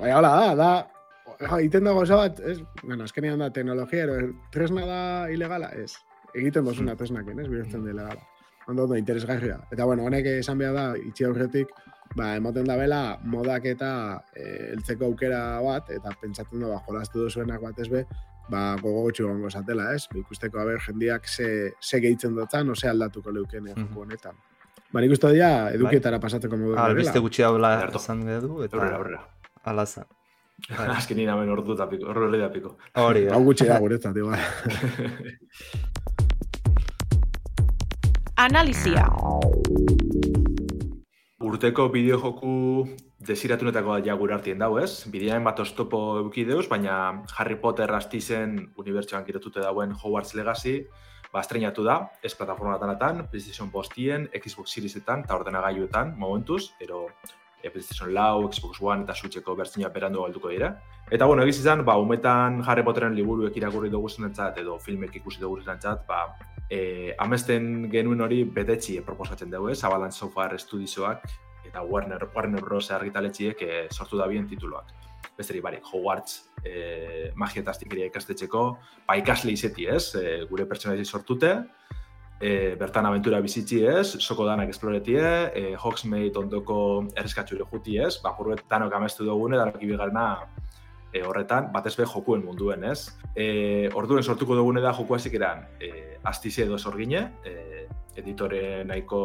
Baina 0.00 0.16
hola 0.18 0.30
da, 0.34 0.54
da, 0.54 0.68
ja, 0.76 0.97
egiten 1.40 1.84
da 1.84 1.92
gauza 1.92 2.16
bat, 2.16 2.40
ez, 2.40 2.58
bueno, 2.82 3.04
azkenean 3.04 3.38
da 3.38 3.50
teknologia, 3.54 4.04
ero, 4.04 4.16
tresna 4.50 4.86
da 4.86 5.30
ilegala, 5.30 5.68
ez. 5.78 5.92
Egiten 6.34 6.64
dozuna 6.64 6.96
tresnaken, 6.96 7.38
ez, 7.40 7.48
bihurtzen 7.48 7.84
da 7.84 7.90
ilegala. 7.94 8.20
Ondo, 8.68 8.84
ondo, 8.84 8.96
interesgarria. 8.96 9.60
Eta, 9.72 9.84
bueno, 9.88 10.04
honek 10.04 10.26
esan 10.26 10.58
behar 10.58 10.74
da, 10.74 10.86
itxi 10.98 11.24
aurretik, 11.24 11.70
ba, 12.16 12.34
emoten 12.36 12.66
da 12.68 12.76
bela, 12.76 13.18
modak 13.24 13.64
eta 13.70 13.92
e, 14.36 14.74
heltzeko 14.74 15.06
aukera 15.06 15.60
bat, 15.64 15.88
eta 15.94 16.12
pentsatzen 16.20 16.60
da, 16.60 16.74
ba, 16.74 16.82
jolastu 16.86 17.22
duzuenak 17.24 17.62
bat 17.62 17.78
ez 17.80 17.88
be, 17.88 18.02
ba, 18.50 18.74
gogo 18.82 19.06
gutxi 19.06 19.22
gongo 19.24 19.48
zatela, 19.48 19.94
ez? 19.94 20.04
Ba, 20.12 20.18
ikusteko, 20.20 20.60
haber, 20.60 20.82
jendiak 20.84 21.26
ze, 21.28 21.72
ze 21.80 22.00
gehitzen 22.04 22.36
dutzen, 22.36 22.68
ose 22.70 22.88
aldatuko 22.88 23.30
leuken 23.32 23.64
Mhm. 23.64 23.86
joku 23.86 24.00
honetan. 24.04 24.36
Ba, 24.92 25.00
nik 25.00 25.12
uste 25.12 25.32
dira, 25.32 25.70
edukietara 25.72 26.18
pasatzeko 26.20 26.56
modu 26.56 26.76
Ah, 26.76 26.92
beste 26.92 27.18
gutxi 27.20 27.42
daula 27.42 27.88
esan 27.94 28.20
du, 28.40 28.62
eta 28.64 28.76
aurrera, 28.76 28.96
aurrera. 28.96 29.24
ala 29.64 29.84
Bai. 30.66 30.88
Azkenin 30.96 31.28
hemen 31.30 31.50
ordu 31.54 31.74
eta 31.76 31.86
piko, 31.88 32.08
ordu 32.10 32.38
da 32.40 32.48
piko. 32.50 32.74
Hori. 32.98 33.28
Hau 33.30 33.42
gutxi 33.46 33.68
da 33.68 33.78
guretzat, 33.78 34.16
igual. 34.18 34.38
Analizia. 38.38 39.06
Urteko 41.48 41.88
bideojoku 41.94 42.86
desiratunetako 43.28 43.96
ja 44.06 44.14
gure 44.18 44.34
artien 44.34 44.58
dau, 44.62 44.78
ez? 44.82 45.06
Bidean 45.10 45.46
bat 45.46 45.58
oztopo 45.62 46.00
euki 46.24 46.44
deuz, 46.46 46.66
baina 46.70 47.22
Harry 47.36 47.56
Potter 47.62 47.90
astizen 47.94 48.58
unibertsuan 48.78 49.24
kirotute 49.26 49.62
dauen 49.64 49.94
Hogwarts 49.94 50.34
Legacy, 50.38 50.76
ba, 51.32 51.42
estrenatu 51.42 51.84
da, 51.86 51.98
ez 52.22 52.34
plataforma 52.38 52.78
tanatan, 52.78 53.24
PlayStation 53.30 53.70
postien, 53.74 54.28
Xbox 54.34 54.74
Seriesetan 54.74 55.26
eta 55.26 55.38
ordenagailuetan, 55.38 56.14
momentuz, 56.18 56.72
ero 56.84 57.06
e, 57.62 57.70
PlayStation 57.70 58.12
Lau, 58.14 58.50
Xbox 58.52 58.80
One 58.80 59.04
eta 59.04 59.14
Switcheko 59.14 59.56
bertsioa 59.56 59.90
berandu 59.94 60.22
galduko 60.22 60.52
dira. 60.52 60.72
Eta 61.10 61.26
bueno, 61.26 61.42
egiz 61.42 61.58
izan, 61.60 61.84
ba, 61.84 61.96
umetan 61.98 62.62
Harry 62.66 62.84
Potteren 62.84 63.14
liburuek 63.16 63.56
irakurri 63.56 63.90
dugu 63.90 64.08
zenentzat, 64.08 64.58
edo 64.60 64.78
filmek 64.78 65.16
ikusi 65.16 65.40
dugu 65.40 65.60
zenentzat, 65.62 66.04
ba, 66.06 66.22
e, 66.70 67.14
amesten 67.18 67.88
genuen 67.90 68.20
hori 68.20 68.42
betetxi 68.44 69.00
proposatzen 69.06 69.50
dugu, 69.50 69.70
ez? 69.72 69.82
Avalanche 69.84 70.18
Software 70.18 70.58
Studiosoak 70.58 71.24
eta 71.68 71.82
Warner, 71.82 72.28
Warner 72.34 72.60
Bros. 72.64 72.90
argitaletxiek 72.90 73.62
e, 73.62 73.86
sortu 73.92 74.18
da 74.18 74.26
bien 74.26 74.46
tituloak. 74.48 74.94
Besterik 75.38 75.62
barik, 75.62 75.84
Hogwarts 75.86 76.48
e, 76.64 77.32
magia 77.36 77.62
eta 77.62 77.74
ikastetxeko, 78.06 78.62
ba 79.06 79.16
ikasle 79.16 79.52
izeti 79.52 79.86
ez, 79.86 80.14
e, 80.14 80.44
gure 80.50 80.66
pertsonaizi 80.66 81.04
sortute, 81.04 81.52
e, 82.40 82.74
bertan 82.78 83.06
aventura 83.06 83.40
bizitzi 83.44 83.82
ez, 83.86 84.06
soko 84.20 84.46
danak 84.46 84.70
esploretie, 84.72 85.24
e, 85.54 85.74
Hogsmeade 85.78 86.38
ondoko 86.38 86.78
erreskatxure 87.16 87.66
juti 87.70 87.98
ez, 87.98 88.16
ba, 88.22 88.34
danok 88.70 88.94
amestu 88.94 89.26
dugune, 89.26 89.58
danok 89.58 89.82
ibigarna 89.82 90.28
e, 91.12 91.22
horretan, 91.22 91.72
batez 91.72 91.96
be 91.98 92.06
jokuen 92.06 92.44
munduen, 92.44 92.84
ez? 92.84 93.10
E, 93.34 93.88
orduen 93.94 94.22
sortuko 94.22 94.56
dugune 94.58 94.82
da 94.84 94.94
joku 94.96 95.16
hasik 95.16 95.34
eran, 95.34 95.66
e, 95.80 96.18
edo 96.64 96.78
sorgine, 96.78 97.32
e, 97.44 97.77
editore 98.18 98.82
nahiko 98.88 99.20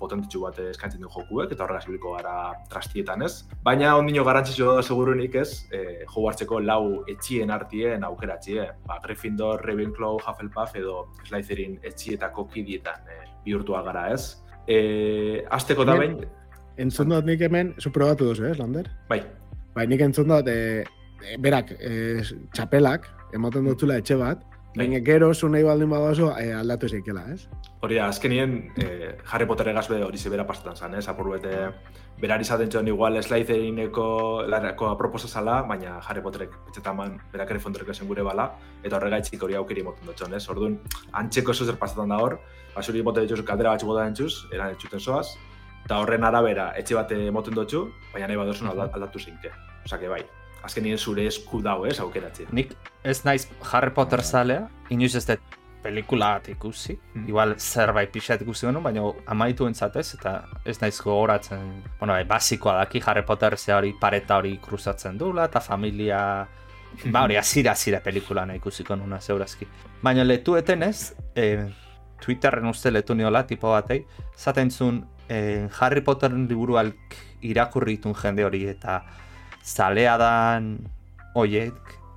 potentitxu 0.00 0.42
bat 0.44 0.58
eskaintzen 0.70 1.02
du 1.02 1.10
jokuek, 1.10 1.52
eta 1.52 1.64
horrela 1.64 1.82
zibiliko 1.82 2.14
gara 2.16 2.36
trastietan, 2.70 3.24
ez? 3.26 3.46
Baina 3.66 3.96
ondino 3.98 4.24
garantzitzu 4.26 4.76
da 4.78 4.84
segurunik 4.84 5.36
ez, 5.42 5.50
e, 5.72 5.82
jogu 6.04 6.28
hartzeko 6.30 6.60
lau 6.62 6.82
etxien 7.12 7.52
artien 7.54 8.06
aukeratxie, 8.06 8.68
ba, 8.86 9.00
Gryffindor, 9.04 9.64
Ravenclaw, 9.66 10.20
Hufflepuff 10.22 10.76
edo 10.78 11.06
Slytherin 11.26 11.78
etxietako 11.86 12.46
kidietan 12.52 13.08
e, 13.10 13.22
bihurtua 13.46 13.82
gara, 13.86 14.08
ez? 14.14 14.36
E, 14.66 15.44
azteko 15.50 15.86
da 15.86 15.98
behin... 16.00 16.20
Entzun 16.82 17.08
dut 17.08 17.24
nik 17.24 17.40
hemen, 17.40 17.72
zu 17.80 17.90
probatu 17.92 18.30
duzu, 18.30 18.50
ez, 18.50 18.58
Lander? 18.60 18.90
Bai. 19.08 19.22
Bai, 19.76 19.86
nik 19.88 20.02
entzun 20.04 20.28
dut, 20.32 20.50
e, 20.50 20.84
berak, 21.40 21.72
e, 21.80 22.20
txapelak, 22.54 23.08
ematen 23.36 23.66
dutzula 23.68 23.98
etxe 24.02 24.18
bat. 24.20 24.42
Baina 24.76 25.00
gero, 25.00 25.32
zu 25.34 25.48
nahi 25.48 25.64
baldin 25.64 25.90
badazo, 25.90 26.30
e, 26.38 26.52
aldatu 26.52 26.88
zeikela, 26.88 27.24
ez? 27.32 27.48
Hori 27.80 27.96
da, 27.96 28.08
azkenien 28.08 28.56
eh, 28.82 29.16
Harry 29.32 29.46
Potter 29.48 29.70
egazbe 29.72 30.02
hori 30.04 30.18
zebera 30.18 30.46
pasetan 30.46 30.76
zen, 30.76 30.94
ez? 31.00 31.06
Apur 31.08 31.30
bete, 31.32 31.54
berari 32.20 32.44
zaten 32.44 32.68
txon 32.72 32.88
igual 32.88 33.16
Slytherineko 33.22 34.06
larako 34.48 34.90
aproposa 34.90 35.28
zala, 35.28 35.62
baina 35.68 35.98
Harry 36.00 36.22
Potterek 36.24 36.54
etxetaman 36.70 37.18
berak 37.32 37.52
ere 37.54 37.60
fontorek 37.60 37.92
esen 37.92 38.08
gure 38.08 38.24
bala, 38.24 38.50
eta 38.84 38.96
horregaitzik 38.98 39.42
hori 39.42 39.56
aukeri 39.56 39.84
moten 39.84 40.08
dutxon, 40.08 40.36
ez? 40.36 40.44
Orduan, 40.52 40.78
antxeko 41.12 41.54
zo 41.54 41.68
zer 41.68 41.80
pasetan 41.80 42.12
da 42.12 42.20
hor, 42.20 42.38
basuri 42.76 43.04
mote 43.04 43.24
dituz 43.24 43.42
kaldera 43.44 43.76
batxu 43.76 43.88
bota 43.88 44.06
entzuz, 44.08 44.32
eran 44.52 44.76
etxuten 44.76 45.00
zoaz, 45.00 45.28
eta 45.84 46.00
horren 46.02 46.24
arabera 46.24 46.72
etxe 46.80 46.96
bate 46.98 47.20
moten 47.30 47.56
dutxu, 47.56 47.86
baina 48.12 48.28
nahi 48.28 48.40
badozun 48.44 48.72
aldatu 48.72 49.20
zinke. 49.20 49.52
Osa 49.84 50.00
que 50.00 50.08
bai, 50.08 50.24
azkenien 50.62 50.98
zure 50.98 51.26
esku 51.26 51.62
dau, 51.62 51.84
ez, 51.86 51.98
aukeratze. 52.00 52.46
Nik 52.52 52.72
ez 53.04 53.24
naiz 53.24 53.48
Harry 53.72 53.90
Potter 53.90 54.22
zalea, 54.22 54.68
inoiz 54.90 55.14
ez 55.14 55.26
dut 55.26 55.40
pelikula 55.82 56.40
ikusi, 56.48 56.98
Mm. 57.14 57.28
igual 57.28 57.54
zerbait 57.58 58.10
pixat 58.10 58.40
ikusi 58.42 58.66
genuen, 58.66 58.82
baina 58.82 59.02
amaitu 59.26 59.66
entzatez, 59.66 60.14
eta 60.14 60.44
ez 60.64 60.80
naiz 60.80 61.00
gogoratzen, 61.00 61.82
bueno, 62.00 62.12
bai, 62.12 62.24
basikoa 62.24 62.74
daki 62.80 63.02
Harry 63.06 63.22
Potter 63.22 63.56
ze 63.56 63.72
hori 63.72 63.92
pareta 64.00 64.36
hori 64.36 64.58
kruzatzen 64.58 65.18
dula, 65.18 65.44
eta 65.44 65.60
familia, 65.60 66.48
ba 67.12 67.22
hori 67.22 67.36
azira 67.36 67.72
azira 67.72 68.00
pelikula 68.00 68.46
nahi 68.46 68.56
ikusiko 68.58 68.96
nuna 68.96 69.20
zeurazki. 69.20 69.66
Baina 70.02 70.24
letu 70.24 70.56
etenez, 70.56 71.14
eh, 71.36 71.68
Twitterren 72.18 72.66
uste 72.66 72.90
letu 72.90 73.14
niola, 73.14 73.46
tipo 73.46 73.68
batei, 73.70 74.06
zaten 74.36 74.70
zuen 74.70 75.04
eh, 75.28 75.68
Harry 75.80 76.00
Potteren 76.00 76.48
liburuak 76.48 76.94
irakurri 77.42 77.96
ditun 77.96 78.14
jende 78.14 78.44
hori, 78.44 78.64
eta 78.66 79.04
zalea 79.66 80.16
dan 80.18 80.78
oiek, 81.34 81.74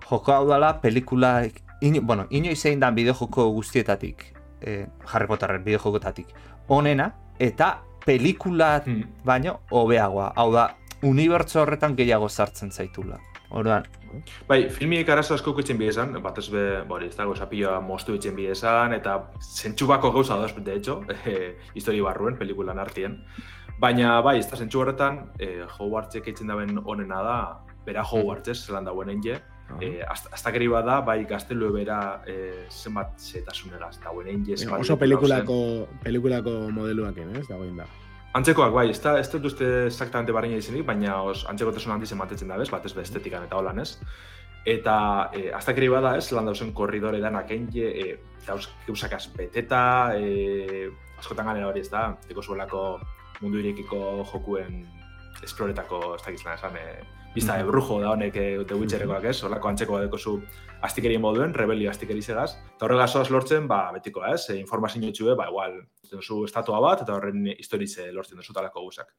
joko 0.10 0.34
hau 0.34 0.48
dala 0.48 0.76
pelikula, 0.82 1.44
ino, 1.82 2.02
bueno, 2.02 2.28
inoiz 2.30 2.62
egin 2.66 2.80
dan 2.80 2.96
bideojoko 2.96 3.50
guztietatik, 3.58 4.26
eh, 4.62 4.86
Harry 5.12 5.28
Potterren 5.28 5.64
bideojokotatik, 5.64 6.28
onena, 6.68 7.12
eta 7.40 7.80
pelikula 8.06 8.82
Hmm. 8.86 9.04
baino 9.26 9.60
hobeagoa, 9.72 10.34
hau 10.36 10.52
da, 10.54 10.76
unibertso 11.04 11.62
horretan 11.62 11.96
gehiago 11.96 12.30
sartzen 12.30 12.72
zaitula. 12.72 13.20
Orduan, 13.50 13.86
Bai, 14.48 14.70
filmiek 14.74 15.10
arazo 15.10 15.36
asko 15.36 15.54
itzen 15.62 15.78
bi 15.78 15.88
esan, 15.90 16.16
batez 16.24 16.48
be, 16.50 16.64
bori, 16.90 17.10
ez 17.12 17.16
dago, 17.18 17.36
zapioa 17.36 17.80
moztu 17.82 18.16
itzen 18.18 18.36
bi 18.36 18.48
esan, 18.50 18.94
eta 18.94 19.32
zentsubako 19.40 20.12
gauza 20.12 20.38
da, 20.38 20.48
de 20.48 20.76
hecho, 20.76 21.04
eh, 21.26 21.58
histori 21.74 22.02
barruen, 22.02 22.38
pelikulan 22.38 22.80
artien. 22.80 23.20
Baina, 23.80 24.18
bai, 24.20 24.40
ez 24.42 24.48
da 24.50 24.58
zentsu 24.60 24.82
horretan, 24.82 25.22
eh, 25.40 25.64
Hogwartsek 25.78 26.26
eitzen 26.28 26.50
daben 26.52 26.82
onena 26.84 27.22
da, 27.24 27.38
bera 27.86 28.04
Hogwarts 28.04 28.52
ez, 28.52 28.58
zelan 28.66 28.90
dauen 28.90 29.10
enge, 29.14 29.38
eh, 29.80 30.02
aztakeri 30.10 30.68
bada, 30.68 31.00
bai, 31.06 31.22
gaztelu 31.30 31.70
bera 31.72 32.00
eh, 32.28 32.66
zenbat 32.70 33.14
zetasunegaz, 33.20 33.94
dauen 34.04 34.28
enge, 34.28 34.58
zenbat 34.58 34.84
Oso 34.84 34.98
pelikula 35.00 35.40
pelikulako, 35.46 36.02
pelikulako 36.04 36.56
modeluak, 36.76 37.22
ez, 37.24 37.46
dagoen 37.48 37.78
da. 37.80 37.86
Antzekoak, 38.36 38.74
bai, 38.76 38.90
ez, 38.92 39.00
da, 39.02 39.16
ez 39.18 39.30
dut 39.32 39.48
uste 39.48 39.70
exactamente 39.86 40.36
barina 40.36 40.60
izenik, 40.60 40.84
baina 40.86 41.22
os, 41.24 41.46
antzeko 41.50 41.72
handiz 41.94 42.12
ematetzen 42.12 42.52
da, 42.52 42.58
bez, 42.58 42.70
batez 42.70 42.92
be 42.94 43.02
estetikan 43.02 43.48
eta 43.48 43.56
holan, 43.58 43.80
ez? 43.80 43.96
Eta, 44.68 45.32
e, 45.34 45.54
aztakeri 45.56 45.88
bada, 45.88 46.18
ez, 46.18 46.28
lan 46.36 46.46
dauzen 46.46 46.74
korridore 46.76 47.22
danak 47.24 47.50
enge, 47.56 47.88
e, 47.88 48.20
dauz, 48.46 48.68
geusakaz 48.86 49.30
beteta, 49.38 50.12
e, 50.20 50.90
askotan 51.18 51.48
ganera 51.48 51.72
hori, 51.72 51.80
ez 51.80 51.90
da, 51.90 52.12
teko 52.28 52.44
zuelako 52.44 52.84
mundu 53.42 53.62
irekiko 53.62 54.26
jokuen 54.32 54.84
esploretako, 55.44 56.16
ez 56.16 56.24
dakiz 56.26 56.44
lan 56.46 56.58
esan, 56.58 56.76
e, 56.76 57.20
bizta 57.36 57.58
de 57.58 57.64
brujo 57.68 58.00
da 58.02 58.12
honek 58.12 58.36
e, 58.36 58.48
The 58.68 58.76
Witcherekoak, 58.76 59.30
ez, 59.32 59.38
holako 59.46 59.70
antzeko 59.70 59.96
badeko 59.96 60.18
zu 60.18 60.36
astikerien 60.84 61.22
moduen, 61.22 61.54
rebelio 61.54 61.90
astikeri 61.92 62.22
segaz, 62.22 62.54
eta 62.76 62.86
horrela 62.86 63.08
lortzen, 63.30 63.68
ba, 63.68 63.92
betiko, 63.94 64.26
ez, 64.26 64.50
e, 64.50 64.58
informazio 64.60 65.12
txue, 65.12 65.36
ba, 65.36 65.48
igual, 65.48 65.80
duzu 66.10 66.44
estatua 66.46 66.80
bat, 66.82 67.04
eta 67.04 67.16
horren 67.16 67.46
historize 67.58 68.12
lortzen 68.12 68.38
duzu 68.38 68.54
talako 68.54 68.82
guzak. 68.82 69.14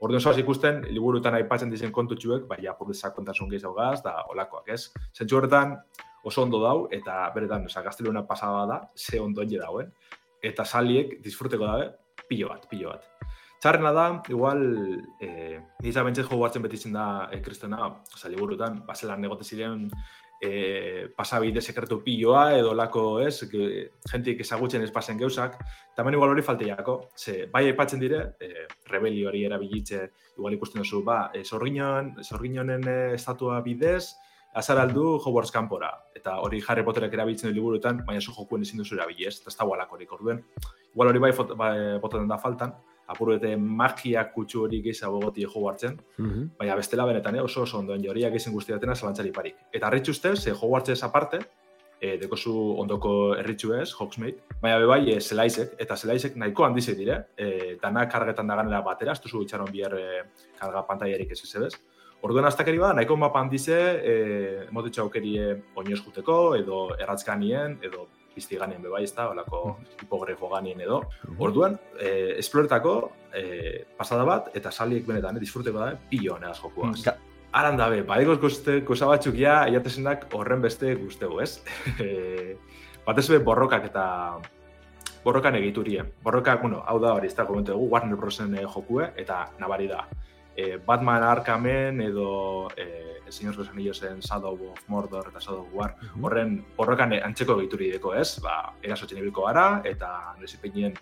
Orduan 0.00 0.20
zoaz 0.20 0.38
ikusten, 0.38 0.84
liburutan 0.92 1.34
aipatzen 1.34 1.70
dizen 1.70 1.92
kontutxuek, 1.92 2.46
bai, 2.46 2.60
apurdezak 2.66 3.14
kontasun 3.16 3.48
gehiago 3.50 3.74
gaz, 3.74 4.02
da 4.04 4.22
olakoak, 4.30 4.68
ez? 4.68 4.92
Zentzu 5.16 5.38
horretan, 5.38 5.76
oso 6.24 6.42
ondo 6.42 6.60
dau, 6.62 6.86
eta 6.92 7.24
beretan, 7.34 7.66
oza, 7.66 7.82
gazteluna 7.82 8.26
pasada 8.26 8.66
da, 8.66 8.80
ze 8.94 9.20
ondo 9.20 9.44
dauen, 9.44 9.92
eta 10.42 10.64
saliek 10.64 11.20
disfruteko 11.22 11.66
dabe, 11.66 11.90
pilo 12.28 12.48
bat, 12.48 12.68
pilo 12.68 12.90
bat. 12.90 13.08
Txarrena 13.66 13.90
da, 13.90 14.22
igual, 14.30 14.60
eh, 15.18 15.58
nisa 15.82 16.04
bentzet 16.06 16.28
jo 16.30 16.36
batzen 16.38 16.62
beti 16.62 16.78
zen 16.78 16.92
da 16.94 17.06
eh, 17.34 17.40
kristona, 17.42 17.88
oza, 18.14 18.28
liburutan, 18.30 18.76
bazelan 18.86 19.18
negote 19.18 19.42
ziren 19.42 19.88
eh, 20.38 21.08
pasabide 21.16 21.58
sekretu 21.58 21.98
piloa, 22.04 22.44
edo 22.60 22.76
lako, 22.78 23.02
ez, 23.26 23.40
que, 23.50 23.66
jentik 24.12 24.44
ezagutzen 24.46 24.86
ez 24.86 24.92
pasen 24.94 25.18
geusak, 25.18 25.58
tamen 25.98 26.14
igual 26.14 26.36
hori 26.36 26.46
falteiako, 26.46 26.96
ze, 27.18 27.48
bai 27.50 27.64
aipatzen 27.72 28.06
dire, 28.06 28.22
eh, 28.38 28.68
rebelio 28.86 29.32
hori 29.32 29.42
erabilitze, 29.50 30.04
igual 30.38 30.54
ikusten 30.54 30.86
duzu, 30.86 31.02
ba, 31.02 31.32
eh, 31.34 31.42
zorginon, 31.42 32.14
eh, 32.86 33.14
estatua 33.18 33.60
bidez, 33.66 34.12
azar 34.54 34.78
aldu 34.78 35.16
Hogwarts 35.18 35.50
kanpora. 35.50 35.90
Eta 36.14 36.38
hori 36.38 36.62
Harry 36.68 36.84
Potterek 36.86 37.18
erabiltzen 37.18 37.50
du 37.50 37.58
liburuetan, 37.58 38.04
baina 38.06 38.22
zu 38.22 38.30
jokuen 38.30 38.62
ezin 38.62 38.78
duzu 38.78 38.94
erabili 38.94 39.26
ez, 39.26 39.40
eta 39.40 39.50
ez 39.50 39.58
dago 39.58 39.74
alakorik 39.74 40.12
orduen. 40.12 40.44
Igual 40.94 41.16
hori 41.16 41.18
bai, 41.18 41.32
bai 41.58 41.72
botaten 41.98 42.30
da 42.30 42.38
faltan, 42.38 42.78
apurete 43.06 43.56
magia 43.56 44.24
kutsu 44.32 44.64
hori 44.64 44.82
gehiago 44.82 45.20
goti 45.20 45.44
Hogwartsen, 45.44 46.00
Mhm. 46.18 46.50
baina 46.58 46.74
bestela 46.76 47.04
benetan 47.06 47.36
eh, 47.36 47.42
oso 47.42 47.62
oso 47.62 47.78
ondoen 47.78 48.08
horiak 48.08 48.34
izan 48.34 48.52
guztiatena 48.52 48.94
zalantzari 48.94 49.32
parik. 49.32 49.56
Eta 49.72 49.86
harritxu 49.86 50.10
uste, 50.10 50.36
ze 50.36 50.50
Hogwartsez 50.52 51.02
aparte, 51.02 51.38
e, 52.00 52.16
dekozu 52.18 52.52
ondoko 52.78 53.34
erritxu 53.38 53.72
ez, 53.74 53.92
Hogsmeade, 53.94 54.36
baina 54.60 54.78
bebai 54.78 55.12
e, 55.14 55.20
zelaizek, 55.20 55.76
eta 55.78 55.96
zelaizek 55.96 56.36
nahiko 56.36 56.64
handizek 56.64 56.96
dire, 56.96 57.26
e, 57.38 57.78
dana 57.82 58.06
kargetan 58.08 58.46
da 58.46 58.56
ganera 58.56 58.82
batera, 58.82 59.12
ez 59.12 59.20
duzu 59.20 59.42
itxaron 59.42 59.70
bihar 59.72 59.94
e, 59.96 60.22
karga 60.58 60.82
pantaiarik 60.86 61.30
ez 61.32 61.40
ezebez. 61.42 61.72
Orduan 62.22 62.44
aztakeri 62.48 62.78
ba, 62.78 62.92
nahiko 62.96 63.16
mapa 63.16 63.40
handize, 63.40 63.76
e, 64.02 64.66
motitxo 64.72 65.02
aukerie 65.02 65.62
oinoz 65.76 66.00
juteko, 66.04 66.54
edo 66.56 66.90
erratzkanien, 66.98 67.78
edo 67.82 68.08
piztiganien 68.36 68.82
bebai, 68.84 69.02
ez 69.08 69.14
da, 69.16 69.30
olako 69.32 69.78
hipogrefo 70.02 70.50
ganien 70.52 70.80
edo. 70.84 71.00
Orduan, 71.38 71.78
e, 71.98 72.36
esploretako 72.38 72.96
e, 73.32 73.86
pasada 73.96 74.26
bat, 74.28 74.52
eta 74.56 74.70
saliek 74.70 75.06
benetan, 75.08 75.36
e, 75.40 75.42
disfruteko 75.42 75.80
da, 75.80 75.94
pilo 76.10 76.36
honegaz 76.36 76.60
jokuaz. 76.60 77.00
Ga- 77.06 77.16
Aran 77.56 77.78
dabe, 77.78 78.02
badekoz 78.04 78.36
guzte, 78.42 78.80
goza 78.84 79.06
batzuk 79.08 79.38
ja, 79.40 79.62
iatesenak 79.72 80.26
horren 80.36 80.60
beste 80.60 80.90
guztegu, 81.00 81.40
ez? 81.40 81.62
Batez 83.06 83.28
be 83.30 83.38
borrokak 83.38 83.86
eta 83.88 84.04
borrokan 85.24 85.56
egiturie. 85.58 86.04
Borrokak, 86.22 86.60
bueno, 86.62 86.82
hau 86.86 86.98
da 87.00 87.14
hori, 87.16 87.30
ez 87.30 87.34
da 87.38 87.46
komentu 87.46 87.72
dugu, 87.72 87.88
Warner 87.94 88.18
Brosen 88.18 88.54
eh, 88.58 88.66
jokue, 88.66 89.08
eta 89.16 89.46
nabari 89.58 89.88
da. 89.88 90.04
E, 90.56 90.76
Batman 90.84 91.22
Arkhamen 91.22 92.00
edo 92.00 92.68
e, 92.76 93.15
Señor 93.32 93.56
de 93.56 93.64
los 93.64 93.68
Anillos 93.70 94.02
en 94.02 94.20
Shadow 94.20 94.54
of 94.72 94.88
Mordor 94.88 95.28
eta 95.28 95.38
Shadow 95.40 95.62
of 95.62 95.74
War, 95.74 95.96
horren 96.22 96.64
borrokan 96.76 97.12
eh, 97.12 97.22
antzeko 97.24 97.58
egituri 97.60 97.90
deko, 97.92 98.14
ez? 98.14 98.38
Ba, 98.42 98.74
erasotzen 98.82 99.18
ibilko 99.18 99.46
gara, 99.46 99.82
eta 99.84 100.34
nesipenien 100.40 100.94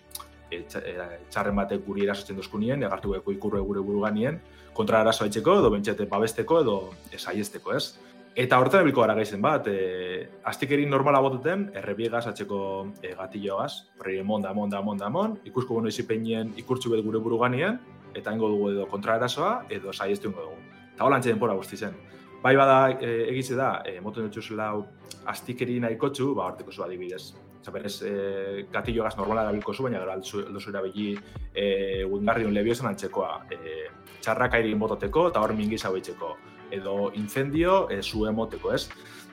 e, 0.50 0.62
txa- 0.68 0.82
e, 0.84 0.94
txarren 1.30 1.56
batek 1.56 1.84
guri 1.86 2.04
erasotzen 2.04 2.36
dozkunien, 2.36 2.82
egartu 2.82 3.12
beko 3.16 3.32
ikurre 3.32 3.60
gure 3.60 3.80
buruganien, 3.80 4.40
kontra 4.74 5.00
arazo 5.00 5.24
haitzeko, 5.24 5.60
edo 5.60 5.70
bentxete 5.70 6.06
babesteko, 6.10 6.60
edo 6.60 6.76
esaiesteko, 7.12 7.74
ez? 7.76 7.94
Eta 8.34 8.58
horretan 8.58 8.82
ebilko 8.82 9.04
gara 9.04 9.14
gaizen 9.14 9.42
bat, 9.42 9.68
e, 9.70 10.28
astikerin 10.50 10.90
normala 10.90 11.20
botuten, 11.22 11.68
errebiegaz 11.78 12.26
atxeko 12.26 12.58
e, 13.00 13.12
gatilloagaz, 13.14 13.84
horri 14.00 14.16
monda, 14.26 14.52
monda, 14.52 14.80
monda, 14.82 15.08
mon, 15.08 15.38
ikusko 15.46 15.78
bono 15.78 15.92
izipeinien 15.92 16.50
ikurtzu 16.58 16.90
bet 16.90 17.04
gure 17.06 17.22
buruganien, 17.22 17.78
eta 18.14 18.34
ingo 18.34 18.48
dugu 18.50 18.70
edo 18.72 18.86
kontra 18.90 19.14
arazoa, 19.20 19.64
edo 19.70 19.92
saiestu 19.92 20.32
ingo 20.32 20.48
dugu. 20.48 20.53
Eta 20.94 21.04
hola 21.04 21.18
denpora 21.18 21.54
guzti 21.58 21.76
zen. 21.76 21.94
Bai 22.42 22.54
bada 22.56 22.90
e, 23.00 23.24
egitze 23.32 23.56
da, 23.58 23.80
e, 23.88 23.98
moten 24.04 24.28
dutxu 24.28 24.42
zela 24.52 24.68
hau 24.70 24.84
astikeri 25.32 25.80
nahikotxu, 25.80 26.34
ba, 26.36 26.50
horteko 26.50 26.72
zu 26.72 26.84
adibidez. 26.84 27.32
Osa, 27.60 27.72
berez, 27.72 27.94
e, 28.04 28.66
gatillo 28.72 29.02
gaz 29.06 29.16
normala 29.16 29.46
erabilko 29.46 29.72
zu, 29.74 29.86
baina 29.86 30.02
gero 30.02 30.12
aldu 30.12 30.42
alduzu 30.44 30.70
erabili 30.70 31.14
e, 31.54 32.04
gungarriun 32.10 32.54
lebiozen 32.54 32.90
antzekoa. 32.90 33.32
E, 33.50 33.88
txarrak 34.20 34.58
airin 34.60 34.78
bototeko 34.78 35.28
eta 35.32 35.40
hor 35.40 35.56
mingiz 35.56 35.82
hau 35.88 35.96
itxeko. 35.96 36.34
Edo 36.70 37.10
incendio, 37.18 37.88
e, 37.90 38.02
zu 38.02 38.26
emoteko, 38.28 38.74
ez? 38.76 38.90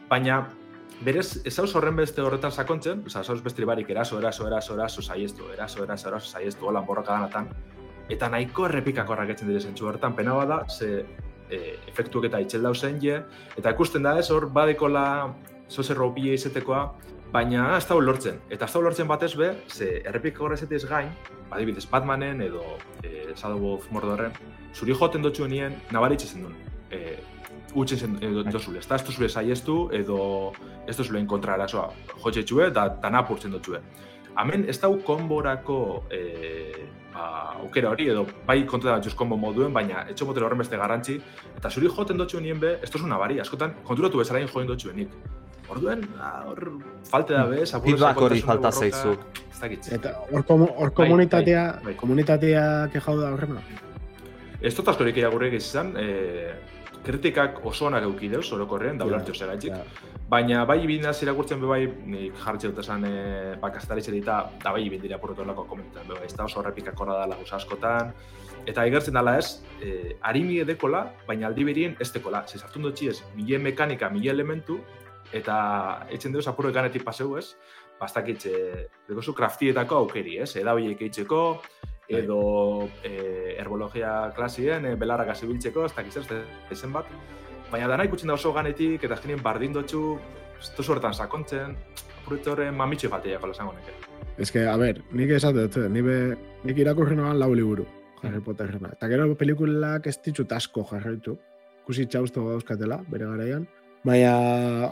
Baina, 0.10 0.42
berez, 1.06 1.42
ez 1.46 1.58
hauz 1.60 1.76
horren 1.76 2.00
beste 2.00 2.24
horretan 2.24 2.52
sakontzen, 2.52 3.04
oza, 3.06 3.22
ez 3.22 3.30
hauz 3.30 3.42
beste 3.44 3.68
barik 3.68 3.90
eraso, 3.92 4.18
eraso, 4.20 4.48
eraso, 4.48 4.80
eraso, 4.80 5.02
saiestu, 5.02 5.52
eraso, 5.54 5.84
eraso, 5.84 6.10
eraso, 6.10 6.32
saiestu, 6.32 6.72
holan 6.72 6.88
borroka 6.88 7.14
danatan. 7.14 7.52
Eta 8.10 8.32
nahiko 8.32 8.66
errepikakorrak 8.70 9.36
etzen 9.36 9.52
dire 9.52 9.60
zentzu 9.60 9.92
horretan, 9.92 10.16
pena 10.16 10.34
bada, 10.34 10.64
ze 10.70 11.06
e, 11.52 11.78
efektuak 11.92 12.30
eta 12.30 12.42
itxel 12.44 12.66
dauzen 12.66 13.00
je, 13.04 13.22
eta 13.58 13.74
ikusten 13.76 14.08
da 14.08 14.18
ez, 14.20 14.30
hor 14.32 14.48
badekola 14.54 15.06
zoze 15.72 15.96
ropia 15.98 16.34
izetekoa, 16.34 16.86
baina 17.32 17.78
ez 17.78 17.86
da 17.88 17.96
lortzen. 17.96 18.42
Eta 18.50 18.68
ez 18.68 18.74
da 18.74 18.82
lortzen 18.84 19.08
batez 19.08 19.34
be, 19.40 19.54
ze 19.68 20.02
errepikakorra 20.06 20.58
ezetez 20.60 20.84
gain, 20.90 21.12
adibidez 21.52 21.86
Batmanen 21.92 22.42
edo 22.42 22.64
e, 23.04 23.32
Shadow 23.36 23.76
of 23.76 23.88
Mordorren, 23.92 24.34
zuri 24.76 24.96
joten 24.96 25.24
dotxuenien 25.24 25.78
nabaritxe 25.92 26.28
zen 26.28 26.48
duen. 26.48 26.58
E, 26.92 27.18
utxen 27.76 28.00
zen 28.00 28.18
edo 28.24 28.44
dozule, 28.52 28.80
ez 28.80 28.88
da 28.88 28.98
ez 29.00 29.06
duzule 29.08 29.30
saiestu 29.30 29.76
edo 29.96 30.20
ez 30.88 30.96
duzule 30.98 31.22
kontra 31.28 31.56
erasoa 31.56 31.92
jotxe 32.24 32.44
txue 32.44 32.68
eta 32.68 32.88
dana 33.04 33.24
apurtzen 33.24 33.54
dotxue. 33.56 33.80
Hemen 34.40 34.66
ez 34.70 34.78
dau 34.80 34.94
konborako 35.04 36.04
e, 36.12 36.22
ba, 37.14 37.58
aukera 37.60 37.92
hori 37.92 38.08
edo 38.14 38.26
bai 38.48 38.64
kontra 38.66 38.98
da 38.98 39.16
konbo 39.16 39.38
moduen, 39.38 39.74
baina 39.74 40.06
etxo 40.10 40.26
motero 40.26 40.46
horren 40.48 40.64
beste 40.64 40.78
garrantzi, 40.78 41.20
eta 41.58 41.70
zuri 41.70 41.88
joten 41.88 42.18
dotxuen 42.18 42.44
nien 42.44 42.60
be, 42.60 42.78
ez 42.82 42.90
tozu 42.90 43.08
nabari, 43.08 43.40
askotan 43.40 43.76
konturatu 43.84 44.18
bezalain 44.18 44.48
joen 44.48 44.68
dotxuenik. 44.68 45.10
Orduen, 45.72 46.02
ah, 46.20 46.44
hor 46.48 46.60
falte 47.08 47.34
da 47.34 47.46
bez, 47.48 47.70
apuruz 47.74 47.94
Feedback 47.94 48.18
hori 48.18 48.40
sakontasun 48.42 48.48
falta 48.48 48.72
borroka, 48.72 48.98
zaizu. 48.98 49.46
Ez 49.52 49.60
dakit. 49.62 49.88
Eta 50.00 50.12
hor, 50.32 50.44
Bai, 50.48 50.90
komunitatea, 50.96 51.64
bai, 51.76 51.84
bai. 51.86 51.96
komunitatea 51.96 52.64
kejau 52.92 53.16
da 53.20 53.32
horrema. 53.32 53.64
Ez 54.62 54.74
dut 54.76 54.88
askorik 54.92 55.18
irakurri 55.18 55.56
izan, 55.56 55.94
e, 55.98 56.54
kritikak 57.06 57.64
oso 57.66 57.88
onak 57.88 58.04
euki 58.04 58.30
deuz, 58.30 58.52
orokorrean, 58.52 58.98
da 58.98 59.06
Ja, 59.06 59.14
ulertio 59.14 59.34
zeraitik. 59.34 59.74
Baina 60.32 60.62
bai 60.64 60.78
ibindaz 60.86 61.18
irakurtzen 61.26 61.60
be 61.60 61.68
bai, 61.68 61.82
nik 62.08 62.38
jartxe 62.40 62.70
dut 62.70 62.78
esan 62.80 63.04
e, 63.04 63.16
bakastaritxe 63.60 64.14
dita, 64.14 64.38
da 64.64 64.72
bai 64.72 64.86
ibindira 64.86 65.18
apurretu 65.18 65.44
lako 65.44 65.66
komentan, 65.68 66.06
be 66.08 66.16
bai, 66.16 66.28
ez 66.30 66.38
da 66.38 66.46
oso 66.46 66.62
horrepikakorra 66.62 67.18
dela 67.20 67.36
gauza 67.36 67.58
askotan, 67.58 68.14
eta 68.64 68.86
igertzen 68.88 69.18
dela 69.18 69.34
ez, 69.42 69.60
e, 69.84 70.14
harimi 70.30 70.62
edekola, 70.64 71.02
baina 71.28 71.50
aldi 71.50 71.66
berien 71.68 71.98
ez 72.00 72.08
dekola. 72.16 72.46
Ze 72.48 72.62
sartun 72.62 72.88
dut 72.88 73.04
ez, 73.04 73.18
mile 73.36 73.60
mekanika, 73.60 74.08
mile 74.10 74.32
elementu, 74.32 74.80
eta 75.36 75.58
etzen 76.10 76.32
deuz 76.32 76.46
apurre 76.48 76.72
ganetik 76.72 77.04
paseu 77.04 77.36
ez, 77.36 77.50
bastakitxe, 78.00 78.56
dekozu 79.12 79.36
kraftietako 79.36 80.00
aukeri, 80.06 80.38
ez? 80.46 80.54
Eda 80.56 80.78
horiek 80.80 81.04
eitzeko, 81.10 81.42
edo 82.08 82.40
e, 83.04 83.58
herbologia 83.60 84.32
klasien, 84.40 84.88
e, 84.88 84.96
belarrak 84.96 85.36
azibiltzeko, 85.36 85.90
ez 85.90 85.96
dakiz 86.00 86.24
ez, 86.24 86.28
ezen 86.72 86.96
bat. 86.96 87.12
Baina 87.72 87.88
dana 87.88 88.04
ikutzen 88.04 88.28
da 88.28 88.36
oso 88.36 88.52
ganetik, 88.54 89.04
eta 89.04 89.16
azkenien 89.16 89.42
bardin 89.44 89.78
ez 89.78 89.86
tozu 90.76 90.92
horretan 90.92 91.14
sakontzen, 91.14 91.76
apurretore 92.22 92.72
mamitxe 92.72 93.08
bateak 93.08 93.44
hola 93.44 93.54
zango 93.54 93.74
neke. 93.74 93.94
Ez 94.38 94.52
que, 94.52 94.66
a 94.68 94.78
ber, 94.78 95.02
nik 95.12 95.30
esate 95.30 95.68
dut, 95.68 95.90
ni 95.92 96.02
be, 96.02 96.36
nik 96.64 96.78
irakurri 96.78 97.16
noan 97.16 97.40
lau 97.40 97.54
liburu, 97.54 97.86
Harry 98.22 98.38
Mm. 98.38 98.44
Potterrena. 98.44 98.92
Eta 98.94 99.08
gero 99.08 99.36
pelikulak 99.36 100.08
ez 100.08 100.18
ditut 100.22 100.52
asko 100.52 100.86
jarraitu. 100.92 101.38
Kusi 101.86 102.06
txausto 102.06 102.44
dauzkatela, 102.48 103.02
bere 103.10 103.26
garaian. 103.26 103.68
Baina, 104.06 104.92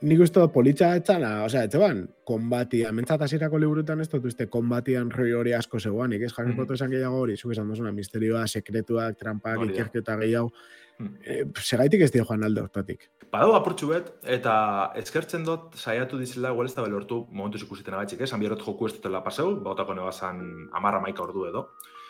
nik 0.00 0.20
uste 0.20 0.38
dut 0.38 0.52
politxa 0.52 0.94
etzana, 0.96 1.44
osea, 1.44 1.64
etzeban, 1.66 2.04
konbatia, 2.24 2.92
mentzat 2.92 3.22
hasierako 3.22 3.58
liburutan 3.58 4.00
ez 4.00 4.08
dut 4.08 4.24
uste 4.30 4.46
konbatian 4.46 5.10
roi 5.10 5.32
hori 5.32 5.52
asko 5.52 5.80
zegoanik, 5.80 6.22
ez 6.22 6.32
Harry 6.36 6.50
Mhm. 6.50 6.56
Potter 6.56 6.74
esan 6.74 6.90
gehiago 6.90 7.16
hori, 7.18 7.36
zuk 7.36 7.52
esan 7.52 7.68
duzuna, 7.68 7.92
misterioa, 7.92 8.46
sekretuak, 8.46 9.16
trampak, 9.18 9.58
da. 9.58 9.72
ikerketa 9.72 10.16
gehiago. 10.16 10.52
Hmm. 10.98 11.14
E, 11.22 11.44
segaitik 11.62 12.02
ez 12.02 12.10
dio 12.14 12.24
joan 12.26 12.44
alde 12.44 12.64
hortatik. 12.64 13.08
Badau 13.32 13.52
apurtxu 13.54 13.90
bet, 13.90 14.08
eta 14.24 14.54
eskertzen 14.98 15.44
dut 15.44 15.76
saiatu 15.76 16.18
dizela 16.18 16.50
igual 16.54 16.70
ez 16.70 16.74
da 16.74 16.84
belortu 16.86 17.20
momentuz 17.30 17.62
ikusiten 17.62 17.94
agatxik, 17.94 18.22
ez? 18.24 18.32
Hanbierot 18.32 18.64
joku 18.64 18.88
ez 18.88 18.94
dutela 18.96 19.20
paseu, 19.24 19.52
bautako 19.64 19.94
nebazan 19.94 20.40
amarra 20.72 21.00
maika 21.04 21.22
ordu 21.22 21.44
edo. 21.50 21.68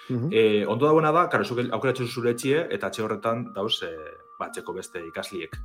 Mhm. 0.08 0.30
E, 0.32 0.66
ondo 0.66 0.86
dagoena 0.86 1.12
da, 1.12 1.26
karo, 1.28 1.44
zuk 1.44 1.60
aukeratxu 1.60 2.06
zure 2.06 2.32
etxie, 2.36 2.62
eta 2.70 2.88
etxe 2.88 3.02
horretan 3.04 3.48
dauz 3.54 3.82
e, 3.82 3.92
batxeko 4.38 4.72
beste 4.72 5.02
ikasliek. 5.08 5.58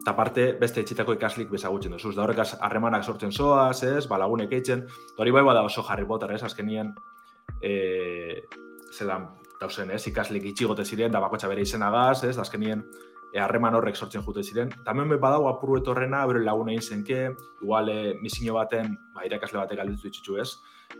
Eta 0.00 0.14
parte, 0.14 0.52
beste 0.58 0.80
etxitako 0.80 1.14
ikaslik 1.18 1.50
bezagutzen 1.50 1.94
duzuz. 1.94 2.14
Da 2.16 2.24
horrekaz 2.24 2.54
harremanak 2.62 3.04
sortzen 3.04 3.32
zoaz, 3.32 3.82
ez, 3.82 4.06
balagunek 4.10 4.52
eitzen. 4.58 4.86
Da 4.86 5.22
hori 5.22 5.34
bai 5.34 5.44
bada 5.46 5.62
oso 5.66 5.84
Harry 5.88 6.06
Potter, 6.06 6.32
ez, 6.34 6.42
azkenien, 6.46 6.94
e, 7.62 8.42
zelan, 8.94 9.28
dauzen, 9.60 9.90
ez, 9.90 10.06
ikaslik 10.06 10.44
itxigote 10.52 10.84
ziren, 10.84 11.12
da 11.12 11.20
bakotxa 11.20 11.48
bere 11.50 11.64
izenagaz, 11.66 12.22
ez, 12.28 12.36
azkenien, 12.38 12.84
e, 13.32 13.40
harreman 13.40 13.76
horrek 13.78 13.96
sortzen 13.96 14.24
jute 14.24 14.42
ziren. 14.42 14.70
Tamen 14.86 15.10
badago 15.20 15.48
apuru 15.50 15.78
etorrena, 15.80 16.24
bere 16.30 16.44
lagun 16.44 16.70
egin 16.72 16.82
zenke, 16.82 17.20
igual 17.62 17.90
e, 17.92 17.98
misio 18.22 18.54
baten, 18.56 18.94
ba, 19.14 19.26
irakasle 19.26 19.60
batek 19.60 19.82
galditu 19.82 20.08
ditxu 20.08 20.38
ez. 20.40 20.50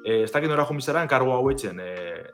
E, 0.04 0.22
ez 0.24 0.30
dakit 0.32 0.50
nora 0.50 0.66
jumizara, 0.68 1.02
enkargo 1.06 1.34
hau 1.36 1.48
etxen, 1.52 1.80
e, 1.80 2.26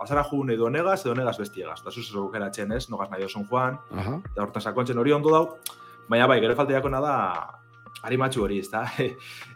azara 0.00 0.24
jun 0.24 0.50
edo 0.50 0.70
negaz, 0.72 1.00
edo 1.04 1.14
negaz 1.14 1.36
bestiegaz. 1.38 1.80
Da 1.84 1.92
zuz 1.92 2.08
aukeratzen 2.16 2.72
ez, 2.72 2.86
nogaz 2.90 3.10
nahi 3.12 3.26
osun 3.26 3.46
joan, 3.50 3.78
Aha. 3.92 4.20
eta 4.32 4.44
hortan 4.44 4.64
sakontzen 4.64 4.98
hori 4.98 5.12
ondo 5.12 5.32
dau, 5.32 5.44
baina 6.08 6.28
bai, 6.30 6.40
gero 6.42 6.56
falta 6.58 6.76
jakona 6.76 7.02
da, 7.04 7.16
harimatxu 8.02 8.46
hori, 8.46 8.60
ez 8.64 8.70
da? 8.72 8.86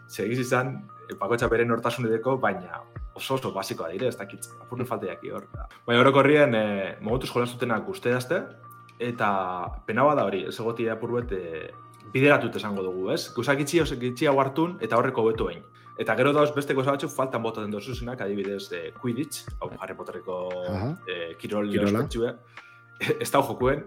Segiz 0.07 0.39
izan, 0.47 0.77
e, 1.09 1.17
pakotxa 1.19 1.49
beren 1.51 1.73
hortasun 1.75 2.07
edeko, 2.11 2.37
baina 2.41 2.83
oso 3.15 3.35
oso 3.35 3.51
basikoa 3.55 3.89
dire, 3.93 4.09
ez 4.11 4.17
dakit, 4.17 4.47
apurri 4.61 4.85
falta 4.85 5.07
hor. 5.33 5.47
Baina 5.87 6.01
orokorrien, 6.01 6.55
e, 6.55 6.97
mogotuz 7.01 7.31
jolastutenak 7.31 7.87
usteazte, 7.89 8.41
eta 8.99 9.29
pena 9.87 10.03
bada 10.03 10.25
hori, 10.25 10.43
ez 10.49 10.59
egotia 10.59 10.93
apurbet, 10.93 11.31
e, 11.31 11.71
bideratut 12.13 12.55
esango 12.55 12.83
dugu, 12.83 13.09
ez? 13.11 13.31
Guzak 13.33 13.63
itxi, 13.63 13.81
osek 13.81 14.03
itxi 14.11 14.27
hau 14.27 14.37
hartun, 14.39 14.77
eta 14.81 14.99
horreko 14.99 15.25
betu 15.29 15.49
egin. 15.49 15.63
Eta 15.97 16.15
gero 16.19 16.33
dauz 16.35 16.49
beste 16.55 16.75
goza 16.75 16.91
batzuk 16.91 17.11
faltan 17.11 17.43
botaten 17.43 17.71
dozuzenak, 17.71 18.21
adibidez 18.21 18.67
e, 18.75 18.89
Quidditch, 18.99 19.45
hau 19.61 19.71
Harry 19.79 19.95
Potterreko 19.95 20.39
e, 21.07 21.35
kirol 21.39 21.71
Kirola. 21.71 22.03
ospetsue, 22.03 22.33
ez 23.23 23.29
da 23.31 23.41
jokuen. 23.41 23.85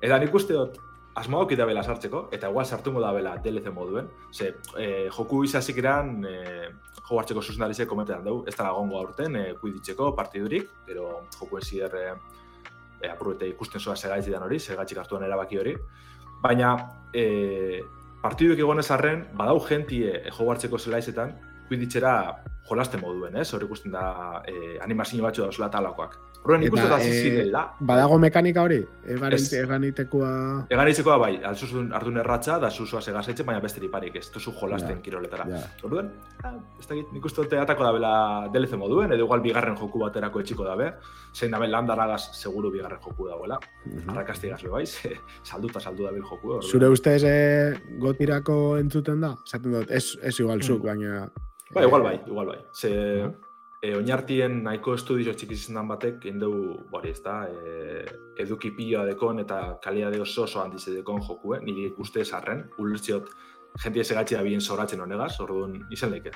Eta 0.00 0.20
nik 0.22 0.34
uste 0.34 0.54
dut, 0.54 0.78
asmoa 1.18 1.48
da 1.50 1.66
bela 1.66 1.82
sartzeko, 1.82 2.28
eta 2.30 2.48
igual 2.48 2.66
sartungo 2.66 3.00
da 3.02 3.12
bela 3.12 3.36
DLC 3.42 3.72
moduen. 3.74 4.06
Ze, 4.32 4.54
e, 4.78 5.08
joku 5.10 5.42
izazik 5.44 5.78
eran, 5.82 6.24
e, 6.24 6.68
jo 7.08 7.18
hartzeko 7.18 7.42
zuzendarizek 7.42 7.88
komentetan 7.88 8.24
dugu, 8.24 8.44
ez 8.48 8.54
da 8.56 8.70
gongo 8.76 8.98
aurten, 9.00 9.36
e, 9.36 9.54
Quidditcheko 9.60 10.12
partidurik, 10.16 10.68
gero 10.86 11.08
joku 11.38 11.58
ezier 11.58 11.94
e, 11.96 12.06
e, 13.00 13.08
apurrete 13.08 13.48
ikusten 13.48 13.80
zoa 13.80 13.96
segaitzidan 13.96 14.44
hori, 14.44 14.58
segatxik 14.60 15.00
hartuan 15.02 15.24
erabaki 15.24 15.60
hori. 15.60 15.74
Baina, 16.42 16.74
e, 17.14 17.80
partiduek 18.22 18.60
egonez 18.60 18.90
arren, 18.94 19.24
badau 19.38 19.58
gentie 19.64 20.12
e, 20.18 20.30
jogo 20.30 20.52
hartzeko 20.52 20.78
zelaizetan, 20.78 21.36
Quidditchera 21.68 22.12
jolasten 22.68 23.00
moduen, 23.00 23.36
ez? 23.36 23.48
Hor 23.52 23.64
ikusten 23.66 23.92
da 23.92 24.42
e, 24.48 24.78
animazio 24.84 25.24
batzu 25.24 25.44
dauzela 25.44 25.68
talakoak. 25.72 26.16
Horren 26.48 26.62
ikusten 26.64 26.86
Eta, 26.88 26.96
da 26.96 27.04
eh, 27.04 27.08
zizirela. 27.12 27.62
Badago 27.84 28.16
mekanika 28.18 28.62
hori? 28.64 28.78
Eganitekoa... 29.04 30.30
Egan 30.72 30.88
izikoa 30.88 31.18
bai, 31.20 31.34
alzuzun 31.44 31.90
ardun 31.92 32.16
erratza, 32.22 32.54
da 32.62 32.70
zuzua 32.70 33.02
segazetxe, 33.04 33.44
baina 33.44 33.60
beste 33.60 33.82
parik, 33.92 34.16
ez 34.16 34.30
duzu 34.32 34.54
jolasten 34.56 34.96
Ja, 34.96 35.02
kiroletara. 35.04 35.44
Ja. 35.50 35.60
Orduan, 35.84 36.08
ah, 36.44 36.54
ez 36.80 36.86
dakit, 36.88 37.10
nik 37.12 37.24
uste 37.28 37.42
dute 37.44 37.58
atako 37.60 37.84
da 37.84 37.92
bela 37.92 38.12
DLC 38.54 38.78
moduen, 38.80 39.12
edo 39.12 39.26
igual 39.26 39.42
bigarren 39.44 39.76
joku 39.76 40.00
baterako 40.00 40.40
etxiko 40.40 40.64
dabe, 40.64 40.92
zein 41.36 41.52
dabe 41.52 41.68
landaragaz 41.68 42.30
seguru 42.40 42.70
bigarren 42.72 43.00
joku 43.04 43.28
dagoela, 43.28 43.58
Mhm. 43.84 44.08
arrakastigaz 44.10 44.62
be 44.62 44.70
bai, 44.70 44.86
ze, 44.86 45.18
salduta 45.50 45.80
saldu 45.80 46.04
dabil 46.08 46.22
joku. 46.22 46.48
orduan. 46.54 46.62
Zure 46.70 46.88
ustez 46.88 47.22
e, 47.24 47.74
gotirako 48.00 48.78
entzuten 48.78 49.20
da? 49.20 49.34
Zaten 49.44 49.72
dut, 49.72 49.90
ez, 49.90 50.16
ez 50.22 50.40
igual 50.40 50.62
zuk, 50.62 50.80
Mm. 50.82 50.86
baina... 50.86 51.28
Bai, 51.74 51.84
igual 51.84 52.02
bai, 52.02 52.20
igual 52.26 52.46
bai. 52.46 52.58
Ze, 52.72 52.88
Mhm. 53.26 53.34
E, 53.82 53.94
oinartien 53.96 54.62
nahiko 54.64 54.94
estudio 54.98 55.34
txikiz 55.34 55.60
izan 55.68 55.88
batek, 55.88 56.24
indeu, 56.30 56.52
hori 56.92 57.12
ez 57.14 57.20
da, 57.24 57.40
e, 57.46 58.04
eduki 58.42 58.72
pila 58.76 59.04
dekon 59.08 59.42
eta 59.44 59.78
kaliade 59.84 60.20
oso 60.20 60.44
oso 60.46 60.62
handiz 60.62 60.84
dekon 60.88 61.22
jokue, 61.26 61.60
niri 61.64 61.88
ikuste 61.92 62.24
esarren, 62.24 62.64
ulertziot, 62.78 63.30
jentia 63.82 64.04
segatxe 64.04 64.36
da 64.36 64.42
bien 64.42 64.60
zoratzen 64.60 65.00
honegaz, 65.04 65.34
orduan 65.44 65.78
izan 65.94 66.14
leike. 66.14 66.34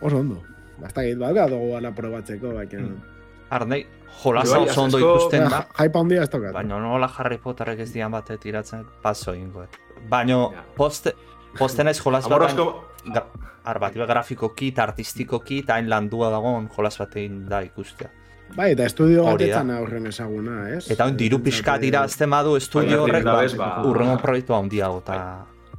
Oso 0.00 0.20
ondo. 0.22 0.42
Basta 0.78 1.04
git, 1.06 1.18
bat 1.18 1.50
dugu 1.50 1.72
gana 1.72 1.92
probatzeko, 1.96 2.54
baina... 2.58 2.82
Mm. 2.84 3.12
Arnei, 3.56 3.84
jolasa 4.24 4.58
Bai, 4.58 4.68
oso 4.68 4.82
ondo 4.82 4.98
ikusten 4.98 5.44
da. 5.50 5.60
Jaipa 5.78 6.00
handia 6.02 6.24
ez 6.26 6.30
tokat. 6.30 6.52
Baina 6.54 6.80
nola 6.82 7.08
Harry 7.18 7.38
Potterrek 7.38 7.84
ez 7.84 7.92
dian 7.92 8.10
bate 8.10 8.36
tiratzen, 8.42 8.82
paso 9.02 9.32
egingo. 9.32 9.66
Baina 10.10 10.36
Ja. 10.52 10.64
poste, 10.76 11.14
poste 11.58 11.84
naiz 11.84 11.98
jolas 12.00 12.26
asko... 12.26 12.66
gra, 13.06 13.26
arbatiba 13.64 14.06
grafikoki 14.06 14.68
eta 14.74 14.84
artistikoki 14.86 15.60
eta 15.64 15.74
hain 15.74 15.90
landua 15.90 16.30
dagoen 16.30 16.68
jolas 16.76 16.98
batein 16.98 17.44
da 17.48 17.62
ikustea. 17.66 18.10
Bai, 18.54 18.70
eta 18.72 18.84
estudio 18.86 19.24
Hori 19.24 19.48
da. 19.50 19.58
batetan 19.58 19.70
aurren 19.74 20.06
ezaguna, 20.06 20.68
ez? 20.70 20.84
Eta 20.90 21.04
hon 21.08 21.16
diru 21.18 21.40
pixka 21.42 21.78
dira 21.82 22.04
azten 22.06 22.30
badu 22.30 22.54
estudio 22.56 23.02
horrek, 23.02 23.24
ba, 23.26 23.40
ba- 23.58 23.82
urrengo 23.84 24.16
proiektu 24.22 24.54
handiago 24.54 25.02
eta... 25.02 25.18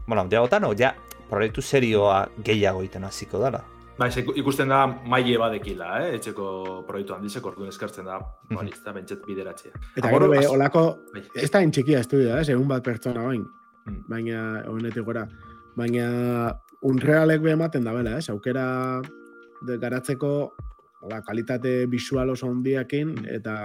Bueno, 0.06 0.22
handiago 0.22 0.48
eta 0.48 0.60
no, 0.60 0.74
ja, 0.78 0.94
proiektu 1.30 1.62
serioa 1.62 2.28
gehiago 2.44 2.84
iten 2.84 3.04
hasiko 3.08 3.40
dara. 3.40 3.64
Bai, 3.98 4.12
ikusten 4.38 4.70
da 4.70 4.84
maile 4.86 5.40
badekila, 5.42 5.88
eh? 6.04 6.16
etxeko 6.20 6.84
proiektu 6.86 7.16
handizek 7.16 7.46
orduan 7.50 7.72
eskertzen 7.72 8.06
da, 8.06 8.20
hori, 8.54 8.70
ez 8.70 8.84
da 8.86 8.94
bentset 8.94 9.24
bideratzea. 9.26 9.72
Eta 9.96 10.12
gero 10.12 10.28
be, 10.30 10.44
olako, 10.48 10.84
Bai. 11.16 11.24
ez 11.42 11.50
da 11.52 11.64
intxikia 11.66 12.04
estudioa, 12.06 12.44
ez? 12.44 12.52
Egun 12.54 12.68
bat 12.70 12.84
pertsona 12.86 13.24
bain. 13.26 13.48
Mm. 13.88 14.04
Baina, 14.12 14.44
honetik 14.70 15.08
gora. 15.08 15.26
Baina, 15.78 16.08
unrealek 16.88 17.42
be 17.44 17.52
ematen 17.54 17.86
da 17.86 17.94
bela, 17.94 18.18
ez? 18.18 18.30
Aukera 18.34 18.66
de 19.68 19.78
garatzeko 19.82 20.32
hola, 21.04 21.20
kalitate 21.26 21.86
visual 21.92 22.32
oso 22.34 22.50
handiakin 22.50 23.14
eta 23.30 23.58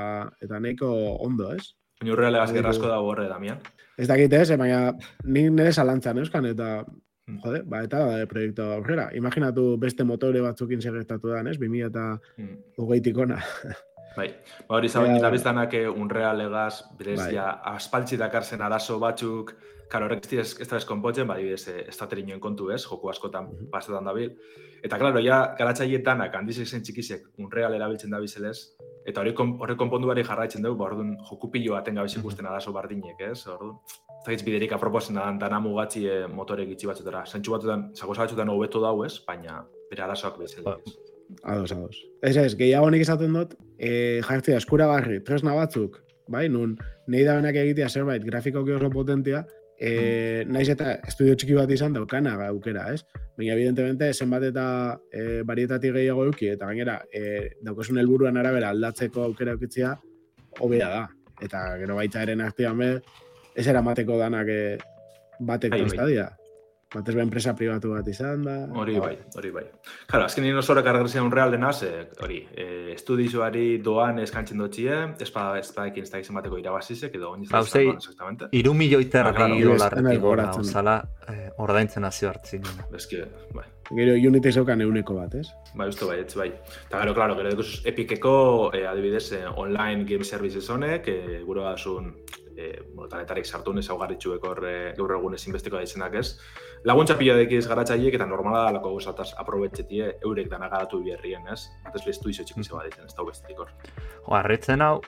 eta 0.44 0.60
nahiko 0.60 0.90
ondo, 1.24 1.52
ez? 1.56 1.72
Baina 2.00 2.12
urreale 2.16 2.38
Bai, 2.38 2.46
gazkerrasko 2.46 2.90
da 2.90 2.98
horre, 3.00 3.28
Damian. 3.30 3.62
Ez 3.96 4.08
dakit 4.10 4.32
ez, 4.32 4.50
baina 4.58 4.92
nik 5.24 5.50
nire 5.54 5.72
zalantzan 5.72 6.18
euskan, 6.24 6.46
eta 6.52 6.84
Mm. 7.22 7.36
jode, 7.38 7.58
ba, 7.70 7.84
eta 7.86 7.98
da 8.02 8.26
proiektu 8.26 8.62
aurrera. 8.66 9.04
Imaginatu 9.14 9.76
beste 9.78 10.02
motore 10.02 10.40
batzukin 10.42 10.80
segertatu 10.82 11.28
da, 11.30 11.40
ez? 11.48 11.56
2000 11.56 11.86
eta 11.86 12.18
Mm. 12.36 12.56
hogeitik 12.76 13.16
ona. 13.16 13.36
Bai, 14.16 14.28
ba 14.68 14.76
hori 14.76 14.88
zabein 14.88 15.12
Ja, 15.14 15.18
yeah, 15.18 15.22
bai. 15.28 15.32
biztanak 15.32 15.72
unrealegaz, 15.96 16.82
berez, 16.98 17.18
Bai. 17.20 17.34
ja, 17.34 17.50
aspaltzi 17.64 18.16
dakarzen 18.16 18.60
arazo 18.62 18.98
batzuk, 18.98 19.54
karo, 19.88 20.06
horrek 20.06 20.26
ez 20.32 20.56
ez 20.60 20.68
da 20.68 20.76
ez 20.76 20.84
konpontzen, 20.88 21.26
ba, 21.26 21.34
adibidez, 21.34 21.68
eh, 21.68 21.84
estraterinoen 21.88 22.40
kontu 22.40 22.70
ez, 22.70 22.82
joku 22.84 23.08
askotan 23.10 23.44
Mhm. 23.50 23.70
pasetan 23.70 24.04
dabil. 24.04 24.36
Eta, 24.82 24.98
klaro, 24.98 25.18
ja, 25.20 25.54
garatzaieetanak 25.58 26.34
handizek 26.34 26.66
zen 26.66 26.82
txikizek 26.82 27.26
unreal 27.38 27.74
erabiltzen 27.74 28.10
da 28.10 28.18
bizelez, 28.18 28.58
eta 29.06 29.20
hori 29.20 29.32
kon- 29.34 29.58
horrek 29.60 29.76
konponduari 29.78 30.24
jarraitzen 30.24 30.62
dugu, 30.62 30.76
ba, 30.78 30.84
orduan, 30.86 31.16
joku 31.30 31.50
pilo 31.50 31.74
baten 31.74 31.94
gabiz 31.94 32.16
ikusten 32.16 32.46
arazo 32.46 32.72
bardinek, 32.72 33.20
ez, 33.20 33.46
orduan. 33.46 33.78
Ez 34.28 34.42
biderik 34.44 34.72
aproposena 34.72 35.24
dan, 35.24 35.38
dana 35.38 35.58
mugatzi 35.60 36.06
eh, 36.06 36.26
motorek 36.28 36.68
itxi 36.70 36.86
batzutara. 36.86 37.24
Zentsu 37.26 37.50
batzutan, 37.52 37.90
zagoza 37.94 38.22
batzutan 38.22 38.48
hobeto 38.48 38.80
dau 38.80 39.04
ez, 39.04 39.18
baina 39.26 39.64
bere 39.90 40.02
arazoak 40.02 40.38
bezala. 40.38 40.70
Ba, 40.76 40.78
ez. 40.86 41.11
Ados, 41.42 41.72
ados. 41.72 41.98
Ez 42.22 42.36
ez, 42.36 42.54
gehiago 42.58 42.90
nik 42.90 43.02
esaten 43.04 43.34
dut, 43.36 43.56
e, 43.78 44.20
jartzea 44.26 44.60
eskuragarri, 44.60 45.20
tresna 45.26 45.54
batzuk, 45.56 45.98
bai, 46.30 46.48
nun, 46.52 46.76
nahi 47.10 47.24
da 47.26 47.36
benak 47.38 47.58
egitea 47.62 47.88
zerbait 47.88 48.24
grafikoki 48.24 48.74
oso 48.76 48.90
potentia, 48.90 49.42
e, 49.78 50.44
naiz 50.46 50.68
eta 50.72 50.96
estudio 51.08 51.34
txiki 51.38 51.56
bat 51.58 51.70
izan 51.74 51.96
daukana 51.96 52.36
aukera, 52.48 52.86
ez? 52.94 53.02
Baina, 53.38 53.56
evidentemente, 53.56 54.12
zenbat 54.12 54.46
eta 54.50 54.66
e, 55.10 55.42
varietatik 55.48 55.96
gehiago 55.98 56.28
euki, 56.30 56.52
eta 56.54 56.68
gainera, 56.70 57.00
e, 57.12 57.56
daukosun 57.64 57.98
helburuan 58.02 58.38
arabera 58.38 58.70
aldatzeko 58.74 59.26
aukera 59.26 59.56
eukitzea, 59.56 59.96
hobea 60.60 60.92
da. 60.92 61.02
Eta 61.42 61.64
gero 61.80 61.98
baita 61.98 62.22
eren 62.22 62.44
artean 62.44 62.78
be, 62.78 62.92
ez 63.58 63.66
eramateko 63.66 64.20
danak 64.20 64.52
e, 64.52 64.62
batek 65.40 65.74
Bai, 65.74 65.82
bai. 65.96 66.41
Batez 66.94 67.14
be 67.16 67.22
enpresa 67.24 67.54
pribatu 67.56 67.90
bat 67.94 68.08
izan 68.08 68.42
da. 68.44 68.54
Hori 68.76 68.98
bai, 69.00 69.14
hori 69.38 69.50
bai. 69.50 69.62
Claro, 70.10 70.26
azken 70.26 70.44
nien 70.44 70.56
oso 70.60 70.74
horrek 70.74 70.86
argazia 70.90 71.22
unreal 71.24 71.50
denaz, 71.50 71.82
eh, 71.86 72.08
hori, 72.20 72.42
eh, 72.54 72.92
estudizoari 72.92 73.78
doan 73.78 74.18
eskantzen 74.18 74.58
dotxie, 74.60 74.98
espada, 75.24 75.58
espadakin 75.58 76.02
ez 76.04 76.10
da 76.12 76.18
izan 76.20 76.36
bateko 76.36 76.58
irabazizek, 76.60 77.14
edo 77.16 77.30
oin 77.30 77.46
Ba, 77.50 77.62
uste, 77.64 77.82
exactamente. 77.88 78.48
Iru 78.52 78.74
milioi 78.74 79.06
Ah, 79.06 79.10
terdi 79.10 79.62
dolarretik 79.62 79.98
hemen 79.98 80.20
gora, 80.20 80.42
goratzen. 80.44 80.60
osala, 80.68 80.98
eh, 81.28 81.48
ordaintzen 81.56 82.04
hasi 82.04 82.26
hartzin. 82.26 82.62
Eski, 82.94 83.22
bai. 83.54 83.64
Gero 83.94 84.12
Unity 84.28 84.52
zeukan 84.52 84.80
euneko 84.80 85.14
bat, 85.14 85.34
ez? 85.34 85.48
Bai, 85.74 85.88
uste 85.88 86.04
bai, 86.04 86.20
etz 86.20 86.34
bai. 86.36 86.48
Eta 86.88 87.00
gero, 87.00 87.14
klaro, 87.14 87.34
gero 87.36 87.50
dekuz 87.50 87.82
Epiceko, 87.84 88.70
eh, 88.74 88.86
adibidez, 88.86 89.32
eh, 89.32 89.44
online 89.56 90.04
game 90.04 90.24
services 90.24 90.68
honek, 90.70 91.08
eh, 91.08 91.42
gure 91.44 91.60
eh, 92.56 92.82
bueno, 92.94 93.08
taletarik 93.08 93.46
sartu 93.46 93.72
augarritxuek 93.72 94.44
hor 94.44 94.64
eh, 94.68 94.94
gaur 94.96 95.14
egun 95.16 95.34
ezinbesteko 95.34 95.76
da 95.76 95.82
izenak 95.82 96.14
ez. 96.14 96.38
Laguntza 96.84 97.16
pila 97.16 97.36
dekiz 97.36 97.66
garatzaiek 97.68 98.14
eta 98.14 98.26
normala 98.26 98.64
da 98.64 98.72
lako 98.72 98.92
gozataz 98.92 99.32
aprobetxetie 99.38 100.18
eurek 100.22 100.50
dana 100.50 100.68
garatu 100.68 101.02
biherrien, 101.02 101.46
ez? 101.52 101.68
Batez 101.84 102.04
bestu 102.06 102.30
izo 102.30 102.44
txikize 102.44 102.74
bat 102.74 102.84
ditzen, 102.84 103.06
ez 103.06 103.14
da 103.14 103.24
bestetik 103.24 103.58
hor. 103.58 103.72
Jo, 104.26 104.34
harritzen 104.34 104.82
hau, 104.82 105.00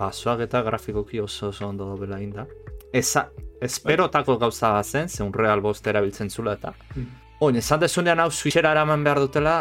basoak 0.00 0.40
eta 0.48 0.62
grafikoki 0.62 1.20
oso 1.20 1.48
oso 1.48 1.68
ondo 1.68 1.84
dobela 1.84 2.20
inda. 2.20 2.46
Eza, 2.92 3.28
esperotako 3.60 4.38
gauza 4.38 4.72
bat 4.72 4.86
zen, 4.86 5.08
zeun 5.08 5.32
real 5.34 5.60
bost 5.60 5.86
erabiltzen 5.86 6.30
zula 6.30 6.56
eta. 6.58 6.72
Hmm. 6.94 7.10
Oin, 7.40 7.56
esan 7.56 7.80
dezunean 7.80 8.20
hau 8.20 8.30
switchera 8.30 8.72
eraman 8.74 9.04
behar 9.04 9.20
dutela, 9.22 9.58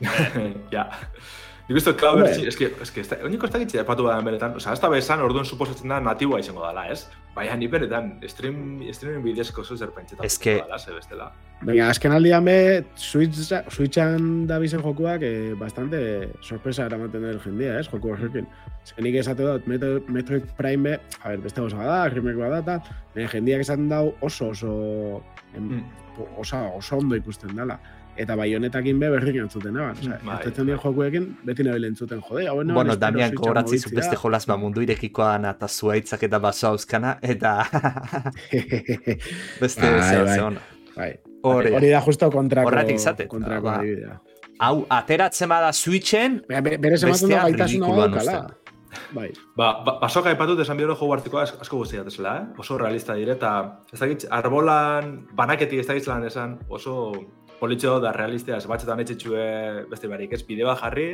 ja. 0.74 0.88
Nik 1.66 1.80
uste, 1.80 1.92
klau 1.98 2.12
bertzi, 2.20 2.44
eski, 2.46 2.68
eski, 2.84 3.00
ez 3.02 3.08
da, 3.10 3.16
oiniko 3.26 3.48
ez 3.48 3.52
da 3.52 3.58
gitzea 3.58 3.80
epatu 3.82 4.04
da 4.06 4.20
benetan, 4.22 4.52
oza, 4.54 4.70
ez 4.76 4.78
da 4.78 4.86
bezan 4.92 5.18
orduan 5.24 5.44
suposatzen 5.48 5.90
da 5.90 5.96
natiboa 6.00 6.38
izango 6.38 6.62
dela, 6.62 6.84
ez? 6.94 7.08
Baina 7.34 7.56
ni 7.58 7.66
benetan, 7.68 8.12
stream, 8.30 8.60
streamen 8.94 9.24
bidezko 9.24 9.64
zo 9.66 9.74
zer 9.76 9.90
pentsetan. 9.90 10.24
Eske- 10.28 10.54
dela, 10.62 10.78
ze 10.78 10.94
bestela. 10.94 11.26
Baina, 11.66 11.88
azken 11.90 12.12
aldian 12.14 12.44
be, 12.46 12.84
Switch, 12.94 13.50
Switchan 13.74 14.46
da 14.46 14.60
bizen 14.62 14.80
jokuak 14.84 15.22
eh, 15.26 15.54
bastante 15.58 16.28
sorpresa 16.40 16.86
eramaten 16.86 17.26
dut 17.32 17.42
jendia, 17.48 17.80
ez, 17.80 17.88
joku 17.90 18.14
horrekin. 18.14 18.46
Zenik 18.86 19.18
esate 19.24 19.42
dut, 19.42 19.66
Metro, 19.66 19.98
Metroid 20.06 20.46
Prime 20.56 20.82
be, 20.92 21.00
a 21.24 21.28
ber, 21.34 21.42
beste 21.48 21.60
gauza 21.64 21.82
da, 21.82 21.98
remake 22.14 22.38
bat 22.46 22.64
da, 22.70 22.78
eta 23.16 23.26
jendiak 23.34 23.66
esaten 23.66 23.88
dau 23.90 24.14
oso 24.20 24.52
oso, 24.54 24.72
em, 25.56 25.66
Mm. 25.80 25.84
oso, 26.38 26.56
oso 26.78 26.96
ondo 27.02 27.16
ikusten 27.18 27.56
dela. 27.56 27.80
Eta 28.16 28.34
bai 28.36 28.48
honetakin 28.56 28.98
be 29.00 29.08
berrik 29.12 29.36
entzuten 29.42 29.76
eban. 29.76 29.96
Osa, 30.00 30.18
Bai, 30.24 30.36
entzuten 30.38 30.66
dien 30.70 30.78
jokuekin 30.80 31.26
beti 31.44 31.64
nabil 31.66 31.84
entzuten, 31.90 32.20
jode, 32.24 32.46
hauen 32.48 32.72
bueno, 32.74 32.96
Damian 32.96 33.34
kogoratzi 33.34 33.78
zu 33.78 33.90
beste 33.94 34.16
jolas 34.16 34.46
ba 34.48 34.56
mundu 34.56 34.80
irekikoan 34.80 35.44
eta 35.44 35.68
zuaitzak 35.68 36.22
eta 36.28 36.38
baso 36.40 36.68
auskana, 36.68 37.18
eta 37.22 37.58
beste 39.60 39.90
Bai, 39.90 40.24
bai. 40.24 40.56
bai. 40.96 41.10
Hori, 41.46 41.72
Hori 41.76 41.90
da 41.92 42.00
justo 42.02 42.30
kontrako, 42.32 42.68
Horregatik 42.70 42.98
zatet, 42.98 43.28
kontrako 43.30 43.68
ba. 43.68 43.74
adibidea. 43.80 44.20
hau, 44.58 44.86
ateratzen 44.90 45.48
bada 45.48 45.72
switchen, 45.72 46.40
Baina, 46.48 46.62
be- 46.62 46.78
Berez 46.78 47.02
ematen 47.04 47.28
da 47.28 47.42
gaitasuna 47.44 47.86
daukala. 47.96 48.38
Bai. 49.12 49.28
Ba, 49.56 49.66
ba, 49.84 49.98
basoka 50.00 50.30
aipatut 50.32 50.58
esan 50.64 50.76
bihoro 50.78 50.94
jogu 50.96 51.12
artikoa 51.12 51.42
asko, 51.44 51.76
guztia 51.82 52.02
desela, 52.02 52.32
eh? 52.40 52.44
Oso 52.58 52.78
realista 52.80 53.12
dire, 53.14 53.32
eta 53.36 53.50
ez 53.92 53.98
dakit, 54.00 54.24
arbolan, 54.32 55.26
banaketik 55.36 55.80
ez 55.82 55.86
dakit 55.86 56.04
zelan 56.06 56.24
esan, 56.24 56.54
oso 56.72 57.12
politxo 57.60 57.98
da 58.00 58.12
realistea, 58.12 58.58
ez 58.60 58.68
batxetan 58.68 59.00
etxetxue 59.02 59.46
beste 59.90 60.08
barik, 60.10 60.32
ez 60.36 60.42
bideo 60.46 60.68
bat 60.68 60.80
jarri, 60.82 61.08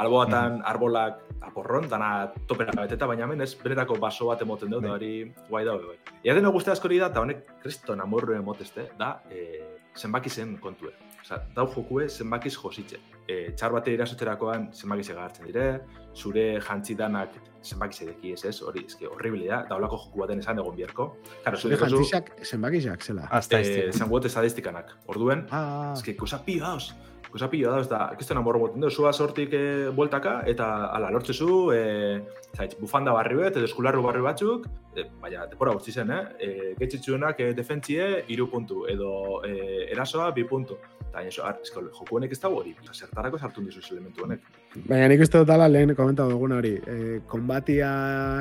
alboatan 0.00 0.60
arbolak 0.66 1.20
aporron, 1.44 1.88
dana 1.90 2.30
topera 2.48 2.74
beteta, 2.76 3.08
baina 3.10 3.26
hemen 3.26 3.42
ez 3.44 3.52
benetako 3.58 3.98
baso 4.00 4.28
bat 4.30 4.42
emoten 4.44 4.70
dut, 4.72 4.84
da 4.84 4.94
hori 4.94 5.12
guai 5.48 5.64
da, 5.66 5.76
bai. 5.76 5.98
Ia 6.24 6.36
dena 6.36 6.52
guztia 6.54 6.74
askori 6.76 7.00
da, 7.00 7.10
eta 7.12 7.24
honek 7.24 7.44
kriston 7.62 8.00
amorru 8.00 8.36
emotezte, 8.36 8.90
da, 8.98 9.16
e, 9.30 9.60
zenbaki 9.96 10.30
zen 10.30 10.56
kontue. 10.62 10.94
Osa, 11.20 11.40
dau 11.56 11.66
jokue 11.74 12.08
zenbakiz 12.08 12.54
jositxe. 12.56 13.00
E, 13.26 13.52
txar 13.56 13.74
bate 13.74 13.92
irasotzerakoan 13.94 14.70
zenbakiz 14.72 15.10
egartzen 15.12 15.50
dire, 15.50 15.66
zure 16.14 16.60
jantzi 16.60 16.94
danak 16.94 17.36
zenbakiz 17.62 18.00
edeki 18.06 18.32
ez 18.32 18.44
ez, 18.48 18.54
hori, 18.64 18.86
eski, 18.88 19.04
horribili 19.06 19.46
da, 19.50 19.62
daulako 19.68 19.98
joku 20.06 20.22
baten 20.22 20.38
esan 20.40 20.58
egon 20.58 20.74
bierko. 20.76 21.10
Karo, 21.44 21.58
Zure 21.60 21.76
jantzizak, 21.76 22.30
zenbakizak 22.44 23.02
zela. 23.04 23.26
hasta 23.30 23.60
eh, 23.60 23.90
zangoet 23.92 24.24
estadistikanak. 24.24 24.96
Orduen, 25.06 25.46
Ah, 25.50 25.92
eski, 25.96 26.14
cosa 26.16 26.38
pio 26.42 26.64
dauz, 26.64 26.94
cosa 27.30 27.50
pio 27.50 27.70
dauz, 27.70 27.86
da, 27.88 28.14
kiston 28.18 28.38
amor 28.38 28.58
boten 28.58 28.80
du, 28.80 28.88
zua 28.90 29.12
sortik 29.12 29.52
e, 29.52 29.90
bueltaka, 29.94 30.42
eta 30.46 30.86
ala, 30.86 31.10
lortzezu, 31.10 31.70
e, 31.74 32.22
zait, 32.56 32.78
bufanda 32.80 33.12
barri 33.12 33.36
bet, 33.36 33.56
edo 33.60 33.68
eskularru 33.68 34.02
barri 34.02 34.24
batzuk, 34.24 34.66
e, 34.96 35.04
baina, 35.20 35.44
depora 35.46 35.72
gutxi 35.76 35.92
zen, 35.92 36.10
eh? 36.10 36.22
E, 36.40 36.74
Getxitzuenak 36.80 37.40
e, 37.44 37.52
defentzie, 37.54 38.24
iru 38.28 38.48
puntu, 38.50 38.86
edo 38.88 39.42
e, 39.44 39.84
erasoa, 39.92 40.30
bi 40.32 40.44
puntu. 40.48 40.80
Eta, 41.10 41.12
baina, 41.12 41.28
eso, 41.28 41.44
ar, 41.44 41.60
esko, 41.62 41.84
joku 41.92 42.16
honek 42.16 42.32
ez 42.32 42.40
dago 42.40 42.56
hori, 42.64 42.74
zertarako 42.94 43.38
sartu 43.38 43.62
dizu 43.68 43.84
elementu 43.92 44.24
honek. 44.24 44.40
Baina 44.86 45.08
nik 45.10 45.20
uste 45.24 45.38
dut 45.42 45.50
ala 45.50 45.66
lehen 45.68 45.94
komentatu 45.98 46.30
dugun 46.30 46.52
hori. 46.54 46.76
E, 46.86 47.20
konbatia 47.26 47.90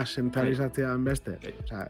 zentralizatzean 0.06 1.04
beste. 1.04 1.38
Bai. 1.42 1.54
Osea, 1.64 1.88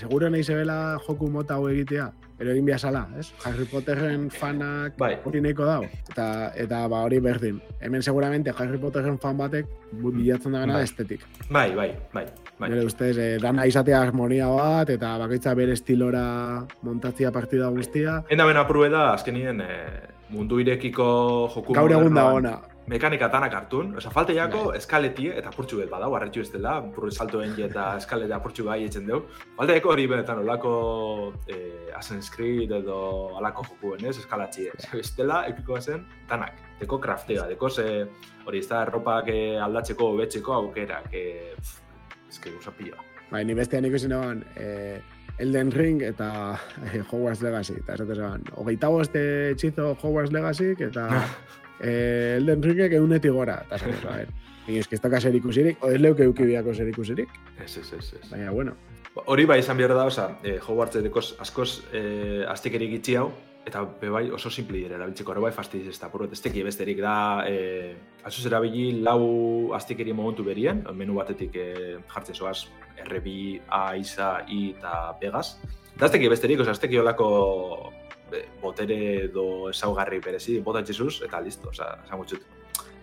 seguro 0.00 0.30
nahi 0.32 0.42
zebela 0.44 0.98
joku 1.06 1.28
mota 1.28 1.58
hau 1.58 1.66
egitea, 1.68 2.06
pero 2.38 2.54
egin 2.54 2.64
biazala, 2.64 3.02
ez? 3.20 3.26
Harry 3.44 3.66
Potterren 3.68 4.30
fanak 4.32 4.96
Bai. 4.98 5.18
hori 5.28 5.42
nahiko 5.44 5.66
dau. 5.68 5.82
Eta, 6.08 6.52
eta 6.56 6.86
ba 6.88 7.02
hori 7.04 7.20
berdin. 7.20 7.60
Hemen 7.80 8.02
seguramente 8.02 8.54
Harry 8.56 8.78
Potterren 8.80 9.18
fan 9.20 9.36
batek 9.36 9.68
bu- 9.92 10.14
bilatzen 10.16 10.52
da 10.56 10.60
gana 10.64 10.78
Bai. 10.80 10.84
estetik. 10.88 11.26
Bai, 11.50 11.74
bai, 11.76 11.90
bai. 12.14 12.24
bai. 12.58 12.70
Nire 12.70 12.86
ustez, 12.86 13.16
eh, 13.18 13.38
dana 13.42 13.66
izatea 13.66 14.00
harmonia 14.00 14.48
bat, 14.48 14.88
eta 14.88 15.18
bakoitza 15.18 15.52
bere 15.54 15.72
estilora 15.76 16.64
montatzia 16.82 17.30
partida 17.30 17.68
guztia. 17.68 18.22
Enda 18.30 18.46
ben 18.46 18.56
aprue 18.56 18.88
da, 18.88 19.12
azkenien, 19.12 19.60
e, 19.60 19.68
mundu 20.30 20.60
irekiko 20.60 21.50
joku 21.54 21.74
Gaur 21.74 21.92
egun 21.92 22.14
da 22.14 22.26
ona. 22.32 22.58
Mekanika 22.86 23.28
tanak 23.30 23.54
hartun, 23.54 23.94
oza, 23.96 24.10
falte 24.10 24.34
jako 24.34 24.72
eskaletie, 24.74 25.32
eta 25.38 25.52
apurtxu 25.52 25.78
bet 25.78 25.90
badau, 25.90 26.10
arretxu 26.16 26.42
ez 26.42 26.50
dela, 26.52 26.74
buru 26.94 27.10
salto 27.10 27.42
engi 27.42 27.62
eta 27.68 27.92
eskalete 28.00 28.34
apurtxu 28.34 28.66
gai 28.66 28.80
etzen 28.86 29.06
dugu. 29.06 29.28
Falte 29.56 29.76
jako 29.78 29.92
hori 29.94 30.06
benetan 30.10 30.42
olako 30.42 30.72
eh, 31.46 31.92
Assassin's 31.94 32.30
Creed 32.34 32.74
edo 32.80 32.98
alako 33.38 33.66
jokuen, 33.70 34.04
ez, 34.10 34.16
eskalatxie. 34.18 34.74
Ez 34.98 35.12
dela, 35.16 35.44
epiko 35.50 35.78
zen, 35.80 36.04
tanak, 36.28 36.58
deko 36.80 36.98
kraftea, 36.98 37.46
deko 37.52 37.70
ze, 37.70 37.88
hori 38.46 38.62
ez 38.64 38.68
da, 38.68 38.82
erropak 38.88 39.30
eh, 39.30 39.56
aldatzeko, 39.62 40.12
betzeko 40.18 40.58
aukera, 40.58 41.02
que, 41.10 41.24
pff, 41.60 41.80
ez 42.28 42.38
que 42.42 42.54
gusa 42.56 42.74
pila. 42.76 42.98
Bai, 43.30 43.46
ni 43.48 43.54
bestean 43.56 43.86
ikusi 43.88 44.10
nagoan, 44.10 44.42
eh, 44.60 44.98
Elden 45.38 45.72
Ring 45.72 46.02
eta 46.02 46.28
eh, 46.84 47.00
Hogwarts 47.08 47.42
Legacy. 47.42 47.78
Eta 47.80 47.96
esate 47.98 48.16
zegoen, 48.18 48.44
hogeita 48.56 48.92
boste 48.92 49.24
txizo 49.56 49.92
Hogwarts 49.94 50.32
Legacy, 50.34 50.72
eta 50.78 51.08
eh, 51.80 52.38
Elden 52.38 52.62
Ringek 52.62 52.96
eunetik 53.00 53.32
gora. 53.32 53.62
Eta 53.66 53.80
esate 53.80 54.00
zegoen, 54.00 54.40
Ni 54.62 54.76
eski 54.78 54.94
ez 54.94 55.02
daka 55.02 55.18
zer 55.18 55.34
ikusirik, 55.34 55.80
o 55.82 55.88
ez 55.90 55.98
leuke 55.98 56.22
eukibiako 56.22 56.70
zer 56.74 56.86
ikusirik. 56.92 57.32
Ez, 57.58 57.72
ez, 57.80 57.88
ez, 57.96 58.12
ez. 58.14 58.28
Baina, 58.30 58.52
bueno, 58.54 58.76
Hori 59.12 59.44
bai 59.44 59.58
izan 59.60 59.76
behar 59.76 59.92
da, 59.92 60.06
oza, 60.08 60.38
eh, 60.42 60.58
Hogwarts 60.62 61.34
askoz 61.42 61.82
eh, 61.92 62.44
aztekerik 62.48 62.94
itxi 62.96 63.16
hau, 63.20 63.26
eta 63.66 63.82
be 64.00 64.08
bai 64.10 64.30
oso 64.30 64.50
simple 64.50 64.78
dira 64.78 64.96
erabiltzeko, 64.96 65.32
hori 65.32 65.44
bai 65.44 65.52
fastidiz 65.54 65.88
ez 65.92 65.98
da, 66.00 66.10
ez 66.32 66.40
teki 66.42 66.62
besterik 66.66 67.00
da, 67.00 67.44
eh, 67.46 67.94
azuz 68.24 68.46
erabili 68.46 69.00
lau 69.02 69.72
aztekeri 69.74 70.12
momentu 70.12 70.44
berien, 70.44 70.82
menu 70.94 71.14
batetik 71.14 71.54
eh, 71.54 71.98
jartzen 72.08 72.34
zoaz, 72.34 72.66
RB, 73.06 73.60
A, 73.68 73.96
ISA, 73.96 74.44
I 74.48 74.74
eta 74.76 75.16
Pegas. 75.20 75.58
Eta 75.94 76.06
ez 76.06 76.12
teki 76.12 76.28
besterik, 76.28 76.60
oza, 76.60 76.72
ez 76.72 76.80
teki 76.82 76.98
olako 76.98 77.92
eh, 78.32 78.46
botere 78.60 78.98
edo 79.28 79.70
ezaugarri 79.70 80.20
berezi, 80.20 80.60
bota 80.60 80.82
Jesus, 80.84 81.22
eta 81.22 81.40
listo, 81.40 81.70
oza, 81.70 81.98
esan 82.04 82.18
gutxut. 82.18 82.42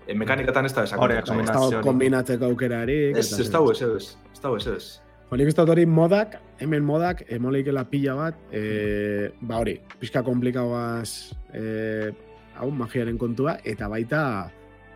E, 0.07 0.13
mekanikatan 0.17 0.65
ez 0.65 0.73
da 0.73 0.83
esan 0.83 0.99
Hori, 0.99 1.19
ez 1.21 1.27
Kombinaziorik. 1.29 1.85
kombinatzeko 1.85 2.45
aukerarik. 2.45 3.15
Ez, 3.15 3.27
eta 3.31 3.41
ez 3.43 3.45
zer. 3.45 3.53
dago 3.53 3.71
ez 3.71 3.81
ez, 3.81 4.17
ez 4.33 4.41
dago 4.41 4.57
ez 4.57 4.67
ez. 4.67 4.85
Bueno, 4.89 4.99
nik 4.99 5.08
uste 5.29 5.61
dut 5.61 5.69
hori 5.69 5.85
modak, 5.85 6.39
hemen 6.59 6.83
modak, 6.83 7.23
emoleikela 7.29 7.85
pila 7.89 8.15
bat, 8.15 8.35
e, 8.51 9.29
ba 9.41 9.59
hori, 9.61 9.79
pixka 9.99 10.23
komplikagoaz 10.23 11.33
e, 11.53 12.11
hau, 12.57 12.71
magiaren 12.71 13.17
kontua, 13.17 13.59
eta 13.63 13.87
baita 13.87 14.51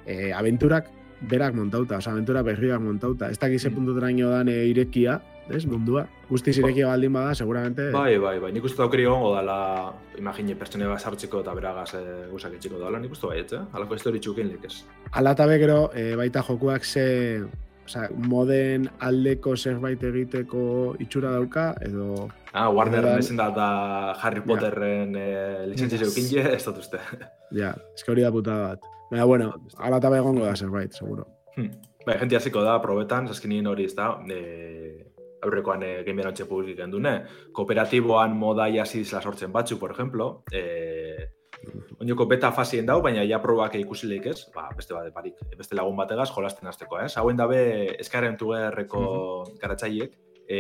e, 0.05 0.31
aventurak 0.33 0.89
berak 1.23 1.53
montauta, 1.55 1.97
oza, 1.97 2.11
aventura 2.11 2.41
berriak 2.43 2.81
montauta. 2.81 3.29
Ez 3.29 3.39
dakize 3.39 3.69
Mm. 3.69 3.75
puntuteraino 3.75 4.29
dan 4.29 4.49
e, 4.49 4.65
irekia, 4.67 5.21
ez, 5.49 5.65
mundua. 5.65 6.07
Guztiz 6.29 6.57
irekia 6.57 6.87
baldin 6.87 7.13
bada, 7.13 7.35
seguramente... 7.35 7.91
Bai, 7.91 8.17
bai, 8.17 8.39
bai, 8.39 8.51
nik 8.51 8.63
uste 8.63 8.81
aukeri 8.81 9.03
egongo 9.03 9.33
dala, 9.35 9.93
imagine, 10.17 10.55
pertsone 10.55 10.87
bat 10.87 10.99
sartzeko 10.99 11.41
eta 11.41 11.53
beragaz 11.53 11.93
e, 11.95 12.03
gusak 12.31 12.57
etxiko 12.57 12.79
dala, 12.79 12.99
nik 12.99 13.11
uste 13.11 13.27
baiet, 13.27 13.53
eh? 13.53 13.61
Alako 13.73 13.95
histori 13.95 14.19
txukin 14.19 14.49
lik 14.51 14.65
ez. 14.65 14.83
Ala 15.11 15.35
eta 15.37 15.47
be 15.47 15.59
gero, 15.59 15.91
e, 15.93 16.15
baita 16.19 16.43
jokuak 16.43 16.83
ze, 16.83 17.43
oza, 17.85 18.07
moden 18.15 18.87
aldeko 19.03 19.55
zerbait 19.57 20.01
egiteko 20.03 20.95
itxura 21.03 21.31
dauka, 21.35 21.73
edo... 21.81 22.29
Ah, 22.53 22.69
Warner 22.69 22.99
Orduan- 23.03 23.19
ezin 23.19 23.37
da 23.37 23.49
da 23.51 23.67
Harry 24.21 24.41
Potterren 24.41 25.15
e, 25.15 25.67
lizentzia 25.67 25.99
Yes. 25.99 26.07
zeukin 26.13 26.29
je, 26.31 26.43
ez 26.57 26.63
dut 26.65 26.77
uste. 26.83 26.99
Ja, 27.51 27.73
eske 27.95 28.11
hori 28.13 28.21
da 28.25 28.31
putada 28.31 28.73
bat. 28.75 28.89
Baina, 29.11 29.25
bueno, 29.25 29.51
ala 29.77 29.97
eta 30.01 30.13
egongo 30.17 30.45
da 30.45 30.55
zerbait, 30.55 30.93
seguro. 30.93 31.27
Hmm. 31.55 31.71
Bai, 32.05 32.17
gente 32.19 32.35
hasiko 32.35 32.61
da 32.63 32.79
probetan, 32.81 33.27
zaskinien 33.27 33.67
hori 33.67 33.85
ez 33.85 33.95
da, 33.95 34.11
e, 34.29 35.05
aurrekoan 35.43 35.83
e, 35.83 36.03
Game 36.03 36.23
Launcher 36.23 36.47
publik 36.47 36.77
gendune. 36.77 37.23
Kooperatiboan 37.53 38.37
hasi 38.81 38.99
dizela 38.99 39.21
sortzen 39.21 39.51
batzu, 39.51 39.77
por 39.79 39.91
ejemplo, 39.91 40.43
e, 40.51 41.29
Oinoko 42.03 42.25
beta 42.27 42.51
fasien 42.51 42.87
dau, 42.89 42.97
baina 43.03 43.23
ja 43.27 43.39
probak 43.43 43.77
ikusileik 43.79 44.25
ez, 44.31 44.39
ba, 44.55 44.67
beste 44.75 44.95
bat 44.95 45.07
barik, 45.15 45.39
beste 45.57 45.77
lagun 45.77 45.95
bategaz 45.95 46.29
jolasten 46.33 46.67
hasteko, 46.67 46.99
ez? 46.99 47.13
Hauen 47.19 47.39
dabe 47.39 47.59
eskaren 48.01 48.35
tugerreko 48.39 49.03
garatzaileek, 49.61 50.17
e, 50.47 50.57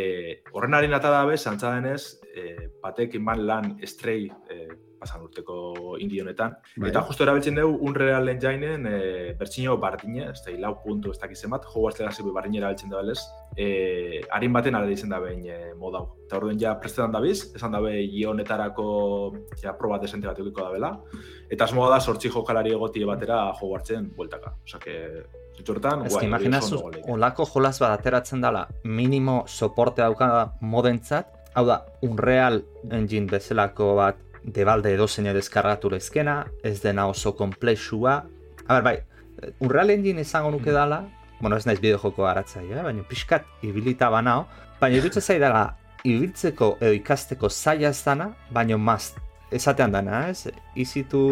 horren 0.53 0.77
harin 0.77 0.95
ata 0.95 1.11
dabe, 1.11 1.37
zantza 1.37 1.73
denez, 1.75 2.21
e, 2.31 2.69
batek 2.83 3.17
iman 3.19 3.45
lan 3.49 3.71
estrei 3.83 4.29
e, 4.29 4.59
pasan 5.03 5.23
urteko 5.27 5.97
indi 6.01 6.21
honetan. 6.23 6.55
Bai. 6.77 6.89
Eta 6.89 7.03
justo 7.07 7.25
erabiltzen 7.25 7.59
dugu 7.59 7.77
Unreal 7.89 8.31
Engineen 8.31 8.87
e, 8.87 8.97
bertxino 9.39 9.75
bardine, 9.81 10.29
ez 10.31 10.41
da, 10.45 10.55
lau 10.63 10.73
puntu 10.83 11.11
ez 11.13 11.19
dakizen 11.21 11.51
bat, 11.53 11.67
Hogwarts 11.69 12.01
Legacy 12.01 12.25
bardine 12.29 12.61
erabiltzen 12.61 12.93
da 12.93 13.03
belez, 13.03 13.19
e, 13.57 14.23
harin 14.31 14.55
baten 14.55 14.79
ala 14.79 14.89
ditzen 14.89 15.13
da 15.13 15.19
behin 15.23 15.45
e, 15.45 15.59
modau. 15.79 16.05
Eta 16.25 16.39
orduan 16.39 16.59
ja 16.61 16.73
prestetan 16.79 17.13
dabiz, 17.13 17.37
esan 17.57 17.75
dabe 17.75 17.93
io 18.01 18.31
honetarako 18.31 18.87
ja, 19.61 19.75
proba 19.77 19.99
desente 20.01 20.29
bat 20.29 20.39
eukiko 20.39 20.65
da 20.65 20.73
bela. 20.73 20.91
Eta 21.51 21.67
asmoa 21.67 21.91
da 21.93 22.01
sortzi 22.01 22.31
jokalari 22.33 22.73
egotie 22.73 23.05
batera 23.05 23.45
Hogwartsen 23.53 24.11
bueltaka. 24.17 24.55
Osa 24.65 24.79
que, 24.79 24.97
ziturtan, 25.57 26.05
Ez 26.07 26.17
que 26.17 26.25
imaginazu, 26.25 26.81
olako 27.13 27.45
jolas 27.45 27.77
bat 27.83 27.99
ateratzen 27.99 28.41
dela 28.41 28.67
minimo 28.83 29.43
soporte 29.47 30.01
dauka 30.01 30.53
modentzat, 30.61 31.27
hau 31.53 31.65
da, 31.67 31.83
Unreal 32.01 32.63
Engine 32.89 33.29
bezalako 33.29 33.93
bat 33.99 34.22
debalde 34.43 34.93
edozein 34.93 35.31
deskargatu 35.33 35.89
lezkena, 35.93 36.43
ez 36.63 36.81
dena 36.81 37.07
oso 37.07 37.35
komplexua. 37.35 38.23
A 38.67 38.79
ber, 38.79 38.83
bai, 38.83 38.97
Unreal 39.59 39.89
Engine 39.89 40.21
izango 40.21 40.51
nuke 40.51 40.71
dala, 40.71 41.03
bueno, 41.39 41.57
ez 41.57 41.65
naiz 41.65 41.79
bideojoko 41.81 42.23
garatzaile, 42.23 42.77
eh? 42.79 42.83
baina 42.83 43.03
pixkat 43.07 43.65
ibilita 43.67 44.09
banao, 44.13 44.45
baina 44.79 44.99
iruditzen 44.99 45.25
zaidala 45.33 45.63
ibiltzeko 46.03 46.77
edo 46.81 46.93
ikasteko 46.95 47.49
zaila 47.49 47.89
ez 47.89 48.03
dana, 48.05 48.29
baina 48.51 48.77
maz, 48.77 49.13
esatean 49.51 49.91
dana, 49.91 50.27
ez? 50.29 50.49
Izitu, 50.75 51.23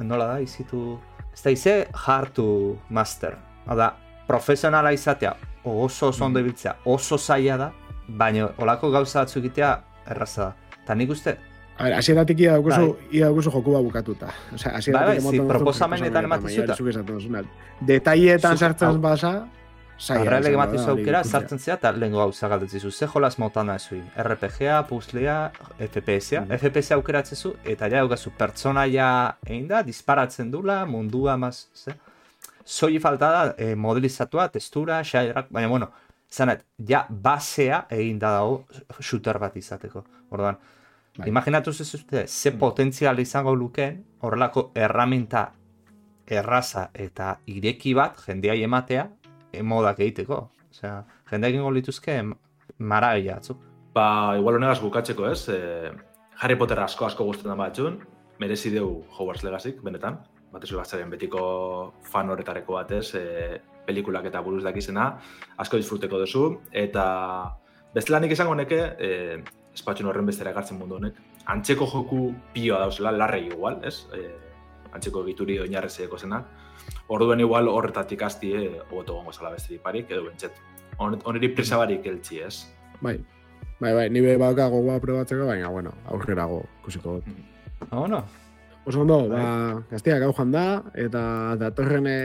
nola 0.00 0.28
da, 0.34 0.40
izitu, 0.42 0.98
ez 1.32 1.42
da, 1.42 1.54
ize 1.54 1.76
hard 2.06 2.34
to 2.38 2.46
master. 2.90 3.38
Hau 3.66 3.78
da, 3.78 3.92
profesionala 4.26 4.92
izatea, 4.94 5.36
oso 5.64 6.10
oso 6.10 6.26
ondo 6.26 6.42
ibiltzea, 6.42 6.76
oso 6.84 7.18
zaila 7.18 7.58
da, 7.58 7.70
baina 8.08 8.50
olako 8.58 8.90
gauza 8.90 9.22
batzu 9.22 9.40
egitea 9.42 9.72
erraza 10.10 10.50
da. 10.50 10.76
Eta 10.82 10.94
nik 10.98 11.10
uste, 11.14 11.36
A 11.78 11.84
ver, 11.84 11.94
hasieratik 11.94 12.38
ia 12.40 12.52
daukuzu, 12.52 12.96
ia 13.12 13.24
daukuzu 13.26 13.50
joku 13.50 13.72
bat 13.72 13.82
bukatuta. 13.82 14.28
Osea, 14.54 14.72
hasieratik 14.76 15.24
Bai, 15.24 15.38
bai, 15.38 15.46
proposamenetan 15.48 16.24
ematen 16.28 16.44
baina 16.44 16.62
zuta. 16.62 16.76
zuk 16.76 16.88
esaten 16.92 17.14
duzunak. 17.16 17.46
Detailetan 17.80 18.54
Zuk- 18.56 18.58
sartzen 18.66 19.00
basa, 19.02 19.32
zaila. 19.98 20.20
Arreale 20.22 20.50
izango 20.50 20.58
ematen 20.60 20.76
da 20.76 20.82
zu 20.84 20.90
hori 20.92 21.02
aukera, 21.02 21.24
sartzen 21.24 21.58
zea, 21.58 21.74
eta 21.74 21.92
lehenko 21.92 22.18
gauza 22.18 22.48
galdetzizu. 22.48 22.90
Ze 22.90 23.06
jolas 23.06 23.38
motana 23.38 23.76
ezuin? 23.80 24.04
RPG-a, 24.16 24.82
puzzlea, 24.86 25.50
FPS-a. 25.78 26.40
Mhm. 26.44 26.52
FPS 26.58 26.92
aukeratzezu, 26.92 27.54
eta 27.64 27.88
ja 27.88 27.98
daukazu 28.04 28.30
pertsonaia 28.38 29.08
egin 29.46 29.66
da, 29.68 29.82
disparatzen 29.82 30.50
dula, 30.50 30.84
mundua 30.86 31.36
maz, 31.36 31.66
ze? 31.74 31.94
Zoi 32.66 32.98
falta 33.00 33.30
da, 33.30 33.54
eh, 33.58 33.74
modelizatua, 33.74 34.48
testura, 34.48 35.02
xairak, 35.02 35.46
baina 35.50 35.68
bueno, 35.68 35.90
zanet, 36.30 36.64
ja 36.78 37.06
basea 37.08 37.86
egin 37.90 38.18
da 38.18 38.30
dago 38.36 38.66
shooter 39.00 39.38
bat 39.38 39.56
izateko. 39.56 40.04
Orduan, 40.30 40.56
Bai. 41.16 41.28
imaginatu 41.28 41.72
zezute, 41.72 42.26
ze 42.26 42.52
potentzial 42.52 43.18
izango 43.20 43.54
lukeen, 43.54 43.98
horrelako 44.20 44.70
erraminta 44.74 45.52
erraza 46.26 46.86
eta 46.94 47.34
ireki 47.46 47.92
bat 47.94 48.16
jendeai 48.26 48.62
ematea 48.62 49.08
e, 49.52 49.62
modak 49.62 50.00
egiteko. 50.00 50.38
Osea, 50.72 51.02
jendea 51.28 51.52
egingo 51.52 51.70
lituzke 51.70 52.16
marabila 52.78 53.36
batzuk. 53.36 53.60
Ba, 53.92 54.38
igual 54.38 54.56
honegaz 54.56 54.80
bukatzeko 54.80 55.28
ez, 55.28 55.48
e, 55.52 55.92
Harry 56.40 56.56
Potter 56.56 56.80
asko 56.80 57.06
asko 57.06 57.28
gustatzen 57.28 57.58
batzun, 57.60 58.00
merezi 58.40 58.72
deu 58.72 59.02
Hogwarts 59.12 59.44
Legacy, 59.44 59.76
benetan. 59.84 60.22
Batez 60.52 60.72
ere 60.72 61.04
betiko 61.08 61.42
fan 62.04 62.30
horretareko 62.30 62.80
batez, 62.80 63.14
e, 63.14 63.60
pelikulak 63.86 64.26
eta 64.28 64.40
buruz 64.40 64.62
dakizena, 64.64 65.18
asko 65.58 65.76
disfruteko 65.76 66.18
duzu, 66.18 66.60
eta 66.72 67.04
bestela 67.94 68.20
nik 68.20 68.32
izango 68.32 68.54
neke, 68.54 68.80
e, 68.98 69.42
espatxun 69.74 70.08
horren 70.10 70.26
bestera 70.28 70.52
egartzen 70.52 70.78
mundu 70.78 70.98
honek, 70.98 71.18
antzeko 71.52 71.86
joku 71.88 72.32
pioa 72.54 72.82
dauzela, 72.84 73.12
larrei 73.12 73.46
igual, 73.48 73.80
ez? 73.88 74.06
E, 74.14 74.28
antzeko 74.92 75.22
egituri 75.24 75.58
oinarrezeko 75.64 76.18
zenak. 76.18 76.48
Orduen 77.14 77.40
igual 77.40 77.70
horretatik 77.72 78.22
asti, 78.26 78.52
e, 78.52 78.66
hobeto 78.90 79.16
gongo 79.16 79.32
zala 79.32 79.52
besterik 79.54 79.82
parik, 79.82 80.10
edo 80.10 80.26
bentset. 80.28 80.58
Honeri 81.00 81.48
prisa 81.56 81.78
barik 81.80 82.06
eltsi, 82.06 82.42
ez? 82.44 82.68
Bai, 83.00 83.16
bai, 83.80 83.94
bai, 83.96 84.06
nire 84.12 84.36
bauka 84.40 84.68
gogoa 84.70 85.00
probatzeko, 85.00 85.48
baina, 85.48 85.72
bueno, 85.72 85.94
aurrerago 86.12 86.62
ikusiko 86.82 87.18
dut. 87.18 87.42
Oh, 87.90 88.06
no? 88.06 88.22
Oso 88.84 89.02
ondo, 89.02 89.28
ba, 89.30 89.80
gaztia 89.90 90.18
gau 90.18 90.32
joan 90.34 90.52
da, 90.52 90.66
eta 90.98 91.22
datorren 91.58 92.06
e, 92.10 92.20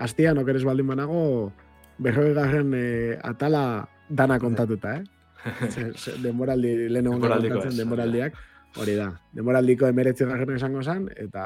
astian 0.00 0.40
okeres 0.40 0.64
baldin 0.64 0.88
banago, 0.88 1.22
berroi 2.00 2.32
garren 2.34 2.72
e, 2.74 2.84
atala 3.22 3.86
dana 4.08 4.38
kontatuta, 4.40 4.96
eh? 4.96 5.19
Denboraldi, 6.24 6.72
lehen 6.88 7.10
egon 7.10 7.66
ez, 7.66 7.76
denboraldiak, 7.76 8.38
hori 8.80 8.96
da. 8.98 9.10
Denboraldiko 9.36 9.88
emeretzi 9.90 10.28
garren 10.28 10.56
esango 10.56 10.82
zen, 10.82 11.08
eta 11.16 11.44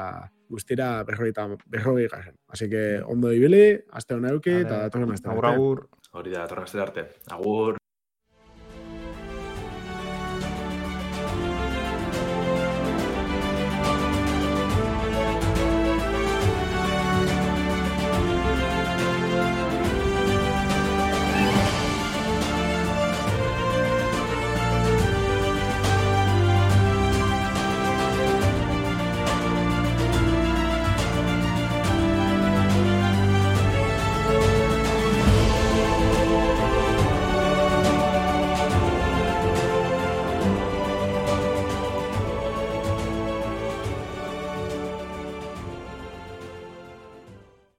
guztira 0.49 0.89
berroi, 1.07 1.31
berroi 1.65 2.07
garren. 2.07 2.35
Así 2.47 2.69
que 2.69 3.01
ondo 3.01 3.31
ibili, 3.33 3.79
aste 3.91 4.15
hona 4.15 4.33
euki, 4.35 4.61
eta 4.65 4.83
datorren 4.85 5.15
aste. 5.15 5.29
Agur, 5.29 5.49
agur. 5.53 5.87
Hori 6.15 6.31
da, 6.31 6.45
torren 6.47 6.81
arte. 6.81 7.09
Agur. 7.31 7.77